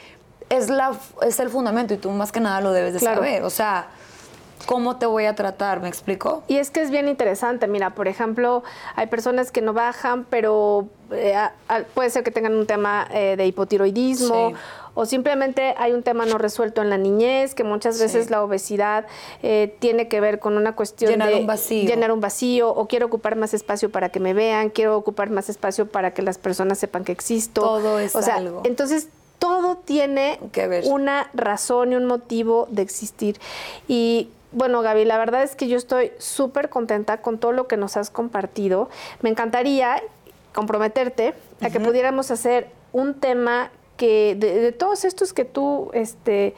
es, 0.50 0.70
la, 0.70 0.94
es 1.22 1.40
el 1.40 1.50
fundamento 1.50 1.94
y 1.94 1.98
tú 1.98 2.10
más 2.12 2.32
que 2.32 2.40
nada 2.40 2.60
lo 2.62 2.72
debes 2.72 2.94
de 2.94 3.00
Claro. 3.00 3.18
saber. 3.18 3.44
O 3.44 3.50
sea, 3.52 3.88
¿cómo 4.66 4.98
te 4.98 5.06
voy 5.06 5.26
a 5.26 5.36
tratar? 5.36 5.80
¿Me 5.80 5.88
explico? 5.90 6.44
Y 6.48 6.58
es 6.58 6.72
que 6.72 6.82
es 6.82 6.90
bien 6.90 7.08
interesante. 7.08 7.68
Mira, 7.68 7.92
por 7.92 8.08
ejemplo, 8.08 8.64
hay 8.96 9.08
personas 9.08 9.52
que 9.52 9.62
no 9.62 9.74
bajan, 9.74 10.26
pero 10.28 10.88
eh, 11.12 11.36
a- 11.36 11.54
a- 11.68 11.82
puede 11.94 12.10
ser 12.10 12.24
que 12.24 12.32
tengan 12.32 12.56
un 12.56 12.66
tema 12.66 13.08
eh, 13.12 13.36
de 13.38 13.46
hipotiroidismo. 13.46 14.50
Sí. 14.50 14.56
O 14.96 15.06
simplemente 15.06 15.76
hay 15.78 15.92
un 15.92 16.02
tema 16.02 16.26
no 16.26 16.38
resuelto 16.40 16.82
en 16.82 16.90
la 16.90 16.98
niñez, 16.98 17.54
que 17.54 17.64
muchas 17.64 18.00
veces 18.00 18.26
Sí. 18.26 18.32
la 18.32 18.42
obesidad 18.44 19.06
eh, 19.44 19.76
tiene 19.80 20.08
que 20.08 20.20
ver 20.22 20.40
con 20.40 20.58
una 20.58 20.74
cuestión 20.76 21.12
Llenar 21.12 21.30
de 21.30 21.36
un 21.42 21.46
vacío. 21.48 21.88
llenar 21.88 22.12
un 22.12 22.22
vacío, 22.22 22.70
o 22.72 22.88
quiero 22.88 23.06
ocupar 23.06 23.36
más 23.36 23.54
espacio 23.54 23.92
para 23.92 24.10
que 24.10 24.20
me 24.20 24.34
vean, 24.34 24.70
quiero 24.70 24.98
ocupar 24.98 25.30
más 25.30 25.50
espacio 25.50 25.86
para 25.88 26.12
que 26.14 26.22
las 26.22 26.38
personas 26.38 26.80
sepan 26.80 27.04
que 27.04 27.12
existo. 27.12 27.62
Todo 27.62 28.00
es 28.00 28.16
o 28.16 28.22
sea, 28.22 28.36
algo. 28.38 28.62
Entonces, 28.64 29.10
todo 29.38 29.76
tiene 29.76 30.40
Que 30.54 30.68
ver. 30.68 30.86
una 30.88 31.30
razón 31.34 31.92
y 31.92 31.96
un 31.96 32.06
motivo 32.06 32.68
de 32.72 32.82
existir. 32.82 33.38
Y 33.88 34.30
bueno, 34.54 34.82
Gaby, 34.82 35.04
la 35.04 35.18
verdad 35.18 35.44
es 35.44 35.56
que 35.58 35.68
yo 35.68 35.78
estoy 35.78 36.14
súper 36.18 36.70
contenta 36.70 37.18
con 37.22 37.38
todo 37.38 37.52
lo 37.52 37.68
que 37.68 37.76
nos 37.76 37.98
has 37.98 38.10
compartido. 38.10 38.90
Me 39.22 39.30
encantaría 39.30 40.02
comprometerte 40.54 41.34
a 41.62 41.70
que 41.70 41.80
pudiéramos 41.82 42.32
hacer 42.32 42.70
un 42.94 43.14
tema 43.16 43.70
que 43.98 44.36
de, 44.36 44.72
todos 44.72 45.06
estos 45.06 45.34
que 45.34 45.46
tú 45.46 45.90
este, 45.94 46.54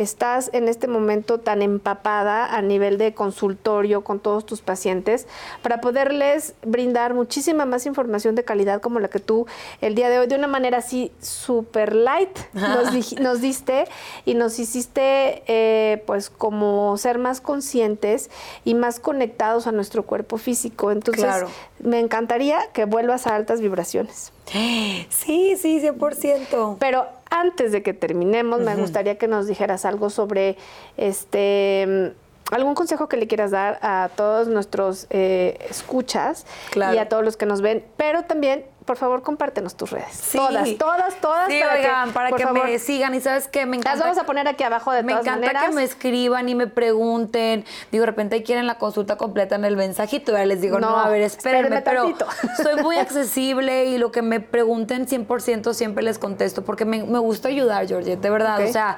estás 0.00 0.50
en 0.52 0.68
este 0.68 0.88
momento 0.88 1.38
tan 1.38 1.62
empapada 1.62 2.46
a 2.46 2.62
nivel 2.62 2.96
de 2.96 3.12
consultorio 3.12 4.02
con 4.02 4.18
todos 4.18 4.46
tus 4.46 4.62
pacientes, 4.62 5.26
para 5.62 5.80
poderles 5.80 6.54
brindar 6.64 7.14
muchísima 7.14 7.64
más 7.66 7.86
información 7.86 8.34
de 8.34 8.44
calidad 8.44 8.80
como 8.80 8.98
la 9.00 9.08
que 9.08 9.18
tú 9.18 9.46
el 9.80 9.94
día 9.94 10.08
de 10.08 10.18
hoy, 10.18 10.26
de 10.26 10.36
una 10.36 10.46
manera 10.46 10.78
así 10.78 11.12
super 11.20 11.94
light, 11.94 12.30
nos, 12.54 13.40
diste 13.40 13.84
y 14.24 14.34
nos 14.34 14.58
hiciste 14.58 15.42
eh, 15.46 16.02
pues 16.06 16.30
como 16.30 16.96
ser 16.96 17.18
más 17.18 17.40
conscientes 17.40 18.30
y 18.64 18.74
más 18.74 19.00
conectados 19.00 19.66
a 19.66 19.72
nuestro 19.72 20.04
cuerpo 20.04 20.38
físico. 20.38 20.90
Entonces, 20.92 21.24
Claro. 21.24 21.48
me 21.78 22.00
encantaría 22.00 22.58
que 22.72 22.84
vuelvas 22.86 23.26
a 23.26 23.34
altas 23.36 23.60
vibraciones. 23.60 24.32
Sí, 25.10 25.56
sí, 25.56 25.80
100%. 25.80 26.76
Pero 26.78 27.06
antes 27.30 27.72
de 27.72 27.82
que 27.82 27.94
terminemos, 27.94 28.60
me 28.60 28.74
gustaría 28.76 29.16
que 29.16 29.28
nos 29.28 29.46
dijeras 29.46 29.84
algo 29.84 30.10
sobre 30.10 30.56
este 30.96 31.86
mm, 31.86 32.54
algún 32.54 32.74
consejo 32.74 33.08
que 33.08 33.16
le 33.16 33.28
quieras 33.28 33.52
dar 33.52 33.78
a 33.80 34.10
todos 34.16 34.48
nuestros 34.48 35.06
eh, 35.10 35.56
escuchas 35.70 36.46
Claro. 36.70 36.94
y 36.94 36.98
a 36.98 37.08
todos 37.08 37.24
los 37.24 37.36
que 37.36 37.46
nos 37.46 37.60
ven, 37.62 37.84
pero 37.96 38.24
también, 38.24 38.64
por 38.90 38.96
favor, 38.96 39.22
compártenos 39.22 39.76
tus 39.76 39.92
redes. 39.92 40.10
Sí. 40.10 40.36
Todas, 40.36 40.76
todas, 40.76 41.14
todas. 41.20 41.48
Sí, 41.48 41.60
para 41.60 41.74
oigan, 41.78 42.08
que, 42.08 42.12
para 42.12 42.32
que 42.32 42.42
favor, 42.42 42.64
me 42.64 42.76
sigan. 42.80 43.14
Y 43.14 43.20
sabes 43.20 43.46
qué, 43.46 43.64
me 43.64 43.76
encanta. 43.76 43.90
Las 43.94 44.00
vamos 44.00 44.18
a 44.18 44.24
poner 44.26 44.48
aquí 44.48 44.64
abajo 44.64 44.90
de 44.90 45.04
Me 45.04 45.12
todas 45.12 45.26
encanta 45.26 45.46
maneras. 45.46 45.68
que 45.68 45.74
me 45.76 45.84
escriban 45.84 46.48
y 46.48 46.56
me 46.56 46.66
pregunten. 46.66 47.64
Digo, 47.92 48.02
de 48.02 48.06
repente 48.06 48.42
quieren 48.42 48.66
la 48.66 48.78
consulta 48.78 49.16
completa 49.16 49.54
en 49.54 49.64
el 49.64 49.76
mensajito. 49.76 50.32
Ya 50.32 50.44
les 50.44 50.60
digo, 50.60 50.80
no, 50.80 50.90
No, 50.90 50.98
a 50.98 51.08
ver, 51.08 51.22
espérenme. 51.22 51.76
espérenme 51.76 52.16
Pero 52.16 52.32
soy 52.64 52.82
muy 52.82 52.96
accesible 52.98 53.84
y 53.84 53.98
lo 53.98 54.10
que 54.10 54.22
me 54.22 54.40
pregunten 54.40 55.06
100% 55.06 55.72
siempre 55.72 56.02
les 56.02 56.18
contesto 56.18 56.64
porque 56.64 56.84
me, 56.84 57.04
me 57.04 57.20
gusta 57.20 57.46
ayudar, 57.46 57.86
Georgette, 57.86 58.20
de 58.20 58.30
verdad. 58.30 58.60
O 58.60 58.72
sea, 58.72 58.96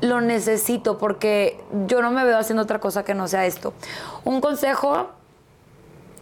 lo 0.00 0.20
necesito 0.20 0.98
porque 0.98 1.60
yo 1.86 2.02
no 2.02 2.10
me 2.10 2.24
veo 2.24 2.38
haciendo 2.38 2.64
otra 2.64 2.80
cosa 2.80 3.04
que 3.04 3.14
no 3.14 3.28
sea 3.28 3.46
esto. 3.46 3.72
Un 4.24 4.40
consejo, 4.40 5.10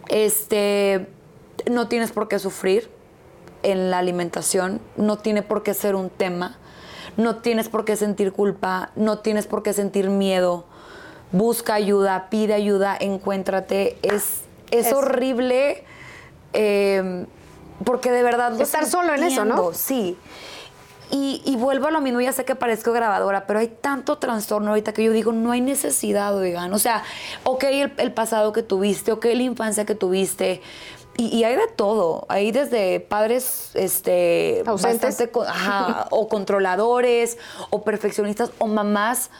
este, 0.07 1.07
no 1.71 1.87
tienes 1.87 2.11
por 2.11 2.27
qué 2.27 2.37
sufrir 2.37 2.95
en 3.71 3.91
la 3.91 3.97
alimentación, 3.99 4.79
no 4.95 5.17
tiene 5.17 5.41
por 5.43 5.63
qué 5.63 5.73
ser 5.73 5.95
un 5.95 6.09
tema, 6.09 6.57
no 7.17 7.37
tienes 7.37 7.69
por 7.69 7.85
qué 7.85 7.95
sentir 7.95 8.31
culpa, 8.31 8.91
no 8.95 9.19
tienes 9.19 9.47
por 9.47 9.63
qué 9.63 9.73
sentir 9.73 10.09
miedo. 10.09 10.65
Busca 11.31 11.73
ayuda, 11.73 12.27
pide 12.29 12.53
ayuda, 12.53 12.95
encuéntrate. 12.99 13.97
Es, 14.01 14.41
es, 14.71 14.87
Es- 14.87 14.93
horrible 14.93 15.83
eh, 16.53 17.25
porque 17.83 18.11
de 18.11 18.23
verdad... 18.23 18.53
lo 18.53 18.63
Estar 18.63 18.85
solo 18.85 19.13
en 19.13 19.23
eso, 19.23 19.45
¿no? 19.45 19.73
Sí. 19.73 20.17
Y, 21.09 21.41
y 21.45 21.55
vuelvo 21.55 21.87
a 21.87 21.91
lo 21.91 22.01
mismo, 22.01 22.19
ya 22.19 22.33
sé 22.33 22.43
que 22.43 22.53
parezco 22.55 22.91
grabadora, 22.91 23.47
pero 23.47 23.59
hay 23.59 23.69
tanto 23.69 24.17
trastorno 24.17 24.71
ahorita 24.71 24.91
que 24.93 25.03
yo 25.05 25.13
digo, 25.13 25.31
no 25.31 25.51
hay 25.51 25.61
necesidad, 25.61 26.35
oigan. 26.35 26.73
O 26.73 26.79
sea, 26.79 27.01
ok, 27.45 27.63
el, 27.63 27.93
el 27.97 28.11
pasado 28.11 28.51
que 28.51 28.61
tuviste, 28.61 29.13
ok, 29.13 29.23
la 29.25 29.43
infancia 29.43 29.85
que 29.85 29.95
tuviste. 29.95 30.61
Y, 31.17 31.35
y 31.35 31.43
hay 31.43 31.55
de 31.55 31.67
todo. 31.75 32.25
Hay 32.29 32.51
desde 32.51 32.99
padres 32.99 33.71
este, 33.73 34.63
Ausentes. 34.67 35.01
bastante 35.17 35.31
ajá, 35.47 36.07
o 36.11 36.27
controladores, 36.27 37.37
o 37.71 37.83
perfeccionistas, 37.83 38.51
o 38.59 38.67
mamás 38.67 39.31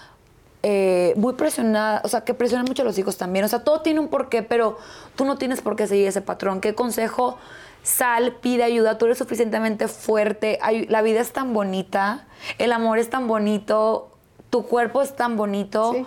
eh, 0.63 1.13
muy 1.17 1.33
presionadas, 1.33 2.01
o 2.03 2.07
sea, 2.07 2.21
que 2.21 2.33
presionan 2.33 2.65
mucho 2.65 2.81
a 2.81 2.85
los 2.85 2.97
hijos 2.97 3.17
también. 3.17 3.45
O 3.45 3.47
sea, 3.47 3.63
todo 3.63 3.81
tiene 3.81 3.99
un 3.99 4.07
porqué, 4.07 4.41
pero 4.41 4.77
tú 5.15 5.23
no 5.23 5.37
tienes 5.37 5.61
por 5.61 5.75
qué 5.75 5.85
seguir 5.87 6.07
ese 6.07 6.21
patrón. 6.21 6.61
¿Qué 6.61 6.73
consejo? 6.73 7.37
Sal, 7.83 8.33
pide 8.41 8.63
ayuda, 8.63 8.97
tú 8.97 9.05
eres 9.05 9.17
suficientemente 9.19 9.87
fuerte, 9.87 10.57
ay- 10.61 10.87
la 10.87 11.01
vida 11.03 11.21
es 11.21 11.31
tan 11.31 11.53
bonita, 11.53 12.25
el 12.57 12.73
amor 12.73 12.97
es 12.97 13.09
tan 13.09 13.27
bonito, 13.27 14.09
tu 14.49 14.65
cuerpo 14.65 15.01
es 15.01 15.15
tan 15.15 15.37
bonito 15.37 15.93
Sí. 15.93 16.05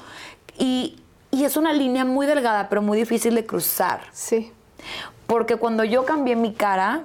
y, 0.59 1.03
y 1.31 1.45
es 1.45 1.57
una 1.57 1.73
línea 1.73 2.05
muy 2.05 2.27
delgada, 2.27 2.69
pero 2.69 2.83
muy 2.83 2.99
difícil 2.99 3.35
de 3.35 3.47
cruzar. 3.47 4.03
Sí. 4.13 4.53
Porque 5.31 5.55
cuando 5.55 5.85
yo 5.85 6.05
cambié 6.05 6.35
mi 6.35 6.53
cara, 6.55 7.03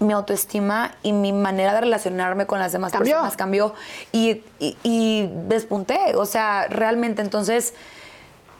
mi 0.00 0.12
autoestima 0.12 0.90
y 1.04 1.12
mi 1.12 1.32
manera 1.32 1.72
de 1.72 1.82
relacionarme 1.82 2.46
con 2.46 2.58
las 2.58 2.72
demás 2.72 2.90
Cambió. 2.90 3.12
personas 3.14 3.36
cambió 3.36 3.74
y, 4.10 4.42
y- 4.58 4.76
y 4.82 5.30
despunté. 5.46 6.16
O 6.16 6.26
sea, 6.26 6.66
realmente 6.68 7.22
entonces, 7.22 7.74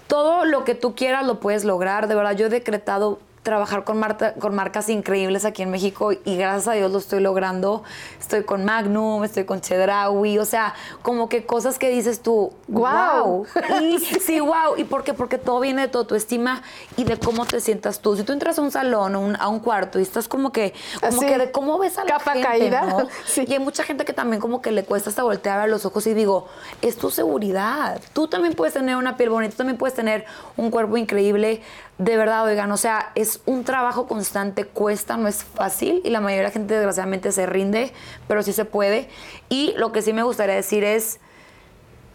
todo 0.06 0.44
lo 0.44 0.62
que 0.62 0.76
tú 0.76 0.94
quieras 0.94 1.26
lo 1.26 1.40
puedes 1.40 1.64
lograr. 1.64 2.06
De 2.06 2.14
verdad, 2.14 2.36
yo 2.36 2.46
he 2.46 2.50
decretado 2.50 3.18
trabajar 3.44 3.84
con, 3.84 4.02
con 4.40 4.54
marcas 4.56 4.88
increíbles 4.88 5.44
aquí 5.44 5.62
en 5.62 5.70
México 5.70 6.10
y 6.12 6.36
gracias 6.36 6.66
a 6.66 6.72
Dios 6.72 6.90
lo 6.90 6.98
estoy 6.98 7.20
logrando. 7.20 7.84
Estoy 8.18 8.42
con 8.42 8.64
Magnum, 8.64 9.22
estoy 9.22 9.44
con 9.44 9.60
Chedraui, 9.60 10.38
o 10.38 10.44
sea, 10.46 10.74
como 11.02 11.28
que 11.28 11.44
cosas 11.44 11.78
que 11.78 11.90
dices 11.90 12.20
tú, 12.22 12.52
wow. 12.68 13.46
Y 13.82 13.98
sí, 14.00 14.40
wow. 14.40 14.76
¿Y 14.78 14.84
por 14.84 15.04
qué? 15.04 15.14
Porque 15.14 15.38
todo 15.38 15.60
viene 15.60 15.82
de 15.82 15.88
tu 15.88 15.98
autoestima 15.98 16.62
y 16.96 17.04
de 17.04 17.18
cómo 17.18 17.44
te 17.44 17.60
sientas 17.60 18.00
tú. 18.00 18.16
Si 18.16 18.22
tú 18.24 18.32
entras 18.32 18.58
a 18.58 18.62
un 18.62 18.70
salón 18.70 19.14
o 19.14 19.20
un- 19.20 19.36
a 19.36 19.48
un 19.48 19.60
cuarto 19.60 19.98
y 19.98 20.02
estás 20.02 20.26
como 20.26 20.50
que, 20.50 20.72
como 21.00 21.18
Así, 21.18 21.26
que 21.26 21.36
de 21.38 21.50
cómo 21.52 21.78
ves 21.78 21.98
a 21.98 22.04
la 22.04 22.12
capa 22.18 22.32
gente, 22.32 22.48
caída. 22.48 22.82
¿no? 22.86 23.08
Sí. 23.26 23.44
Y 23.46 23.52
hay 23.52 23.58
mucha 23.58 23.84
gente 23.84 24.04
que 24.06 24.14
también 24.14 24.40
como 24.40 24.62
que 24.62 24.72
le 24.72 24.84
cuesta 24.84 25.10
hasta 25.10 25.22
voltear 25.22 25.60
a 25.60 25.66
los 25.66 25.84
ojos 25.84 26.06
y 26.06 26.14
digo, 26.14 26.48
es 26.80 26.96
tu 26.96 27.10
seguridad. 27.10 28.00
Tú 28.14 28.26
también 28.26 28.54
puedes 28.54 28.72
tener 28.72 28.96
una 28.96 29.18
piel 29.18 29.28
bonita, 29.28 29.50
tú 29.52 29.58
también 29.58 29.76
puedes 29.76 29.94
tener 29.94 30.24
un 30.56 30.70
cuerpo 30.70 30.96
increíble. 30.96 31.60
De 31.98 32.16
verdad, 32.16 32.44
oigan, 32.44 32.72
o 32.72 32.76
sea, 32.76 33.12
es 33.14 33.40
un 33.46 33.62
trabajo 33.62 34.08
constante, 34.08 34.64
cuesta, 34.64 35.16
no 35.16 35.28
es 35.28 35.44
fácil 35.44 36.00
y 36.04 36.10
la 36.10 36.20
mayoría 36.20 36.42
de 36.42 36.48
la 36.48 36.52
gente 36.52 36.74
desgraciadamente 36.74 37.30
se 37.30 37.46
rinde, 37.46 37.92
pero 38.26 38.42
sí 38.42 38.52
se 38.52 38.64
puede. 38.64 39.08
Y 39.48 39.74
lo 39.76 39.92
que 39.92 40.02
sí 40.02 40.12
me 40.12 40.24
gustaría 40.24 40.56
decir 40.56 40.82
es, 40.82 41.20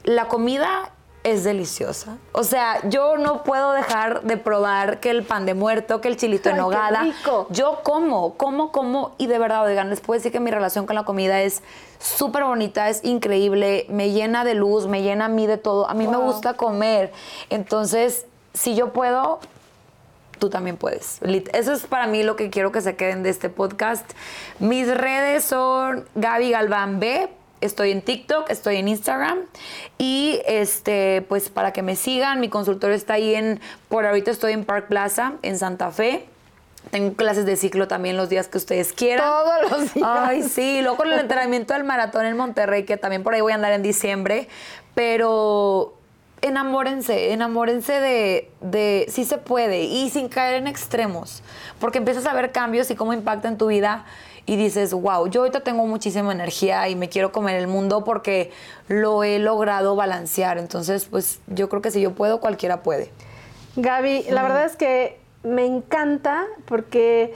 la 0.04 0.28
comida 0.28 0.92
es 1.24 1.44
deliciosa. 1.44 2.18
O 2.32 2.44
sea, 2.44 2.80
yo 2.90 3.18
no 3.18 3.44
puedo 3.44 3.74
dejar 3.74 4.24
de 4.24 4.38
probar 4.38 5.00
que 5.00 5.10
el 5.10 5.24
pan 5.24 5.46
de 5.46 5.54
muerto, 5.54 6.02
que 6.02 6.08
el 6.08 6.18
chilito 6.18 6.50
en 6.50 6.56
Ay, 6.56 6.60
qué 6.60 6.62
nogada. 6.62 7.06
Yo 7.50 7.80
como, 7.84 8.36
como, 8.36 8.72
como 8.72 9.16
y 9.18 9.28
de 9.28 9.38
verdad, 9.38 9.66
oigan, 9.66 9.90
les 9.90 10.00
puedo 10.02 10.18
decir 10.18 10.32
que 10.32 10.40
mi 10.40 10.52
relación 10.52 10.86
con 10.86 10.96
la 10.96 11.04
comida 11.04 11.42
es 11.42 11.62
súper 12.00 12.44
bonita, 12.44 12.90
es 12.90 13.04
increíble, 13.04 13.86
me 13.90 14.12
llena 14.12 14.44
de 14.44 14.56
luz, 14.56 14.88
me 14.88 15.02
llena 15.02 15.26
a 15.26 15.30
mí 15.30 15.48
de 15.48 15.58
todo. 15.58 15.90
A 15.90 15.94
mí 15.94 16.08
me 16.08 16.18
gusta 16.18 16.54
comer. 16.54 17.12
Entonces, 17.50 18.26
si 18.54 18.76
yo 18.76 18.94
puedo, 18.94 19.40
tú 20.40 20.50
también 20.50 20.78
puedes. 20.78 21.20
Eso 21.54 21.74
es 21.74 21.86
para 21.86 22.08
mí 22.08 22.24
lo 22.24 22.36
que 22.36 22.50
quiero 22.50 22.72
que 22.72 22.82
se 22.82 22.96
queden 22.96 23.24
de 23.24 23.30
este 23.30 23.50
podcast. 23.50 24.10
Mis 24.60 24.88
redes 24.88 25.44
son 25.44 26.06
Gaby 26.16 26.52
Galván 26.52 27.00
B. 27.00 27.30
Estoy 27.62 27.92
en 27.92 28.02
TikTok, 28.02 28.50
estoy 28.50 28.78
en 28.78 28.88
Instagram 28.88 29.40
y 29.98 30.40
este, 30.48 31.26
pues 31.28 31.50
para 31.50 31.74
que 31.74 31.82
me 31.82 31.98
sigan, 31.98 32.40
mi 32.40 32.48
consultorio 32.48 32.96
está 32.96 33.16
ahí 33.16 33.36
en, 33.36 33.60
por 33.90 34.06
ahorita 34.06 34.32
estoy 34.32 34.54
en 34.54 34.64
Park 34.64 34.88
Plaza, 34.88 35.34
en 35.42 35.60
Santa 35.60 35.92
Fe. 35.92 36.26
Tengo 36.90 37.14
clases 37.16 37.46
de 37.46 37.58
ciclo 37.58 37.90
también 37.90 38.16
los 38.16 38.30
días 38.30 38.48
que 38.48 38.58
ustedes 38.58 38.94
quieran. 38.94 39.28
Todos 39.28 39.72
los 39.72 39.94
días. 39.94 40.08
Ay, 40.10 40.44
sí, 40.44 40.80
luego 40.82 40.96
con 40.96 41.12
el 41.12 41.20
entrenamiento 41.20 41.74
del 41.74 41.84
maratón 41.84 42.26
en 42.26 42.38
Monterrey, 42.38 42.86
que 42.86 42.96
también 42.96 43.24
por 43.24 43.34
ahí 43.34 43.42
voy 43.42 43.52
a 43.52 43.56
andar 43.56 43.74
en 43.74 43.84
diciembre, 43.84 44.48
pero 44.96 45.99
enamórense, 46.42 47.34
enamórense 47.34 47.94
de, 47.94 48.52
de 48.62 49.06
si 49.10 49.26
se 49.26 49.38
puede 49.38 49.84
y 49.84 50.10
sin 50.10 50.30
caer 50.30 50.56
en 50.56 50.68
extremos, 50.68 51.44
porque 51.80 51.98
empiezas 51.98 52.26
a 52.26 52.34
ver 52.34 52.52
cambios 52.52 52.90
y 52.92 52.96
cómo 52.96 53.14
impacta 53.14 53.48
en 53.48 53.58
tu 53.58 53.68
vida 53.68 54.06
y 54.46 54.56
dices, 54.56 54.94
wow, 54.94 55.28
yo 55.28 55.42
ahorita 55.42 55.60
tengo 55.60 55.86
muchísima 55.86 56.32
energía 56.32 56.90
y 56.90 56.96
me 56.96 57.08
quiero 57.08 57.32
comer 57.32 57.58
el 57.58 57.68
mundo 57.68 58.04
porque 58.04 58.52
lo 58.88 59.24
he 59.24 59.38
logrado 59.38 59.96
balancear. 59.96 60.58
Entonces, 60.58 61.06
pues 61.06 61.40
yo 61.46 61.70
creo 61.70 61.84
que 61.84 61.92
si 61.92 62.02
yo 62.02 62.16
puedo, 62.16 62.40
cualquiera 62.40 62.82
puede. 62.82 63.12
Gaby, 63.76 64.26
la 64.32 64.42
verdad 64.42 64.66
es 64.66 64.76
que 64.76 65.20
me 65.44 65.68
encanta 65.68 66.48
porque 66.66 67.36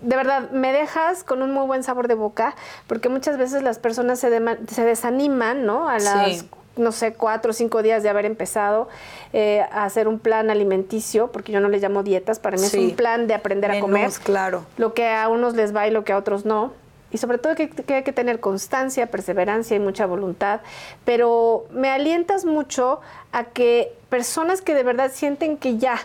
de 0.00 0.16
verdad 0.16 0.50
me 0.50 0.72
dejas 0.72 1.22
con 1.22 1.42
un 1.42 1.52
muy 1.52 1.66
buen 1.66 1.82
sabor 1.82 2.08
de 2.08 2.14
boca, 2.14 2.54
porque 2.86 3.10
muchas 3.10 3.36
veces 3.36 3.62
las 3.62 3.78
personas 3.78 4.18
se, 4.18 4.30
se 4.68 4.84
desaniman, 4.84 5.66
¿no? 5.66 5.88
A 5.88 5.98
las 5.98 6.44
no 6.78 6.92
sé, 6.92 7.14
cuatro 7.14 7.50
o 7.50 7.54
cinco 7.54 7.82
días 7.82 8.02
de 8.02 8.08
haber 8.08 8.24
empezado 8.24 8.88
eh, 9.32 9.64
a 9.70 9.84
hacer 9.84 10.08
un 10.08 10.18
plan 10.18 10.50
alimenticio, 10.50 11.30
porque 11.32 11.52
yo 11.52 11.60
no 11.60 11.68
le 11.68 11.78
llamo 11.78 12.02
dietas, 12.02 12.38
para 12.38 12.56
mí 12.56 12.64
es 12.64 12.74
un 12.74 12.92
plan 12.92 13.26
de 13.26 13.34
aprender 13.34 13.70
a 13.70 13.80
comer. 13.80 14.10
claro. 14.22 14.64
Lo 14.76 14.94
que 14.94 15.08
a 15.08 15.28
unos 15.28 15.54
les 15.54 15.74
va 15.74 15.86
y 15.86 15.90
lo 15.90 16.04
que 16.04 16.12
a 16.12 16.16
otros 16.16 16.44
no. 16.44 16.72
Y 17.10 17.18
sobre 17.18 17.38
todo 17.38 17.54
que, 17.54 17.70
que 17.70 17.94
hay 17.94 18.02
que 18.02 18.12
tener 18.12 18.38
constancia, 18.38 19.06
perseverancia 19.06 19.76
y 19.76 19.80
mucha 19.80 20.04
voluntad. 20.04 20.60
Pero 21.06 21.66
me 21.70 21.88
alientas 21.88 22.44
mucho 22.44 23.00
a 23.32 23.44
que 23.44 23.92
personas 24.10 24.60
que 24.60 24.74
de 24.74 24.82
verdad 24.82 25.10
sienten 25.12 25.56
que 25.56 25.78
ya 25.78 25.98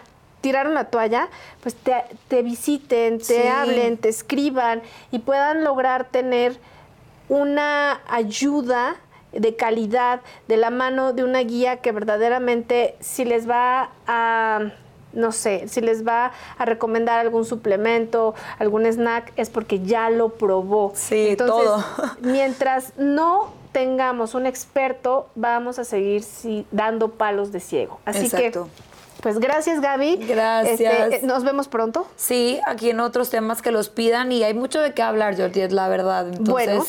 tiraron 0.44 0.74
la 0.74 0.86
toalla, 0.86 1.30
pues 1.62 1.74
te, 1.74 2.42
visiten, 2.44 3.20
te 3.20 3.50
hablen, 3.50 3.98
te 3.98 4.10
escriban 4.10 4.82
y 5.10 5.20
puedan 5.20 5.64
lograr 5.64 6.04
tener 6.04 6.60
una 7.30 8.02
ayuda 8.10 8.98
de 9.34 9.56
calidad 9.56 10.22
de 10.48 10.58
la 10.58 10.70
mano 10.70 11.14
de 11.14 11.24
una 11.24 11.40
guía 11.40 11.78
que 11.78 11.92
verdaderamente 11.92 12.96
si 13.00 13.26
les 13.26 13.50
va 13.50 13.92
a 14.08 14.72
no 15.14 15.32
sé, 15.32 15.68
si 15.68 15.80
les 15.80 16.06
va 16.06 16.32
a 16.58 16.66
recomendar 16.66 17.20
algún 17.20 17.46
suplemento, 17.46 18.34
algún 18.58 18.86
snack, 18.86 19.32
es 19.36 19.52
porque 19.52 19.80
ya 19.80 20.10
lo 20.10 20.30
probó. 20.30 20.92
Sí, 20.96 21.30
Entonces, 21.30 21.56
todo. 21.56 21.86
mientras 22.22 22.94
no 22.98 23.54
tengamos 23.72 24.34
un 24.34 24.46
experto, 24.46 25.28
vamos 25.36 25.80
a 25.80 25.84
seguir 25.84 26.24
dando 26.72 27.10
palos 27.10 27.52
de 27.52 27.60
ciego. 27.60 28.00
Así 28.06 28.26
Exacto. 28.26 28.66
que 28.66 28.94
pues 29.22 29.40
gracias 29.40 29.80
Gaby. 29.80 30.18
Gracias. 30.28 31.14
Este, 31.14 31.26
nos 31.26 31.46
vemos 31.46 31.70
pronto. 31.70 32.06
Sí, 32.18 32.60
aquí 32.68 32.90
en 32.90 33.00
otros 33.00 33.30
temas 33.30 33.62
que 33.62 33.72
los 33.72 33.88
pidan 33.90 34.32
y 34.34 34.44
hay 34.44 34.54
mucho 34.54 34.82
de 34.82 34.94
qué 34.94 35.02
hablar, 35.02 35.38
Jordi, 35.38 35.66
la 35.70 35.88
verdad. 35.88 36.28
Entonces, 36.28 36.50
bueno 36.50 36.84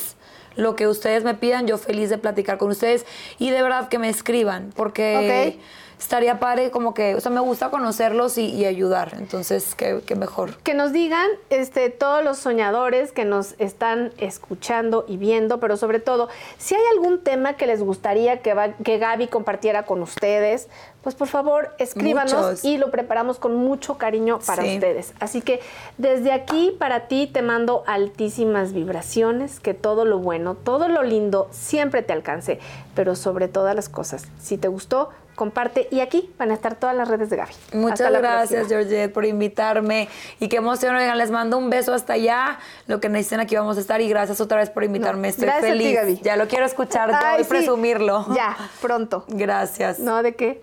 lo 0.57 0.77
que 0.77 0.87
ustedes 0.89 1.25
me 1.25 1.35
pidan, 1.35 1.67
yo 1.67 1.79
feliz 1.79 2.11
de 2.11 2.19
platicar 2.19 2.59
con 2.59 2.71
ustedes 2.71 3.07
y 3.39 3.51
de 3.51 3.63
verdad 3.63 3.89
que 3.89 3.99
me 3.99 4.09
escriban, 4.09 4.73
porque 4.75 5.59
estaría 5.99 6.39
padre 6.39 6.71
como 6.71 6.93
que, 6.93 7.15
o 7.15 7.21
sea, 7.21 7.31
me 7.31 7.41
gusta 7.41 7.71
conocerlos 7.71 8.37
y, 8.39 8.65
ayudar, 8.65 9.15
entonces, 9.19 9.75
qué, 9.75 10.03
mejor. 10.17 10.57
Que 10.59 10.75
nos 10.75 10.93
digan 10.93 11.27
este, 11.51 11.91
todos 11.91 12.25
los 12.25 12.39
soñadores 12.39 13.13
que 13.13 13.25
nos 13.25 13.55
están 13.59 14.13
escuchando 14.19 15.05
y 15.09 15.17
viendo, 15.17 15.61
pero 15.61 15.77
sobre 15.77 16.01
todo, 16.01 16.29
si 16.59 16.75
hay 16.75 16.83
algún 16.93 17.23
tema 17.23 17.57
que 17.57 17.67
les 17.67 17.83
gustaría 17.83 18.41
que, 18.43 18.55
que 18.85 18.99
Gaby 18.99 19.29
compartiera 19.29 19.85
con 19.85 20.03
ustedes, 20.03 20.69
pues 21.05 21.15
por 21.15 21.29
favor 21.29 21.75
escríbanos 21.79 22.65
y 22.65 22.79
lo 22.79 22.91
preparamos 22.91 23.39
con 23.39 23.55
mucho 23.55 23.99
cariño 23.99 24.41
para 24.45 24.65
ustedes. 24.65 25.13
Así 25.21 25.43
que 25.43 25.61
desde 25.99 26.33
aquí 26.33 26.75
para 26.79 27.07
ti 27.07 27.29
te 27.31 27.43
mando 27.43 27.85
altísimas 27.87 28.73
vibraciones, 28.73 29.61
que 29.61 29.75
todo 29.75 30.07
lo 30.07 30.19
bueno, 30.19 30.55
todo 30.55 30.89
lo 30.89 31.03
lindo 31.03 31.47
siempre 31.53 32.03
te 32.03 32.15
alcance, 32.15 32.59
pero 32.95 33.15
sobre 33.15 33.49
todas 33.49 33.77
las 33.77 33.91
cosas, 33.91 34.27
si 34.41 34.57
te 34.57 34.69
gustó, 34.69 35.11
comparte 35.35 35.89
y 35.91 36.01
aquí 36.01 36.33
van 36.39 36.51
a 36.51 36.55
estar 36.55 36.77
todas 36.77 36.97
las 36.97 37.09
redes 37.09 37.31
de 37.31 37.37
Gaby. 37.37 37.53
Muchas 37.73 38.13
gracias, 38.13 38.69
Georgette, 38.69 39.13
por 39.13 39.25
invitarme 39.25 40.09
y 40.41 40.49
qué 40.49 40.57
emoción. 40.57 40.95
Oigan, 40.97 41.19
les 41.19 41.31
mando 41.31 41.59
un 41.59 41.71
beso 41.71 41.93
hasta 41.93 42.15
allá. 42.15 42.59
Lo 42.87 43.01
que 43.01 43.09
necesiten 43.09 43.41
aquí 43.41 43.57
vamos 43.57 43.77
a 43.77 43.81
estar 43.81 44.01
y 44.01 44.09
gracias 44.09 44.41
otra 44.41 44.59
vez 44.59 44.71
por 44.71 44.85
invitarme. 44.85 45.29
Estoy 45.29 45.49
feliz. 45.61 46.21
Ya 46.23 46.37
lo 46.37 46.49
quiero 46.49 46.65
escuchar 46.65 47.11
Ay, 47.13 47.41
y 47.41 47.45
sí. 47.45 47.51
presumirlo. 47.51 48.27
Ya, 48.35 48.57
pronto. 48.81 49.25
Gracias. 49.29 49.99
No, 49.99 50.23
de 50.23 50.35
qué. 50.35 50.61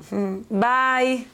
Bye. 0.49 1.27